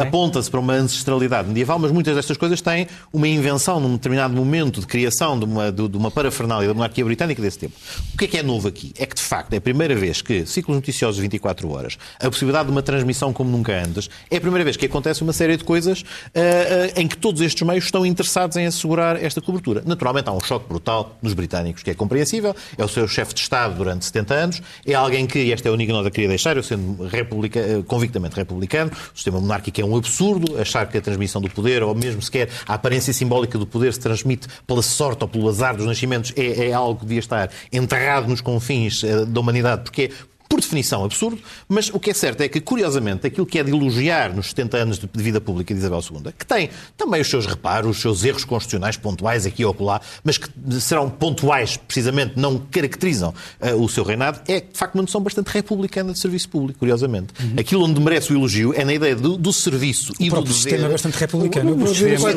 Aponta-se 0.08 0.50
para 0.50 0.60
uma 0.60 0.74
ancestralidade 0.74 1.48
medieval, 1.48 1.80
mas 1.80 1.92
muitas 1.92 2.16
destas 2.16 2.38
coisas 2.38 2.62
têm 2.62 2.88
uma 3.12 3.28
invenção 3.28 3.80
num 3.80 3.94
determinado 3.94 4.34
momento 4.34 4.80
de 4.80 4.88
criação 4.88 5.38
de 5.38 5.46
uma, 5.46 5.72
de, 5.72 5.88
de 5.88 5.98
uma 5.98 6.12
parafernália 6.12 6.68
da 6.68 6.74
monarquia 6.74 7.04
britânica 7.04 7.42
desse 7.42 7.60
tempo. 7.60 7.74
O 8.14 8.18
que 8.18 8.26
é 8.26 8.28
que 8.28 8.38
é 8.38 8.44
novo 8.44 8.68
aqui? 8.68 8.94
É 8.98 9.06
que, 9.06 9.16
de 9.16 9.22
facto, 9.22 9.54
é 9.54 9.58
a 9.58 9.62
primeira 9.62 9.96
vez 9.96 10.22
que 10.22 10.46
ciclos 10.46 10.76
noticiosos 10.76 11.16
de 11.16 11.22
24 11.24 11.70
horas, 11.70 11.98
a 12.20 12.30
possibilidade 12.30 12.66
de 12.66 12.72
uma 12.72 12.82
transmissão 12.82 13.34
como 13.34 13.50
nunca 13.50 13.74
antes, 13.74 14.10
é 14.30 14.38
a 14.38 14.42
primeira 14.42 14.64
vez 14.64 14.78
que 14.78 14.86
acontece 14.86 15.22
uma 15.22 15.34
série 15.34 15.58
de 15.58 15.64
coisas 15.64 16.02
uh, 16.02 16.04
uh, 16.04 17.00
em 17.00 17.08
que 17.08 17.18
todos 17.18 17.42
estes 17.42 17.66
meios 17.68 17.86
estão 17.86 18.06
interessados 18.06 18.58
em 18.58 18.66
assegurar 18.66 19.22
esta 19.22 19.42
cobertura. 19.42 19.84
Naturalmente, 19.86 20.30
há 20.30 20.32
um 20.32 20.40
choque 20.40 20.68
brutal 20.68 21.18
nos 21.22 21.34
britânicos, 21.34 21.84
que 21.84 21.92
é 21.92 21.94
compreensível. 21.94 22.56
É 22.78 22.84
o 22.84 22.88
seu 22.88 23.08
chefe 23.08 23.34
de 23.34 23.42
Estado 23.42 23.76
durante 23.76 24.06
70 24.06 24.34
anos. 24.34 24.62
É 24.86 24.94
alguém 24.94 25.26
que, 25.28 25.52
esta 25.52 25.68
é 25.68 25.72
a 25.72 25.74
única 25.74 25.92
nota 25.92 26.10
que 26.10 26.16
queria 26.16 26.30
deixar, 26.30 26.56
eu 26.58 26.64
sendo 26.64 27.08
republica, 27.08 27.60
uh, 27.60 27.84
convictamente 27.84 28.36
republicano, 28.36 28.92
o 28.92 29.16
sistema 29.16 29.40
monárquico 29.40 29.82
é 29.82 29.86
um 29.86 29.96
absurdo, 29.96 30.60
achar 30.60 30.88
que 30.88 30.98
a 30.98 31.02
transmissão 31.02 31.42
do 31.42 31.50
poder, 31.50 31.84
ou 31.84 31.94
mesmo 31.94 32.22
sequer 32.22 32.50
a 32.68 32.74
aparência 32.74 33.14
simbólica 33.14 33.58
do 33.58 33.68
poder 33.68 33.94
se 33.94 34.00
transmite 34.00 34.48
pela 34.66 34.82
sorte 34.82 35.24
ou 35.24 35.28
pelo 35.28 35.50
azar 35.50 35.76
dos 35.76 35.86
nascimentos, 35.86 36.34
é, 36.36 36.68
é 36.68 36.74
algo 36.74 37.00
que 37.00 37.06
devia 37.06 37.20
estar 37.20 37.50
em 37.72 37.85
enterrado 37.86 38.28
nos 38.28 38.42
confins 38.42 39.04
eh, 39.04 39.26
da 39.26 39.40
humanidade, 39.40 39.84
porque 39.84 40.12
por 40.48 40.62
definição, 40.62 41.04
absurdo, 41.04 41.40
mas 41.68 41.90
o 41.90 42.00
que 42.00 42.12
é 42.12 42.14
certo 42.14 42.42
é 42.42 42.48
que, 42.48 42.60
curiosamente, 42.62 43.28
aquilo 43.28 43.46
que 43.46 43.60
é 43.60 43.64
de 43.64 43.72
elogiar 43.72 44.34
nos 44.34 44.50
70 44.50 44.78
anos 44.78 45.00
de 45.00 45.10
vida 45.16 45.42
pública 45.42 45.74
de 45.74 45.80
Isabel 45.80 46.00
II, 46.00 46.34
que 46.38 46.46
tem 46.46 46.70
também 46.96 47.22
os 47.22 47.30
seus 47.30 47.46
reparos, 47.46 47.98
os 47.98 48.02
seus 48.02 48.24
erros 48.24 48.46
constitucionais 48.46 48.98
pontuais 48.98 49.46
aqui 49.46 49.66
ou 49.66 49.72
acolá, 49.72 50.02
mas 50.24 50.38
que 50.38 50.50
serão 50.80 51.10
pontuais, 51.10 51.78
precisamente, 51.78 52.34
não 52.36 52.58
caracterizam 52.58 53.34
uh, 53.62 53.82
o 53.82 53.90
seu 53.90 54.04
reinado, 54.04 54.40
é, 54.48 54.62
de 54.62 54.78
facto, 54.78 54.96
uma 54.96 55.04
noção 55.04 55.22
bastante 55.22 55.48
republicana 55.48 56.14
de 56.14 56.20
serviço 56.20 56.50
público, 56.50 56.80
curiosamente. 56.80 57.34
Uhum. 57.40 57.54
Aquilo 57.58 57.84
onde 57.84 58.00
merece 58.00 58.32
o 58.32 58.38
elogio 58.38 58.74
é 58.74 58.86
na 58.86 58.94
ideia 58.94 59.16
do, 59.16 59.38
do 59.38 59.54
serviço 59.54 60.14
o 60.20 60.24
e 60.24 60.30
do 60.30 60.42
dever... 60.42 60.54
sistema 60.54 60.86
é 60.86 60.90
bastante 60.90 61.18
republicano. 61.18 61.72
O, 61.72 61.80
o, 61.80 61.84
o, 61.84 61.88
sistema 61.88 62.30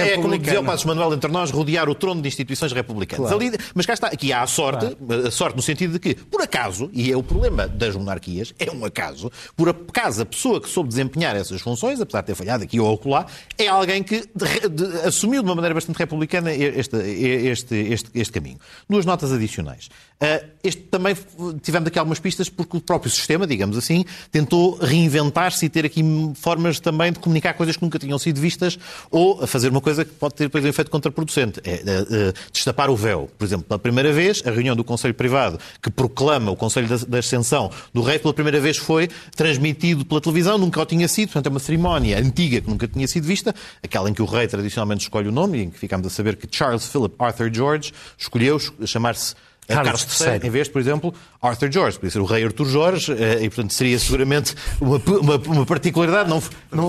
é, 0.00 0.16
como 0.16 0.38
dizia 0.38 0.60
o 0.60 0.64
Passos 0.64 0.84
Manuel 0.84 1.14
entre 1.14 1.30
nós, 1.30 1.50
rodear 1.50 1.88
o 1.88 1.94
trono 1.94 2.22
de 2.22 2.28
instituições 2.28 2.72
republicanas. 2.72 3.28
Claro. 3.28 3.44
Ali, 3.44 3.56
mas 3.74 3.86
cá 3.86 3.94
está, 3.94 4.06
aqui 4.08 4.32
há 4.32 4.42
a 4.42 4.46
sorte, 4.46 4.94
claro. 4.94 5.26
a 5.26 5.30
sorte 5.30 5.56
no 5.56 5.62
sentido 5.62 5.94
de 5.94 5.98
que, 5.98 6.14
por 6.36 6.42
acaso, 6.42 6.90
e 6.92 7.10
é 7.10 7.16
o 7.16 7.22
problema 7.22 7.66
das 7.66 7.96
monarquias, 7.96 8.52
é 8.58 8.70
um 8.70 8.84
acaso, 8.84 9.32
por 9.56 9.70
acaso 9.70 10.20
a 10.20 10.26
pessoa 10.26 10.60
que 10.60 10.68
soube 10.68 10.90
desempenhar 10.90 11.34
essas 11.34 11.62
funções, 11.62 11.98
apesar 11.98 12.20
de 12.20 12.26
ter 12.26 12.34
falhado 12.34 12.62
aqui 12.62 12.78
ou 12.78 12.94
acolá, 12.94 13.24
é 13.56 13.68
alguém 13.68 14.02
que 14.02 14.20
de, 14.34 14.68
de, 14.68 14.84
assumiu 15.06 15.42
de 15.42 15.48
uma 15.48 15.54
maneira 15.54 15.72
bastante 15.72 15.96
republicana 15.96 16.52
este, 16.52 16.94
este, 16.98 17.74
este, 17.74 18.10
este 18.12 18.32
caminho. 18.34 18.58
Duas 18.86 19.06
notas 19.06 19.32
adicionais. 19.32 19.88
Uh, 20.20 20.46
este 20.66 20.82
também 20.82 21.16
tivemos 21.62 21.88
aqui 21.88 21.98
algumas 21.98 22.18
pistas 22.18 22.48
porque 22.48 22.76
o 22.76 22.80
próprio 22.80 23.10
sistema, 23.10 23.46
digamos 23.46 23.76
assim, 23.76 24.04
tentou 24.30 24.76
reinventar-se 24.76 25.66
e 25.66 25.68
ter 25.68 25.84
aqui 25.84 26.02
formas 26.34 26.80
também 26.80 27.12
de 27.12 27.18
comunicar 27.18 27.54
coisas 27.54 27.76
que 27.76 27.82
nunca 27.82 27.98
tinham 27.98 28.18
sido 28.18 28.40
vistas 28.40 28.78
ou 29.10 29.46
fazer 29.46 29.68
uma 29.68 29.80
coisa 29.80 30.04
que 30.04 30.12
pode 30.12 30.34
ter 30.34 30.44
depois 30.44 30.64
um 30.64 30.68
efeito 30.68 30.90
contraproducente. 30.90 31.60
É 31.64 31.74
uh, 31.74 32.30
uh, 32.30 32.34
destapar 32.52 32.90
o 32.90 32.96
véu. 32.96 33.30
Por 33.38 33.44
exemplo, 33.44 33.66
pela 33.66 33.78
primeira 33.78 34.12
vez, 34.12 34.42
a 34.46 34.50
reunião 34.50 34.74
do 34.74 34.84
Conselho 34.84 35.14
Privado 35.14 35.58
que 35.82 35.90
proclama 35.90 36.50
o 36.50 36.56
Conselho 36.56 36.88
da, 36.88 36.96
da 36.96 37.18
Ascensão 37.18 37.70
do 37.92 38.02
Rei 38.02 38.18
pela 38.18 38.34
primeira 38.34 38.60
vez 38.60 38.76
foi 38.76 39.08
transmitido 39.34 40.04
pela 40.04 40.20
televisão, 40.20 40.58
nunca 40.58 40.80
o 40.80 40.86
tinha 40.86 41.08
sido, 41.08 41.28
portanto 41.28 41.46
é 41.46 41.50
uma 41.50 41.60
cerimónia 41.60 42.18
antiga 42.18 42.60
que 42.60 42.68
nunca 42.68 42.88
tinha 42.88 43.06
sido 43.06 43.24
vista, 43.24 43.54
aquela 43.82 44.08
em 44.08 44.14
que 44.14 44.22
o 44.22 44.24
Rei 44.24 44.46
tradicionalmente 44.46 45.02
escolhe 45.02 45.28
o 45.28 45.32
nome 45.32 45.58
e 45.58 45.62
em 45.62 45.70
que 45.70 45.78
ficamos 45.78 46.06
a 46.06 46.10
saber 46.10 46.36
que 46.36 46.46
Charles 46.50 46.86
Philip 46.86 47.14
Arthur 47.18 47.52
George 47.52 47.92
escolheu 48.18 48.58
chamar-se 48.84 49.34
Carlos, 49.66 50.04
Carlos 50.04 50.20
III, 50.20 50.48
em 50.48 50.50
vez, 50.50 50.68
por 50.68 50.80
exemplo, 50.80 51.14
Arthur 51.42 51.72
George. 51.72 51.98
Podia 51.98 52.10
ser 52.10 52.20
o 52.20 52.24
rei 52.24 52.44
Arthur 52.44 52.66
Jorge 52.66 53.12
eh, 53.12 53.44
e, 53.44 53.48
portanto, 53.48 53.72
seria 53.72 53.98
seguramente 53.98 54.54
uma, 54.80 54.96
uma, 54.98 55.36
uma 55.36 55.66
particularidade. 55.66 56.30
Não, 56.30 56.42
não, 56.70 56.88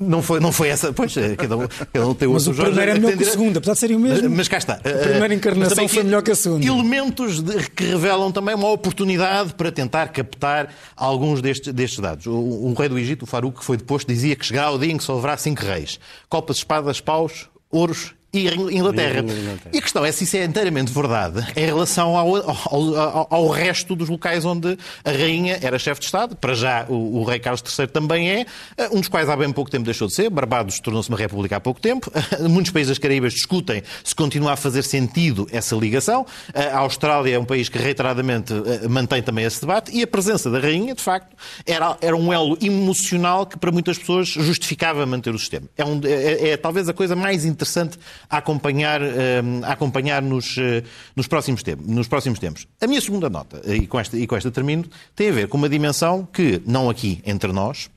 não, 0.00 0.22
foi, 0.22 0.40
não 0.40 0.52
foi 0.52 0.68
essa. 0.68 0.92
Pois, 0.92 1.16
eh, 1.16 1.36
cada 1.36 1.56
um, 1.56 1.66
cada 1.92 2.06
um 2.06 2.14
tem 2.14 2.28
o 2.28 2.34
Mas 2.34 2.46
o 2.46 2.54
primeiro 2.54 2.90
é 2.90 2.94
melhor 2.94 3.16
que 3.16 3.22
o 3.22 3.30
segundo, 3.30 3.56
apesar 3.56 3.72
de 3.72 3.78
serem 3.78 3.96
o 3.96 4.00
mesmo. 4.00 4.28
Mas 4.30 4.48
cá 4.48 4.58
está. 4.58 4.74
A 4.74 4.78
primeira 4.78 5.34
encarnação 5.34 5.88
foi 5.88 6.02
melhor 6.02 6.22
que 6.22 6.30
a 6.30 6.36
segunda. 6.36 6.66
Elementos 6.66 7.40
de, 7.40 7.70
que 7.70 7.84
revelam 7.84 8.30
também 8.30 8.54
uma 8.54 8.70
oportunidade 8.70 9.54
para 9.54 9.72
tentar 9.72 10.08
captar 10.08 10.68
alguns 10.96 11.40
destes, 11.40 11.72
destes 11.72 11.98
dados. 11.98 12.26
O, 12.26 12.66
um 12.66 12.74
rei 12.74 12.88
do 12.88 12.98
Egito, 12.98 13.22
o 13.22 13.26
Farouk, 13.26 13.58
que 13.58 13.64
foi 13.64 13.76
depois, 13.76 14.04
dizia 14.04 14.36
que 14.36 14.44
chegará 14.44 14.70
o 14.70 14.78
dia 14.78 14.92
em 14.92 14.96
que 14.96 15.04
só 15.04 15.16
haverá 15.16 15.36
cinco 15.36 15.64
reis. 15.64 15.98
Copas, 16.28 16.58
espadas, 16.58 17.00
paus, 17.00 17.48
ouros 17.70 18.17
e 18.32 18.46
Inglaterra. 18.46 19.24
E 19.72 19.78
a 19.78 19.82
questão 19.82 20.04
é 20.04 20.12
se 20.12 20.24
isso 20.24 20.36
é 20.36 20.44
inteiramente 20.44 20.92
verdade 20.92 21.46
em 21.56 21.64
relação 21.64 22.14
ao, 22.14 22.36
ao, 22.36 23.26
ao, 23.30 23.48
resto 23.48 23.96
dos 23.96 24.10
locais 24.10 24.44
onde 24.44 24.76
a 25.02 25.10
rainha 25.10 25.58
era 25.62 25.78
chefe 25.78 26.00
de 26.00 26.06
Estado. 26.06 26.36
Para 26.36 26.54
já, 26.54 26.84
o, 26.88 27.20
o, 27.20 27.24
rei 27.24 27.38
Carlos 27.38 27.62
III 27.62 27.86
também 27.86 28.30
é, 28.30 28.46
eh, 28.76 28.88
um 28.92 29.00
dos 29.00 29.08
quais 29.08 29.30
há 29.30 29.36
bem 29.36 29.50
pouco 29.50 29.70
tempo 29.70 29.86
deixou 29.86 30.08
de 30.08 30.14
ser. 30.14 30.28
Barbados 30.28 30.78
tornou-se 30.78 31.08
uma 31.08 31.16
república 31.16 31.56
há 31.56 31.60
pouco 31.60 31.80
tempo. 31.80 32.12
Muitos 32.50 32.70
países 32.70 32.90
das 32.90 32.98
Caraíbas 32.98 33.32
discutem 33.32 33.82
se 34.04 34.14
continua 34.14 34.52
a 34.52 34.56
fazer 34.56 34.82
sentido 34.82 35.48
essa 35.50 35.74
ligação. 35.74 36.26
Eh, 36.52 36.68
a 36.68 36.78
Austrália 36.80 37.34
é 37.34 37.38
um 37.38 37.46
país 37.46 37.70
que 37.70 37.78
reiteradamente 37.78 38.52
eh, 38.52 38.88
mantém 38.88 39.22
também 39.22 39.46
esse 39.46 39.60
debate 39.62 39.90
e 39.96 40.02
a 40.02 40.06
presença 40.06 40.50
da 40.50 40.58
rainha, 40.58 40.94
de 40.94 41.02
facto, 41.02 41.34
era, 41.64 41.96
era 42.02 42.14
um 42.14 42.30
elo 42.30 42.58
emocional 42.60 43.46
que 43.46 43.58
para 43.58 43.72
muitas 43.72 43.96
pessoas 43.96 44.28
justificava 44.28 45.06
manter 45.06 45.34
o 45.34 45.38
sistema. 45.38 45.66
É, 45.78 45.84
um, 45.84 45.98
é, 46.04 46.50
é 46.50 46.56
talvez 46.58 46.90
a 46.90 46.92
coisa 46.92 47.16
mais 47.16 47.46
interessante 47.46 47.98
a 48.28 48.38
acompanhar, 48.38 49.00
eh, 49.02 49.42
a 49.64 49.72
acompanhar 49.72 50.22
nos, 50.22 50.56
eh, 50.58 50.82
nos, 51.14 51.26
próximos 51.26 51.62
tempos, 51.62 51.86
nos 51.86 52.08
próximos 52.08 52.38
tempos. 52.38 52.66
A 52.80 52.86
minha 52.86 53.00
segunda 53.00 53.28
nota, 53.28 53.60
e 53.72 53.86
com, 53.86 53.98
esta, 53.98 54.16
e 54.16 54.26
com 54.26 54.36
esta 54.36 54.50
termino, 54.50 54.84
tem 55.14 55.28
a 55.28 55.32
ver 55.32 55.48
com 55.48 55.56
uma 55.56 55.68
dimensão 55.68 56.26
que, 56.32 56.62
não 56.66 56.88
aqui 56.88 57.20
entre 57.24 57.52
nós, 57.52 57.90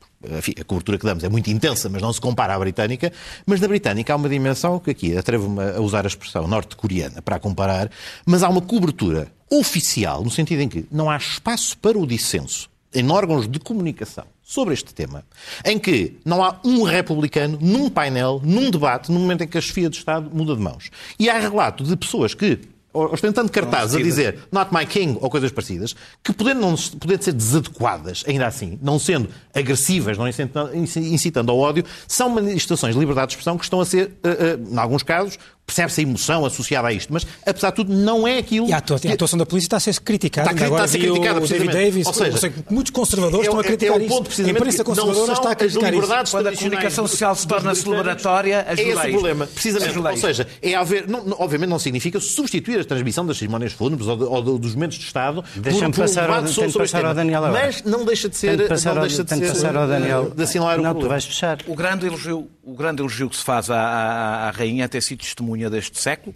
a 0.60 0.64
cobertura 0.64 0.98
que 1.00 1.06
damos 1.06 1.24
é 1.24 1.30
muito 1.30 1.50
intensa, 1.50 1.90
mas 1.90 2.02
não 2.02 2.14
se 2.14 2.22
compara 2.22 2.54
à 2.54 2.60
britânica. 2.60 3.12
Mas 3.46 3.60
na 3.60 3.68
britânica 3.68 4.14
há 4.14 4.16
uma 4.16 4.30
dimensão 4.30 4.80
que 4.80 4.92
aqui 4.92 5.18
atrevo-me 5.18 5.62
a 5.62 5.82
usar 5.82 6.06
a 6.06 6.08
expressão 6.08 6.48
norte-coreana 6.48 7.22
para 7.22 7.40
comparar, 7.40 7.90
mas 8.26 8.44
há 8.44 8.50
uma 8.50 8.62
cobertura 8.62 9.32
oficial, 9.50 10.24
no 10.24 10.30
sentido 10.30 10.62
em 10.62 10.70
que 10.70 10.86
não 10.92 11.10
há 11.10 11.18
espaço 11.18 11.78
para 11.78 11.98
o 11.98 12.06
dissenso 12.06 12.70
em 12.94 13.10
órgãos 13.10 13.48
de 13.48 13.60
comunicação 13.60 14.26
sobre 14.52 14.74
este 14.74 14.93
tema, 14.93 15.24
em 15.64 15.80
que 15.80 16.20
não 16.26 16.43
há 16.43 16.60
um 16.66 16.84
republicano 16.84 17.58
num 17.62 17.89
painel, 17.89 18.41
num 18.43 18.70
debate, 18.70 19.10
no 19.10 19.18
momento 19.18 19.45
em 19.45 19.47
que 19.47 19.58
a 19.58 19.62
chefia 19.62 19.89
de 19.89 19.95
Estado 19.95 20.30
muda 20.30 20.54
de 20.54 20.62
mãos. 20.62 20.91
E 21.18 21.30
há 21.30 21.39
relato 21.39 21.86
de 21.86 21.95
pessoas 21.95 22.34
que 22.34 22.60
ostentando 22.94 23.52
cartazes 23.52 23.96
a 23.96 24.02
dizer 24.02 24.39
not 24.52 24.74
my 24.74 24.86
king 24.86 25.18
ou 25.22 25.30
coisas 25.30 25.52
parecidas, 25.52 25.96
que 26.24 26.34
podendo, 26.34 26.62
não, 26.62 26.76
podendo 27.00 27.24
ser 27.24 27.34
desadequadas, 27.34 28.24
ainda 28.28 28.48
assim, 28.48 28.78
não 28.82 29.00
sendo 29.00 29.30
agressivas, 29.54 30.18
não 30.18 30.28
incitando 30.28 31.52
ao 31.52 31.60
ódio, 31.60 31.84
são 32.08 32.30
manifestações 32.30 32.94
de 32.94 33.00
liberdade 33.00 33.28
de 33.28 33.34
expressão 33.34 33.58
que 33.58 33.64
estão 33.64 33.80
a 33.80 33.86
ser, 33.86 34.08
uh, 34.24 34.70
uh, 34.70 34.74
em 34.74 34.78
alguns 34.78 35.04
casos, 35.04 35.38
percebe-se 35.66 36.02
a 36.02 36.04
emoção 36.04 36.46
associada 36.46 36.88
a 36.89 36.94
isto, 36.94 37.14
mas 37.14 37.26
apesar 37.46 37.70
de 37.70 37.78
tudo 37.78 37.94
não 37.94 38.28
é 38.28 38.38
aquilo... 38.39 38.68
E 38.68 38.74
a, 38.74 38.78
atuação, 38.78 39.10
a 39.10 39.14
atuação 39.14 39.39
da 39.39 39.46
polícia 39.46 39.68
está 39.68 39.78
a 39.78 39.80
ser 39.80 40.00
criticada. 40.02 40.52
Está, 40.52 40.66
está 40.66 40.84
a 40.84 40.88
ser 40.88 41.00
criticada, 41.00 41.39
o 41.39 41.48
David 41.48 41.72
Davis, 41.72 42.08
ou 42.08 42.14
seja, 42.14 42.38
seja, 42.38 42.54
muitos 42.70 42.92
conservadores 42.92 43.46
é, 43.46 43.50
estão 43.50 43.60
a 43.60 43.64
criticar 43.64 43.98
é, 43.98 44.04
é 44.04 44.06
o 44.06 44.10
ponto, 44.10 44.30
isso. 44.30 44.42
A 44.42 44.50
imprensa 44.50 44.84
conservadora 44.84 45.34
está 45.34 45.52
a 45.52 45.56
criticar 45.56 45.94
isso. 45.94 46.32
Quando 46.32 46.48
a 46.48 46.56
comunicação 46.56 47.08
social 47.08 47.36
se 47.36 47.48
torna 47.48 47.74
celebratória, 47.74 48.66
ajuda 48.68 48.82
É 48.82 48.92
esse 48.92 49.08
o 49.08 49.12
problema, 49.12 49.48
precisamente. 49.48 49.98
Ou 49.98 50.18
seja, 50.18 50.48
é 50.62 50.76
haver, 50.76 51.08
não, 51.08 51.36
obviamente 51.39 51.70
não 51.70 51.80
significa 51.80 52.20
substituir 52.20 52.81
a 52.82 52.86
transmissão 52.86 53.26
das 53.26 53.38
cerimónias 53.38 53.74
fúnebres 53.74 54.08
ou, 54.08 54.18
de, 54.18 54.24
ou 54.24 54.60
dos 54.60 54.74
momentos 54.76 54.98
de 54.98 55.06
Estado 55.06 55.44
Deixa-me 55.56 55.94
passar, 55.94 56.30
ao, 56.30 56.48
sobre 56.48 56.72
passar 56.74 57.06
ao 57.06 57.14
Daniel 57.14 57.46
agora. 57.46 57.66
Mas 57.66 57.84
não 57.84 58.06
deixa 58.06 58.30
de 58.30 58.36
ser... 58.36 58.68
Passar 58.68 58.96
não 58.96 59.02
deixa 59.02 59.24
de 59.24 59.30
ser, 59.30 59.48
passar 59.48 59.76
ao 59.76 59.88
Daniel. 59.88 60.32
De 60.32 60.44
assinalar 60.44 60.80
não, 60.82 60.96
tu 60.96 61.08
vais 61.08 61.26
fechar. 61.26 61.60
O 61.68 61.76
grande 61.76 62.06
elogio, 62.08 62.50
o 62.64 62.74
grande 62.74 63.02
elogio 63.02 63.30
que 63.30 63.38
se 63.38 63.44
faz 63.44 63.70
à, 63.70 63.80
à, 63.80 64.48
à 64.48 64.52
rainha 64.52 64.86
é 64.86 64.88
ter 64.88 65.02
sido 65.02 65.20
testemunha 65.20 65.70
deste 65.70 66.00
século, 66.00 66.36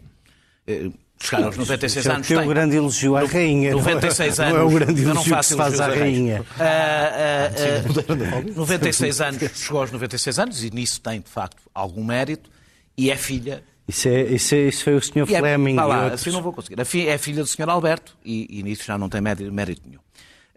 eh, 0.67 0.89
chegar 1.19 1.43
aos 1.45 1.57
96 1.57 2.07
anos. 2.07 2.31
É 2.31 2.37
o 2.37 2.47
grande 2.47 2.75
elogio 2.75 3.15
à 3.15 3.25
rainha. 3.25 3.71
96 3.71 4.39
anos. 4.39 4.53
Não 4.53 4.61
é 4.61 4.63
o 4.63 4.69
grande 4.69 5.03
elogio 5.03 5.37
que 5.37 5.45
se 5.45 5.55
faz 5.55 5.79
à 5.79 5.87
rainha. 5.87 6.41
Uh, 6.41 8.03
uh, 8.47 8.51
uh, 8.51 8.57
96 8.57 9.21
anos, 9.21 9.51
chegou 9.55 9.81
aos 9.81 9.91
96 9.91 10.39
anos 10.39 10.63
e 10.63 10.69
nisso 10.71 11.01
tem, 11.01 11.19
de 11.19 11.29
facto, 11.29 11.61
algum 11.73 12.03
mérito 12.03 12.49
e 12.97 13.11
é 13.11 13.15
filha. 13.15 13.63
Isso, 13.87 14.07
é, 14.07 14.21
isso, 14.23 14.55
é, 14.55 14.59
isso 14.67 14.83
foi 14.83 14.95
o 14.95 15.01
Sr. 15.01 15.31
É, 15.31 15.39
Fleming. 15.39 15.75
Vá 15.75 15.85
lá, 15.85 16.07
assim 16.07 16.31
não 16.31 16.41
vou 16.41 16.51
conseguir. 16.51 16.79
É 16.79 17.17
filha 17.17 17.43
do 17.43 17.47
Sr. 17.47 17.69
Alberto 17.69 18.17
e, 18.23 18.59
e 18.59 18.63
nisso 18.63 18.83
já 18.83 18.97
não 18.97 19.09
tem 19.09 19.21
mérito, 19.21 19.51
mérito 19.51 19.81
nenhum. 19.85 19.99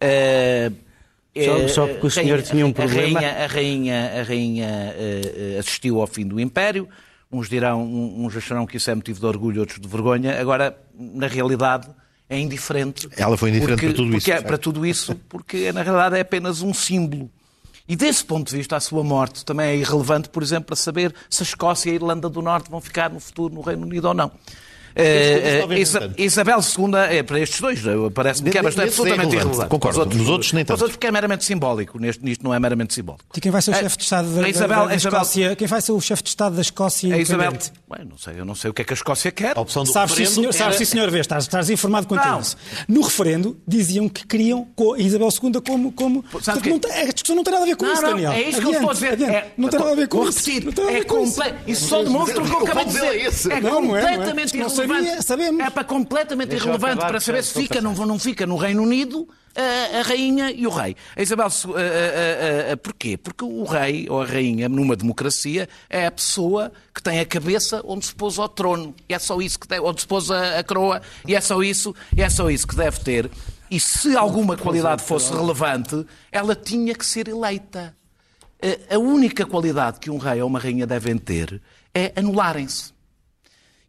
Uh, 0.01 0.89
só, 1.45 1.69
só, 1.69 1.87
porque 1.87 2.07
o 2.07 2.11
senhor 2.11 2.43
tinha 2.43 2.67
um 2.67 2.73
problema. 2.73 3.19
A 3.19 3.23
rainha, 3.23 3.45
a 3.45 3.47
rainha, 3.47 4.21
a 4.21 4.23
rainha 4.23 4.95
assistiu 5.59 6.01
ao 6.01 6.07
fim 6.07 6.27
do 6.27 6.41
Império, 6.41 6.89
Uns 7.31 7.49
dirão, 7.49 7.85
uns 7.85 8.35
acharão 8.35 8.67
que 8.67 8.79
isso 8.79 8.91
é 8.91 8.95
motivo 8.95 9.21
de 9.21 9.27
orgulho, 9.27 9.61
outros 9.61 9.79
de 9.79 9.87
vergonha. 9.87 10.41
Agora, 10.41 10.79
na 10.99 11.27
realidade, 11.27 11.87
é 12.27 12.39
indiferente. 12.39 13.07
Ela 13.19 13.37
foi 13.37 13.51
indiferente 13.51 13.81
porque, 13.81 13.93
para 13.93 13.97
tudo 13.97 14.17
isso. 14.17 14.31
É, 14.31 14.41
para 14.41 14.59
tudo 14.59 14.87
isso, 14.87 15.15
porque 15.29 15.73
na 15.73 15.83
realidade 15.83 16.17
é 16.17 16.21
apenas 16.21 16.63
um 16.63 16.73
símbolo. 16.73 17.31
E 17.89 17.97
desse 17.97 18.23
ponto 18.23 18.51
de 18.51 18.57
vista, 18.57 18.77
a 18.77 18.81
sua 18.81 19.03
morte 19.03 19.43
também 19.47 19.69
é 19.69 19.77
irrelevante, 19.77 20.29
por 20.29 20.43
exemplo, 20.43 20.67
para 20.67 20.77
saber 20.77 21.15
se 21.31 21.43
a 21.43 21.47
Escócia 21.47 21.89
e 21.89 21.93
a 21.93 21.95
Irlanda 21.95 22.29
do 22.29 22.43
Norte 22.43 22.71
vão 22.71 22.83
ficar 22.83 23.09
no 23.09 23.19
futuro 23.19 23.55
no 23.55 23.63
Reino 23.63 23.87
Unido 23.87 24.09
ou 24.09 24.15
não. 24.15 24.31
Uh, 24.99 26.19
Isabel 26.19 26.59
II, 26.59 27.17
é 27.17 27.23
para 27.23 27.39
estes 27.39 27.61
dois, 27.61 27.81
parece-me 28.13 28.51
que 28.51 28.59
é 28.59 28.63
bastante 28.63 28.89
absolutamente 28.89 29.37
irrelevante. 29.37 29.69
Concordo. 29.69 30.01
Outros, 30.01 30.21
Nos 30.21 30.29
outros 30.29 30.53
nem 30.53 30.65
tanto. 30.65 30.77
Os 30.77 30.83
outros 30.83 30.97
porque 30.97 31.07
é 31.07 31.13
meramente 31.13 31.45
simbólico. 31.45 32.01
Neste, 32.01 32.25
nisto 32.25 32.43
não 32.43 32.53
é 32.53 32.59
meramente 32.59 32.95
simbólico. 32.95 33.25
E 33.37 33.41
quem 33.41 33.53
vai 33.53 33.63
ser 33.63 33.71
o 33.71 33.75
chefe 33.75 33.97
de 33.97 34.03
Estado 34.03 34.29
da, 34.29 34.49
Isabel, 34.49 34.81
da, 34.81 34.87
da 34.87 34.95
Escócia? 34.97 35.55
Quem 35.57 35.69
vai 35.69 35.81
ser 35.81 35.93
o 35.93 36.01
chefe 36.01 36.23
de 36.25 36.29
Estado 36.31 36.57
da 36.57 36.63
Escócia? 36.63 37.15
A 37.15 37.19
Isabel. 37.19 37.53
Bem, 37.53 38.05
não 38.05 38.19
sei, 38.19 38.41
eu 38.41 38.45
não 38.45 38.57
sei 38.57 38.71
o 38.71 38.75
que 38.75 38.83
é 38.83 38.85
que 38.85 38.93
a 38.93 38.97
Escócia 38.97 39.31
quer. 39.31 39.57
A 39.57 39.61
opção 39.61 39.85
do 39.85 39.93
sabes, 39.93 40.17
sim, 40.17 40.27
senhor, 40.27 40.49
era... 40.49 40.53
sabes, 40.53 40.79
sim, 40.79 40.85
senhor, 40.85 41.11
vês, 41.11 41.21
estás, 41.21 41.45
estás 41.45 41.71
informado 41.71 42.09
quanto 42.09 42.27
a 42.27 42.41
isso. 42.41 42.57
No 42.89 43.03
referendo, 43.03 43.57
diziam 43.67 44.09
que 44.09 44.27
queriam 44.27 44.67
a 44.97 45.01
Isabel 45.01 45.29
II 45.29 45.61
como. 45.65 45.93
como... 45.93 46.23
Portanto, 46.25 46.61
que... 46.61 46.71
não, 46.71 46.77
a 46.77 47.13
discussão 47.13 47.37
não 47.37 47.45
tem 47.45 47.53
nada 47.53 47.65
a 47.65 47.69
ver 47.69 47.77
com 47.77 47.85
não, 47.85 47.93
isso, 47.93 48.03
não, 48.03 48.11
Daniel. 48.11 48.33
É 48.33 48.43
isso 48.43 48.61
que 48.61 48.67
eu 48.67 48.73
estou 48.73 48.91
a 48.91 48.93
dizer. 48.95 49.23
É, 49.23 49.53
não 49.57 49.69
tem 49.69 49.79
nada 49.79 49.93
a 49.93 49.95
ver 49.95 50.09
com 50.09 50.29
isso. 50.29 50.51
Repetir, 50.51 50.91
é 50.91 51.05
completo. 51.05 51.59
Isso 51.67 51.89
só 51.89 52.03
demonstra 52.03 52.43
o 52.43 52.45
que 52.45 52.53
eu 52.53 52.59
acabei 52.59 52.85
de 52.85 52.91
dizer. 52.91 53.53
É 53.53 53.61
completamente 53.61 54.57
irrelevante. 54.57 54.88
Irrelevante. 54.97 55.23
sabemos. 55.25 55.61
É 55.65 55.71
para 55.71 55.85
completamente 55.85 56.49
Deixa 56.51 56.65
irrelevante 56.65 56.93
acabar, 56.95 57.09
para 57.11 57.21
saber 57.21 57.43
se 57.45 57.55
fica, 57.55 57.83
passando. 57.83 58.07
não, 58.07 58.19
fica 58.19 58.47
no 58.47 58.57
Reino 58.57 58.83
Unido 58.83 59.29
a, 59.57 59.99
a 59.99 60.03
rainha 60.03 60.51
e 60.51 60.67
o 60.67 60.71
rei. 60.71 60.95
A 61.17 61.23
Isabel, 61.23 61.47
a, 61.47 61.49
a, 61.49 62.71
a, 62.71 62.73
a, 62.73 62.77
porquê? 62.77 63.17
Porque 63.17 63.45
o 63.45 63.65
rei 63.65 64.07
ou 64.09 64.21
a 64.23 64.25
rainha, 64.27 64.69
numa 64.69 64.95
democracia, 64.97 65.69
é 65.91 66.07
a 66.07 66.11
pessoa 66.11 66.71
que 66.95 67.03
tem 67.03 67.19
a 67.21 67.27
cabeça 67.27 67.81
onde 67.85 68.07
se 68.07 68.15
pôs 68.15 68.39
ao 68.39 68.49
trono. 68.49 68.95
E 69.09 69.15
é 69.15 69.19
só 69.19 69.41
isso 69.41 69.59
que 69.59 69.67
deve, 69.69 69.83
onde 69.85 70.01
se 70.01 70.07
pôs 70.07 70.31
a, 70.31 70.59
a 70.59 70.65
coroa. 70.65 71.03
E 71.27 71.35
é 71.35 71.41
só 71.41 71.63
isso, 71.63 71.95
e 72.17 72.23
é 72.23 72.29
só 72.31 72.51
isso 72.51 72.67
que 72.67 72.77
deve 72.77 73.01
ter. 73.01 73.31
E 73.71 73.79
se 73.81 74.17
alguma 74.17 74.57
qualidade 74.57 75.03
fosse 75.03 75.33
relevante, 75.33 76.07
ela 76.33 76.55
tinha 76.55 76.95
que 76.95 77.05
ser 77.05 77.29
eleita. 77.29 77.95
A- 78.91 78.95
A 78.97 78.99
única 78.99 79.45
qualidade 79.45 79.99
que 80.01 80.11
um 80.11 80.19
rei 80.19 80.41
ou 80.41 80.49
uma 80.49 80.59
rainha 80.59 80.87
devem 80.87 81.19
ter 81.19 81.61
é 81.95 82.13
anularem-se. 82.17 82.93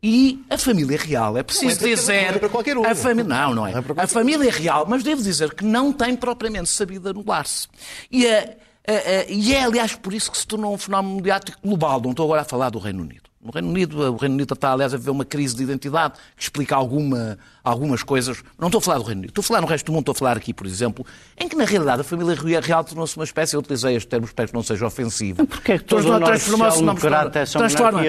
E 0.02 0.42
a 0.50 0.58
família 0.58 0.98
real, 0.98 1.38
é 1.38 1.44
preciso 1.44 1.66
Não 1.66 1.72
é 1.72 1.76
para 1.76 1.84
cada 1.90 1.96
dizer. 1.96 2.22
não 2.30 2.36
é 2.36 2.40
para 2.40 2.50
qualquer 2.50 2.78
um. 2.78 2.86
A 2.86 2.96
fami... 2.96 3.24
Não, 3.24 3.54
não 3.56 3.68
é. 3.68 3.72
Não 3.74 3.80
é 3.80 4.04
a 4.04 4.08
família 4.08 4.50
real, 4.52 4.86
mas 4.88 5.04
devo 5.04 5.22
dizer 5.22 5.54
que 5.54 5.66
não 5.66 5.92
tem 5.92 6.16
propriamente 6.16 6.70
sabido 6.70 7.10
anular-se. 7.10 7.68
E, 8.10 8.26
a- 8.26 8.56
a- 8.88 8.92
a- 8.92 9.26
e 9.30 9.54
é, 9.54 9.64
aliás, 9.64 9.96
por 9.96 10.14
isso 10.14 10.32
que 10.32 10.38
se 10.38 10.48
tornou 10.48 10.74
um 10.74 10.78
fenómeno 10.78 11.16
mediático 11.16 11.58
global. 11.62 12.00
Não 12.02 12.12
estou 12.12 12.26
agora 12.26 12.42
a 12.42 12.46
falar 12.46 12.70
do 12.70 12.80
Reino 12.80 13.02
Unido. 13.04 13.29
No 13.42 13.52
Reino 13.52 13.70
Unido, 13.70 13.98
o 14.14 14.18
Reino 14.18 14.36
Unido 14.36 14.54
está, 14.54 14.74
aliás, 14.74 14.94
a 14.94 14.98
viver 14.98 15.12
uma 15.12 15.24
crise 15.24 15.56
de 15.56 15.64
identidade 15.64 16.16
que 16.36 16.44
explica 16.44 16.76
alguma, 16.76 17.38
algumas 17.64 18.04
coisas. 18.04 18.44
Não 18.60 18.68
estou 18.68 18.80
a 18.80 18.82
falar 18.82 18.98
do 18.98 19.06
Reino 19.06 19.20
Unido. 19.20 19.30
Estou 19.30 19.42
a 19.42 19.46
falar 19.46 19.62
no 19.62 19.68
resto 19.68 19.86
do 19.86 19.92
mundo. 19.94 20.02
Estou 20.02 20.12
a 20.12 20.16
falar 20.16 20.36
aqui, 20.36 20.54
por 20.54 20.68
exemplo, 20.68 21.06
em 21.40 21.48
que, 21.48 21.56
na 21.56 21.64
realidade, 21.64 22.02
a 22.02 22.04
família 22.04 22.36
real 22.60 22.84
tornou-se 22.84 23.16
uma 23.16 23.24
espécie, 23.24 23.56
eu 23.56 23.62
utilizei 23.62 23.96
estes 23.96 24.10
termos, 24.10 24.30
espero 24.32 24.50
que 24.50 24.54
não 24.54 24.62
seja 24.62 24.86
ofensivo. 24.86 25.48
Porquê 25.48 25.72
é 25.72 25.78
que 25.78 25.86
todo 25.86 26.02
o 26.06 26.12
norte 26.20 26.26
Transformou-se 26.26 26.82
numa- 26.82 26.92
social-democrata 26.96 27.46
são 27.46 27.60
transforma-? 27.60 28.02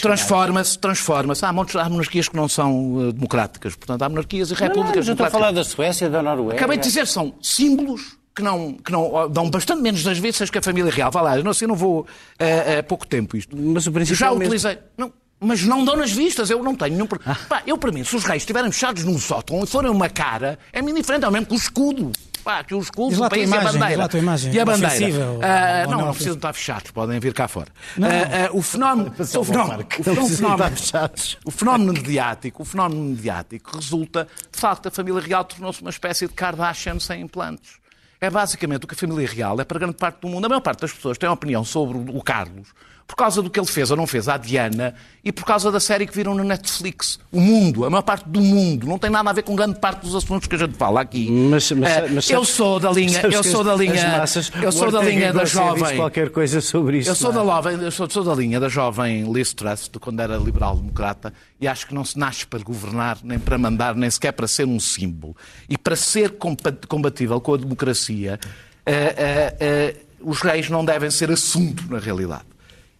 Transforma-se, 0.00 0.78
transforma-se. 0.78 1.44
Há, 1.44 1.52
montes- 1.52 1.76
há 1.76 1.86
monarquias 1.88 2.28
que 2.28 2.36
não 2.36 2.48
são 2.48 3.08
eh, 3.08 3.12
democráticas. 3.12 3.74
Portanto, 3.76 4.00
há 4.02 4.08
monarquias 4.08 4.50
e 4.50 4.54
Não, 4.54 4.60
não, 4.60 4.66
repúblicas 4.68 4.96
mas 5.00 5.08
eu 5.08 5.12
estou 5.12 5.26
a 5.26 5.30
falar 5.30 5.50
da 5.52 5.64
Suécia, 5.64 6.08
da 6.08 6.22
Noruega. 6.22 6.54
Acabei 6.56 6.78
de 6.78 6.84
dizer, 6.84 7.06
são 7.06 7.34
símbolos 7.42 8.16
que 8.38 8.42
não, 8.44 8.72
que 8.74 8.92
não 8.92 9.28
dão 9.28 9.50
bastante 9.50 9.82
menos 9.82 10.04
das 10.04 10.16
vezes 10.16 10.48
que 10.48 10.58
a 10.58 10.62
família 10.62 10.92
real. 10.92 11.10
Vá 11.10 11.20
lá, 11.20 11.36
eu 11.36 11.42
não 11.42 11.52
sei, 11.52 11.66
não 11.66 11.74
vou 11.74 12.06
eh, 12.38 12.78
há 12.78 12.82
pouco 12.84 13.04
tempo 13.04 13.36
isto. 13.36 13.56
Mas 13.56 13.84
o 13.88 13.90
princípio 13.92 14.16
Já 14.16 14.28
é 14.28 14.30
o 14.30 14.34
mesmo. 14.38 14.54
utilizei. 14.54 14.78
Não, 14.96 15.12
mas 15.40 15.62
não 15.64 15.84
dão 15.84 15.96
nas 15.96 16.12
vistas, 16.12 16.48
eu 16.50 16.62
não 16.62 16.74
tenho 16.76 16.92
nenhum. 16.94 17.06
pro- 17.06 17.18
Pá, 17.48 17.62
eu, 17.66 17.76
para 17.76 17.90
mim, 17.90 18.04
se 18.04 18.14
os 18.14 18.22
reis 18.24 18.42
estiverem 18.42 18.70
fechados 18.70 19.02
num 19.04 19.18
sótão 19.18 19.62
e 19.64 19.66
forem 19.66 19.90
uma 19.90 20.08
cara, 20.08 20.56
é-me 20.72 20.92
indiferente, 20.92 21.24
é 21.24 21.28
o 21.28 21.32
mesmo 21.32 21.46
que 21.46 21.54
o 21.54 21.56
escudo. 21.56 22.12
Pá, 22.44 22.62
que 22.64 22.74
o 22.74 22.80
escudo, 22.80 23.10
Diz 23.10 23.18
lá 23.18 23.26
o 23.26 23.30
país 23.30 23.50
e 23.50 23.52
a 23.52 23.56
imagem, 23.60 23.80
bandeira. 23.80 24.02
lá 24.02 24.08
a 24.12 24.18
imagem. 24.18 24.52
E 24.54 24.60
a 24.60 24.64
bandeira. 24.64 24.94
Ofensiva 24.94 25.38
Ah, 25.42 25.82
não, 25.84 25.90
não 25.98 26.06
não 26.06 26.12
precisam 26.12 26.34
estar 26.34 26.52
fechados, 26.54 26.90
podem 26.92 27.18
vir 27.20 27.34
cá 27.34 27.46
fora. 27.48 27.66
Ah, 28.00 28.46
ah, 28.46 28.50
o 28.52 28.62
fenómeno. 28.62 29.12
o 29.18 29.44
fenómeno, 29.44 29.86
o 29.98 30.28
fenómeno- 30.28 30.70
o 31.44 31.50
fenómeno 31.50 31.92
mediático, 31.92 32.62
o 32.62 32.64
fenómeno 32.64 33.02
mediático 33.02 33.76
resulta, 33.76 34.26
de 34.52 34.58
facto, 34.58 34.86
a 34.86 34.90
família 34.90 35.20
real 35.20 35.44
tornou-se 35.44 35.80
uma 35.82 35.90
espécie 35.90 36.26
de 36.26 36.32
Kardashian 36.32 36.98
sem 37.00 37.20
implantes. 37.20 37.72
É 38.20 38.28
basicamente 38.28 38.84
o 38.84 38.88
que 38.88 38.94
a 38.94 38.98
família 38.98 39.28
real 39.28 39.60
é 39.60 39.64
para 39.64 39.78
grande 39.78 39.96
parte 39.96 40.20
do 40.20 40.28
mundo. 40.28 40.44
A 40.44 40.48
maior 40.48 40.60
parte 40.60 40.80
das 40.80 40.92
pessoas 40.92 41.18
tem 41.18 41.28
opinião 41.28 41.64
sobre 41.64 41.98
o 41.98 42.22
Carlos 42.22 42.68
por 43.08 43.16
causa 43.16 43.40
do 43.40 43.48
que 43.48 43.58
ele 43.58 43.66
fez 43.66 43.90
ou 43.90 43.96
não 43.96 44.06
fez 44.06 44.28
à 44.28 44.36
Diana 44.36 44.94
e 45.24 45.32
por 45.32 45.44
causa 45.46 45.72
da 45.72 45.80
série 45.80 46.06
que 46.06 46.14
viram 46.14 46.34
na 46.34 46.44
Netflix. 46.44 47.18
O 47.32 47.40
mundo, 47.40 47.86
a 47.86 47.90
maior 47.90 48.02
parte 48.02 48.28
do 48.28 48.38
mundo. 48.38 48.86
Não 48.86 48.98
tem 48.98 49.08
nada 49.08 49.30
a 49.30 49.32
ver 49.32 49.42
com 49.42 49.56
grande 49.56 49.80
parte 49.80 50.02
dos 50.02 50.14
assuntos 50.14 50.46
que 50.46 50.54
a 50.54 50.58
gente 50.58 50.74
fala 50.76 51.00
aqui. 51.00 51.26
Mas, 51.30 51.72
mas, 51.72 51.90
Eh, 51.90 52.08
mas 52.12 52.28
eu 52.30 52.44
sou 52.44 52.78
da 52.78 52.92
linha, 52.92 53.18
eu 53.22 53.42
sou 53.42 53.64
da 53.64 53.74
linha, 53.74 53.94
as 53.94 54.18
massas- 54.18 54.52
eu 54.62 54.70
sou 54.70 54.90
da 54.90 55.00
linha 55.00 55.32
da 55.32 55.46
jovem. 55.46 55.96
qualquer 55.96 56.28
coisa 56.28 56.60
sobre 56.60 56.98
isso. 56.98 57.08
Eu 57.08 57.14
sou 57.14 57.32
da, 57.32 57.42
não 57.42 57.50
é? 57.50 57.54
jovem, 57.56 57.80
eu 57.82 57.90
sou, 57.90 58.10
sou 58.10 58.22
da 58.22 58.34
linha 58.34 58.60
da 58.60 58.68
jovem 58.68 59.32
Liz 59.32 59.54
Truss, 59.54 59.88
de 59.90 59.98
quando 59.98 60.20
era 60.20 60.36
liberal-democrata, 60.36 61.32
e 61.58 61.66
acho 61.66 61.86
que 61.86 61.94
não 61.94 62.04
se 62.04 62.18
nasce 62.18 62.46
para 62.46 62.60
governar, 62.62 63.18
nem 63.24 63.38
para 63.38 63.56
mandar, 63.56 63.94
nem 63.94 64.10
sequer 64.10 64.32
para 64.32 64.46
ser 64.46 64.66
um 64.66 64.78
símbolo. 64.78 65.34
E 65.66 65.78
para 65.78 65.96
ser 65.96 66.32
compa- 66.32 66.76
compatível 66.86 67.40
com 67.40 67.54
a 67.54 67.56
democracia, 67.56 68.38
eh, 68.84 69.14
eh, 69.16 69.56
eh, 69.60 69.96
os 70.20 70.40
reis 70.42 70.68
não 70.68 70.84
devem 70.84 71.10
ser 71.10 71.30
assunto, 71.30 71.84
na 71.88 71.98
realidade. 71.98 72.44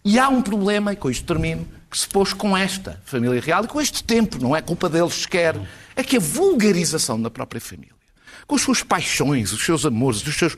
E 0.05 0.19
há 0.19 0.29
um 0.29 0.41
problema, 0.41 0.93
e 0.93 0.97
com 0.97 1.11
isto 1.11 1.25
termino, 1.27 1.67
que 1.91 1.99
se 1.99 2.07
pôs 2.09 2.33
com 2.33 2.57
esta 2.57 3.01
família 3.05 3.41
real 3.41 3.65
e 3.65 3.69
com 3.69 3.81
este 3.81 4.03
tempo, 4.05 4.39
não 4.41 4.55
é 4.55 4.61
culpa 4.63 4.89
deles 4.89 5.15
sequer, 5.15 5.57
é 5.97 6.03
que 6.03 6.17
a 6.17 6.21
vulgarização 6.21 7.21
da 7.21 7.31
própria 7.31 7.61
família, 7.61 7.93
com 8.47 8.55
as 8.55 8.63
suas 8.63 8.83
paixões, 8.83 9.53
os 9.53 9.65
seus 9.65 9.85
amores, 9.85 10.25
os 10.27 10.35
seus, 10.37 10.57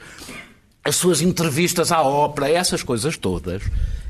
as 0.85 0.97
suas 0.97 1.21
entrevistas 1.23 1.91
à 1.93 2.03
ópera, 2.03 2.49
essas 2.51 2.83
coisas 2.83 3.17
todas, 3.17 3.63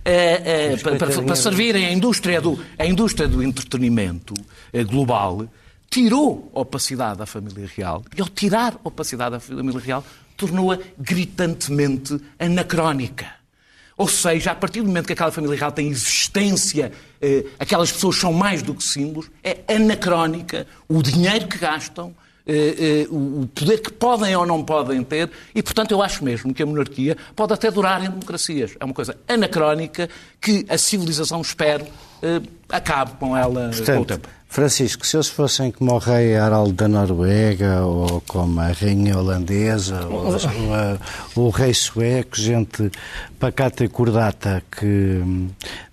eh, 0.05 0.72
eh, 0.72 0.76
para, 0.78 0.97
para- 0.97 1.22
para 1.22 1.37
servirem 1.37 1.87
à 1.87 1.93
indústria 1.93 2.41
do, 2.41 2.59
à 2.78 2.87
indústria 2.87 3.28
do 3.28 3.43
entretenimento 3.43 4.35
eh, 4.72 4.83
global, 4.85 5.47
tirou 5.91 6.51
opacidade 6.55 7.20
à 7.22 7.26
família 7.26 7.68
real 7.76 8.03
e, 8.16 8.20
ao 8.20 8.28
tirar 8.28 8.78
opacidade 8.85 9.37
à 9.37 9.41
família 9.41 9.78
real, 9.81 10.05
tornou-a 10.37 10.78
gritantemente 10.99 12.18
anacrónica. 12.39 13.26
Ou 14.01 14.09
seja, 14.09 14.53
a 14.53 14.55
partir 14.55 14.80
do 14.80 14.86
momento 14.86 15.05
que 15.05 15.12
aquela 15.12 15.30
família 15.30 15.59
real 15.59 15.70
tem 15.70 15.88
existência, 15.88 16.90
eh, 17.20 17.44
aquelas 17.59 17.92
pessoas 17.92 18.16
são 18.16 18.32
mais 18.32 18.62
do 18.62 18.74
que 18.74 18.82
símbolos, 18.82 19.30
é 19.44 19.59
anacrónica 19.68 20.66
o 20.88 21.03
dinheiro 21.03 21.46
que 21.46 21.59
gastam, 21.59 22.14
eh, 22.46 23.05
eh, 23.05 23.07
o 23.11 23.46
poder 23.55 23.82
que 23.82 23.92
podem 23.92 24.34
ou 24.34 24.46
não 24.46 24.64
podem 24.64 25.05
ter, 25.05 25.30
e 25.55 25.62
portanto 25.62 25.90
eu 25.90 26.01
acho 26.01 26.24
mesmo 26.24 26.55
que 26.55 26.62
a 26.62 26.66
monarquia 26.66 27.14
pode 27.36 27.53
até 27.53 27.70
durar 27.70 28.03
em 28.03 28.09
democracias. 28.09 28.74
É 28.80 28.84
uma 28.86 28.94
coisa 28.94 29.18
anacrónica 29.28 30.09
que 30.40 30.64
a 30.70 30.78
civilização, 30.78 31.42
espero, 31.42 31.86
acabe 32.68 33.12
com 33.18 33.37
ela 33.37 33.64
com 33.68 33.75
o 33.75 33.77
Portanto, 33.77 34.07
tempo. 34.07 34.29
Francisco, 34.53 35.07
se 35.07 35.16
eles 35.16 35.29
fossem 35.29 35.71
como 35.71 35.93
o 35.93 35.99
rei 35.99 36.35
Harald 36.37 36.73
da 36.73 36.89
Noruega, 36.89 37.83
ou 37.83 38.21
como 38.27 38.59
a 38.59 38.73
rainha 38.73 39.16
holandesa, 39.16 40.05
ou, 40.07 40.27
ou 40.27 40.35
a- 40.75 40.99
o 41.37 41.51
rei 41.51 41.73
sueco, 41.73 42.37
gente 42.37 42.91
pacata 43.39 43.85
e 43.85 43.89
cordata, 43.89 44.61
que, 44.77 45.23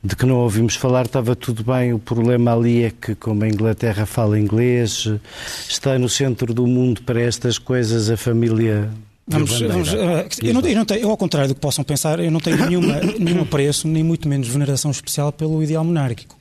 de 0.04 0.16
que 0.16 0.26
não 0.26 0.38
ouvimos 0.38 0.76
falar, 0.76 1.06
estava 1.06 1.36
tudo 1.36 1.64
bem. 1.64 1.94
O 1.94 2.00
problema 2.00 2.52
ali 2.56 2.84
é 2.86 2.90
que, 2.92 3.14
como 3.14 3.44
a 3.44 3.48
Inglaterra 3.48 4.08
fala 4.08 4.40
inglês, 4.40 5.08
está 5.70 6.00
no 6.00 6.10
centro 6.10 6.52
do 6.52 6.66
mundo 6.66 7.04
para 7.04 7.22
estas 7.22 7.60
coisas 7.60 8.10
a 8.10 8.18
família... 8.18 8.90
Vamos, 9.30 9.60
vamos, 9.60 9.94
eh, 9.94 10.28
eu, 10.42 10.54
não, 10.54 10.62
eu, 10.62 10.76
não 10.76 10.86
tenho, 10.86 11.02
eu, 11.02 11.10
ao 11.10 11.18
contrário 11.18 11.50
do 11.50 11.56
que 11.56 11.60
possam 11.60 11.84
pensar, 11.84 12.18
eu 12.20 12.32
não 12.32 12.40
tenho 12.40 12.66
nenhuma, 12.66 13.02
nenhum 13.20 13.42
apreço, 13.42 13.86
nem 13.86 14.02
muito 14.02 14.28
menos 14.28 14.48
veneração 14.48 14.90
especial 14.90 15.34
pelo 15.34 15.62
ideal 15.62 15.84
monárquico. 15.84 16.37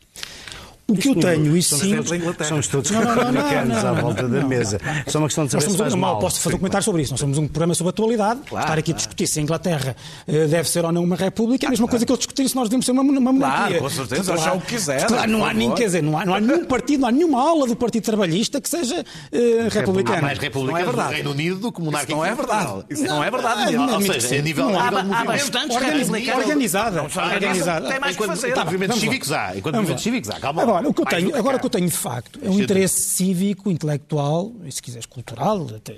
O 0.88 0.94
que 0.96 1.08
eu 1.08 1.16
tenho, 1.16 1.56
isso 1.56 1.76
sim. 1.78 1.96
Somos 2.44 2.68
todos 2.68 2.90
republicanos 2.90 3.84
à 3.84 3.92
volta 3.92 4.28
da 4.28 4.40
mesa. 4.44 4.78
Só 5.08 5.18
uma 5.18 5.26
questão 5.26 5.44
de 5.44 5.52
Nós 5.54 5.64
saber 5.64 5.72
se 5.72 5.76
somos 5.76 5.78
faz 5.80 5.94
um, 5.94 5.96
mal. 5.96 6.18
posso 6.20 6.40
fazer 6.40 6.54
um 6.54 6.58
comentário 6.58 6.84
sobre 6.84 7.02
isso. 7.02 7.10
Nós 7.12 7.18
somos 7.20 7.38
um 7.38 7.48
programa 7.48 7.74
sobre 7.74 7.88
a 7.88 7.90
atualidade. 7.90 8.40
Estar 8.46 8.78
aqui 8.78 8.92
a 8.92 8.94
discutir 8.94 9.26
se 9.26 9.40
a 9.40 9.42
Inglaterra 9.42 9.96
eh, 10.28 10.46
deve 10.46 10.68
ser 10.68 10.84
ou 10.84 10.92
não 10.92 11.02
uma 11.02 11.16
república 11.16 11.66
é 11.66 11.68
a 11.68 11.70
mesma 11.70 11.88
coisa 11.88 12.06
que 12.06 12.12
eu 12.12 12.16
discutir 12.16 12.48
se 12.48 12.54
nós 12.54 12.68
devemos 12.68 12.86
ser 12.86 12.92
uma, 12.92 13.02
uma 13.02 13.32
monarquia. 13.32 13.78
com 13.80 13.90
certeza, 13.90 14.34
achar 14.34 14.54
o 14.56 14.60
que 14.60 14.66
quiser, 14.76 15.04
Claro, 15.08 15.28
não 15.28 15.44
há, 15.44 15.52
nem, 15.52 15.64
favor. 15.68 15.76
quer 15.78 15.84
dizer, 15.86 16.02
não, 16.04 16.16
há, 16.18 16.24
não 16.24 16.34
há 16.34 16.40
nenhum 16.40 16.64
partido, 16.64 17.00
não 17.00 17.08
há 17.08 17.12
nenhuma 17.12 17.40
aula 17.40 17.66
do 17.66 17.74
Partido 17.74 18.04
Trabalhista 18.04 18.60
que 18.60 18.68
seja 18.68 19.04
eh, 19.32 19.68
republicano. 19.70 20.18
Há 20.18 20.22
mais 20.22 20.38
é 20.38 20.48
verdade. 20.50 20.96
no 20.96 21.08
Reino 21.08 21.30
Unido 21.32 21.56
do 21.56 21.72
que 21.72 21.80
monárquicas 21.82 22.16
Não 22.16 22.24
é 22.24 22.32
verdade. 22.34 22.84
Isso 22.90 23.04
não 23.04 23.24
é 23.24 23.30
verdade. 23.30 23.72
Não, 23.72 23.94
Ou 23.94 24.00
seja, 24.02 24.36
a 24.38 24.42
nível, 24.42 24.78
há- 24.78 25.24
bastantes 25.24 25.76
republicanos. 25.76 26.44
organizada. 26.44 27.88
Tem 27.88 27.98
mais 27.98 28.16
que 28.16 28.24
fazer. 28.24 28.50
enquanto 28.50 28.64
movimentos 28.66 29.00
cívicos 29.00 29.32
há. 29.32 29.56
Enquanto 29.56 29.74
movimentos 29.74 30.02
cívicos 30.04 30.30
há. 30.30 30.38
Calma. 30.38 30.75
Agora, 30.78 30.88
o 30.88 30.94
que 30.94 31.00
eu 31.00 31.06
tenho, 31.06 31.36
agora 31.36 31.58
que 31.58 31.66
eu 31.66 31.70
tenho 31.70 31.86
de 31.86 31.96
facto 31.96 32.38
é 32.42 32.50
um 32.50 32.60
interesse 32.60 33.00
cívico, 33.00 33.70
intelectual, 33.70 34.52
e 34.64 34.72
se 34.72 34.82
quiseres 34.82 35.06
cultural, 35.06 35.66
até 35.74 35.96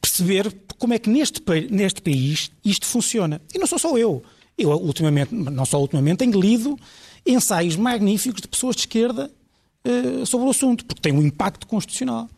perceber 0.00 0.54
como 0.78 0.94
é 0.94 0.98
que 0.98 1.10
neste, 1.10 1.42
neste 1.70 2.00
país 2.02 2.50
isto 2.64 2.86
funciona. 2.86 3.40
E 3.54 3.58
não 3.58 3.66
sou 3.66 3.78
só 3.78 3.96
eu. 3.96 4.22
Eu, 4.56 4.70
ultimamente, 4.70 5.34
não 5.34 5.64
só 5.64 5.80
ultimamente, 5.80 6.18
tenho 6.18 6.40
lido 6.40 6.78
ensaios 7.24 7.76
magníficos 7.76 8.40
de 8.40 8.48
pessoas 8.48 8.74
de 8.74 8.82
esquerda 8.82 9.30
eh, 9.84 10.24
sobre 10.24 10.46
o 10.46 10.50
assunto, 10.50 10.84
porque 10.84 11.00
tem 11.00 11.12
um 11.12 11.22
impacto 11.22 11.66
constitucional. 11.66 12.28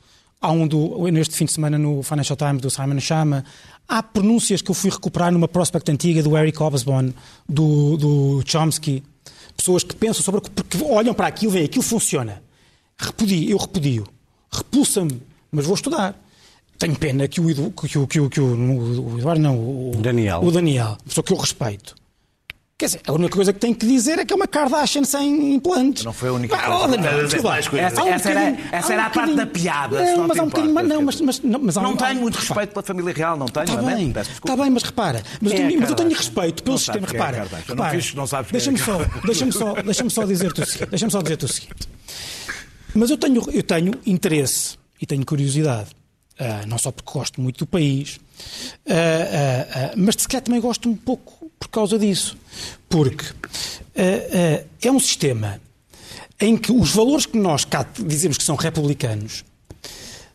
Há 0.41 0.51
um 0.53 0.67
do, 0.67 1.07
neste 1.11 1.35
fim 1.37 1.45
de 1.45 1.53
semana 1.53 1.79
no 1.79 2.03
Financial 2.03 2.37
Times 2.37 2.63
do 2.63 2.71
Simon 2.71 2.99
Chama. 3.01 3.45
Há 3.87 4.03
pronúncias 4.03 4.63
que 4.63 4.71
eu 4.71 4.75
fui 4.75 4.91
recuperar 4.91 5.33
numa 5.33 5.49
prospect 5.49 5.91
antiga 5.91 6.23
do 6.23 6.37
Eric 6.37 6.59
Hobsbawm, 6.63 7.13
do, 7.49 7.97
do 7.97 8.43
Chomsky. 8.47 9.03
Pessoas 9.61 9.85
que 9.85 9.95
pensam 9.95 10.23
sobre. 10.23 10.41
porque 10.41 10.83
olham 10.83 11.13
para 11.13 11.27
aquilo 11.27 11.53
e 11.53 11.55
veem 11.55 11.65
aquilo 11.67 11.85
funciona. 11.85 12.43
Repudio, 12.99 13.51
eu 13.51 13.59
repudio. 13.59 14.07
Repulsa-me, 14.51 15.21
mas 15.53 15.67
vou 15.67 15.75
estudar. 15.75 16.19
Tenho 16.79 16.97
pena 16.97 17.29
que 17.29 17.43
o, 17.43 17.71
que 17.71 17.99
o, 17.99 18.07
que 18.07 18.19
o, 18.21 18.31
que 18.31 18.41
o, 18.41 19.13
o 19.13 19.19
Eduardo, 19.19 19.43
não, 19.43 19.91
o 19.91 19.97
Daniel. 20.01 20.41
O 20.43 20.51
Daniel, 20.51 20.97
pessoa 21.05 21.23
que 21.23 21.35
eu 21.35 21.37
respeito. 21.37 21.95
Quer 22.81 22.87
dizer, 22.87 23.01
a 23.07 23.13
única 23.13 23.35
coisa 23.37 23.53
que 23.53 23.59
tenho 23.59 23.75
que 23.75 23.85
dizer 23.87 24.19
é 24.19 24.25
que 24.25 24.33
é 24.33 24.37
uma 24.37 24.47
Kardashian 24.47 25.05
sem 25.05 25.53
implantes. 25.55 26.03
Não 26.03 26.15
foi 26.15 26.31
a 26.31 26.33
única 26.33 26.57
Ah, 26.57 26.63
coisa. 26.65 26.85
oh, 26.85 26.89
Daniel, 26.89 27.13
Essa- 27.13 27.27
desculpa 27.27 27.59
essa- 27.59 28.03
um 28.03 28.09
essa 28.09 28.31
era- 28.31 28.57
essa 28.73 28.89
um 28.89 28.93
era 28.93 29.05
a 29.05 29.11
parte 29.11 29.35
da 29.35 29.47
piada, 29.47 30.03
Não, 30.03 30.17
não 30.17 30.29
mas 30.29 30.39
há 30.39 30.43
um 30.43 30.47
bocadinho. 30.47 30.71
importas, 30.71 30.89
Não, 30.97 31.03
mas, 31.03 31.21
mas, 31.21 31.41
não, 31.43 31.61
mas 31.61 31.77
há 31.77 31.83
Não 31.83 31.91
um- 31.93 31.97
tenho 31.97 32.21
muito 32.23 32.37
respeito 32.37 32.71
pela 32.71 32.83
família 32.83 33.13
real, 33.13 33.37
não 33.37 33.45
tenho, 33.49 33.65
Está 33.65 33.83
bem, 33.83 34.09
está 34.17 34.57
bem, 34.57 34.71
mas 34.71 34.83
repara. 34.83 35.23
Mas, 35.43 35.53
eu 35.53 35.59
é 35.59 35.67
tenho, 35.69 35.81
mas 35.81 35.91
eu 35.91 35.95
tenho 35.97 36.09
respeito 36.11 36.63
pelo 36.63 36.73
Não 36.73 36.79
sistema. 36.79 37.07
quem 37.07 37.17
é 37.17 37.21
Repara. 37.21 37.37
Não 37.51 37.59
repara. 37.69 37.91
fiz- 38.01 38.15
não 38.15 38.27
sabes 38.27 38.49
é 38.49 38.53
Deixa-me 38.53 38.79
só, 38.79 38.97
Kardashian. 38.97 39.21
deixa-me 39.27 39.53
só, 39.53 39.75
deixa-me 39.75 40.11
só 40.11 40.25
dizer-te 40.25 40.61
o 40.63 40.67
seguinte. 40.67 40.89
Deixa-me 40.91 41.13
só 41.13 41.21
dizer-te 41.23 41.45
o 41.45 41.49
seguinte. 41.49 41.89
Mas 42.95 43.11
eu 43.11 43.19
tenho, 43.19 43.43
eu 43.53 43.63
tenho 43.63 43.93
interesse 44.07 44.79
e 44.99 45.05
tenho 45.05 45.27
curiosidade, 45.27 45.91
uh, 46.41 46.67
não 46.67 46.79
só 46.79 46.91
porque 46.91 47.13
gosto 47.13 47.43
muito 47.43 47.59
do 47.59 47.67
país, 47.67 48.17
uh, 48.17 48.91
uh, 48.91 49.93
mas 49.97 50.15
se 50.19 50.27
calhar 50.27 50.43
também 50.43 50.61
gosto 50.63 50.89
um 50.89 50.97
pouco 50.97 51.40
por 51.61 51.69
causa 51.69 51.97
disso. 51.99 52.37
Porque 52.89 53.27
é 53.95 54.91
um 54.91 54.99
sistema 54.99 55.61
em 56.41 56.57
que 56.57 56.73
os 56.73 56.91
valores 56.91 57.27
que 57.27 57.39
nós 57.39 57.65
cá 57.65 57.87
dizemos 57.99 58.37
que 58.37 58.43
são 58.43 58.57
republicanos 58.57 59.45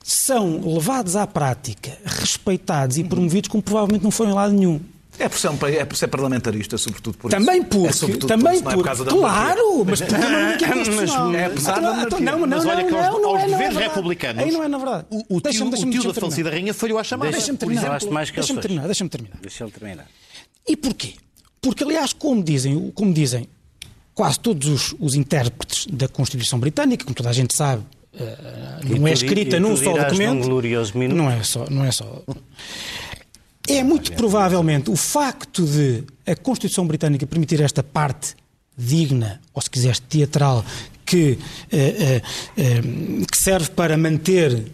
são 0.03 0.61
levados 0.63 1.15
à 1.15 1.25
prática, 1.25 1.97
respeitados 2.05 2.99
e 2.99 3.03
promovidos 3.03 3.49
como 3.49 3.63
provavelmente 3.63 4.03
não 4.03 4.11
foram 4.11 4.31
em 4.31 4.35
lado 4.35 4.53
nenhum. 4.53 4.79
É 5.17 5.29
por, 5.29 5.39
ser, 5.39 5.49
é 5.77 5.85
por 5.85 5.95
ser 5.95 6.07
parlamentarista, 6.09 6.77
sobretudo 6.77 7.17
por 7.17 7.31
também 7.31 7.59
isso. 7.59 7.67
Porque, 7.69 7.87
é 7.87 7.91
sobretudo 7.91 8.27
também 8.27 8.61
por 8.61 8.73
isso, 8.73 8.91
é 8.91 8.95
por 8.95 9.07
claro, 9.07 9.85
mas 9.85 10.01
porque 10.03 10.21
não 10.21 11.33
é 11.33 11.41
é 11.41 11.45
apesar 11.45 11.79
da 11.79 12.03
então, 12.03 12.19
não, 12.19 12.39
não, 12.39 12.47
mas 12.47 12.65
olha 12.65 12.83
não, 12.83 12.87
que 12.87 12.95
aos, 12.95 13.05
não, 13.05 13.29
aos 13.29 13.41
não, 13.41 13.49
governos 13.49 13.75
não 13.75 13.81
é 13.81 13.87
republicanos, 13.87 14.43
aí 14.43 14.51
não 14.51 14.63
é 14.63 14.67
na 14.67 14.77
verdade. 14.77 15.05
o, 15.09 15.37
o 15.37 15.41
deixa 15.41 15.59
tio, 15.59 15.69
deixa 15.71 15.87
o 15.87 15.89
tio 15.89 16.13
da 16.13 16.13
falecida 16.13 16.49
rainha 16.49 16.73
falhou 16.73 16.99
à 16.99 17.03
chamada. 17.03 17.31
Deixa-me 17.31 17.57
terminar. 17.57 17.97
Deixa-me 17.99 18.61
terminar, 18.61 18.85
deixa-me 18.85 19.09
terminar. 19.09 19.37
Deixa 19.41 19.67
terminar. 19.69 20.07
E 20.67 20.75
porquê? 20.75 21.13
Porque, 21.61 21.83
aliás, 21.83 22.13
como 22.13 22.43
dizem, 22.43 22.91
como 22.91 23.13
dizem 23.13 23.47
quase 24.13 24.39
todos 24.39 24.67
os, 24.67 24.95
os 24.99 25.15
intérpretes 25.15 25.87
da 25.87 26.07
Constituição 26.07 26.59
Britânica, 26.59 27.03
como 27.03 27.15
toda 27.15 27.29
a 27.29 27.33
gente 27.33 27.55
sabe, 27.55 27.83
uh, 28.13 28.97
não 28.97 29.07
é 29.07 29.13
escrita 29.13 29.59
num 29.59 29.75
só 29.75 29.93
documento. 29.93 30.47
Não 31.15 31.29
é 31.29 31.43
só, 31.43 31.65
não 31.69 31.83
é 31.83 31.91
só. 31.91 32.23
É 33.67 33.83
muito 33.83 34.13
provavelmente 34.13 34.89
o 34.89 34.95
facto 34.95 35.65
de 35.65 36.03
a 36.25 36.35
Constituição 36.35 36.87
Britânica 36.87 37.25
permitir 37.25 37.61
esta 37.61 37.83
parte 37.83 38.35
digna, 38.77 39.41
ou 39.53 39.61
se 39.61 39.69
quiseres 39.69 39.99
teatral, 39.99 40.63
que, 41.05 41.37
eh, 41.71 42.21
eh, 42.57 42.81
que 43.31 43.37
serve 43.37 43.69
para 43.71 43.97
manter 43.97 44.65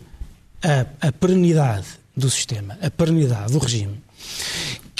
a, 0.63 1.07
a 1.07 1.11
perenidade 1.11 1.85
do 2.15 2.29
sistema, 2.29 2.77
a 2.81 2.89
perenidade 2.89 3.53
do 3.53 3.59
regime, 3.59 4.01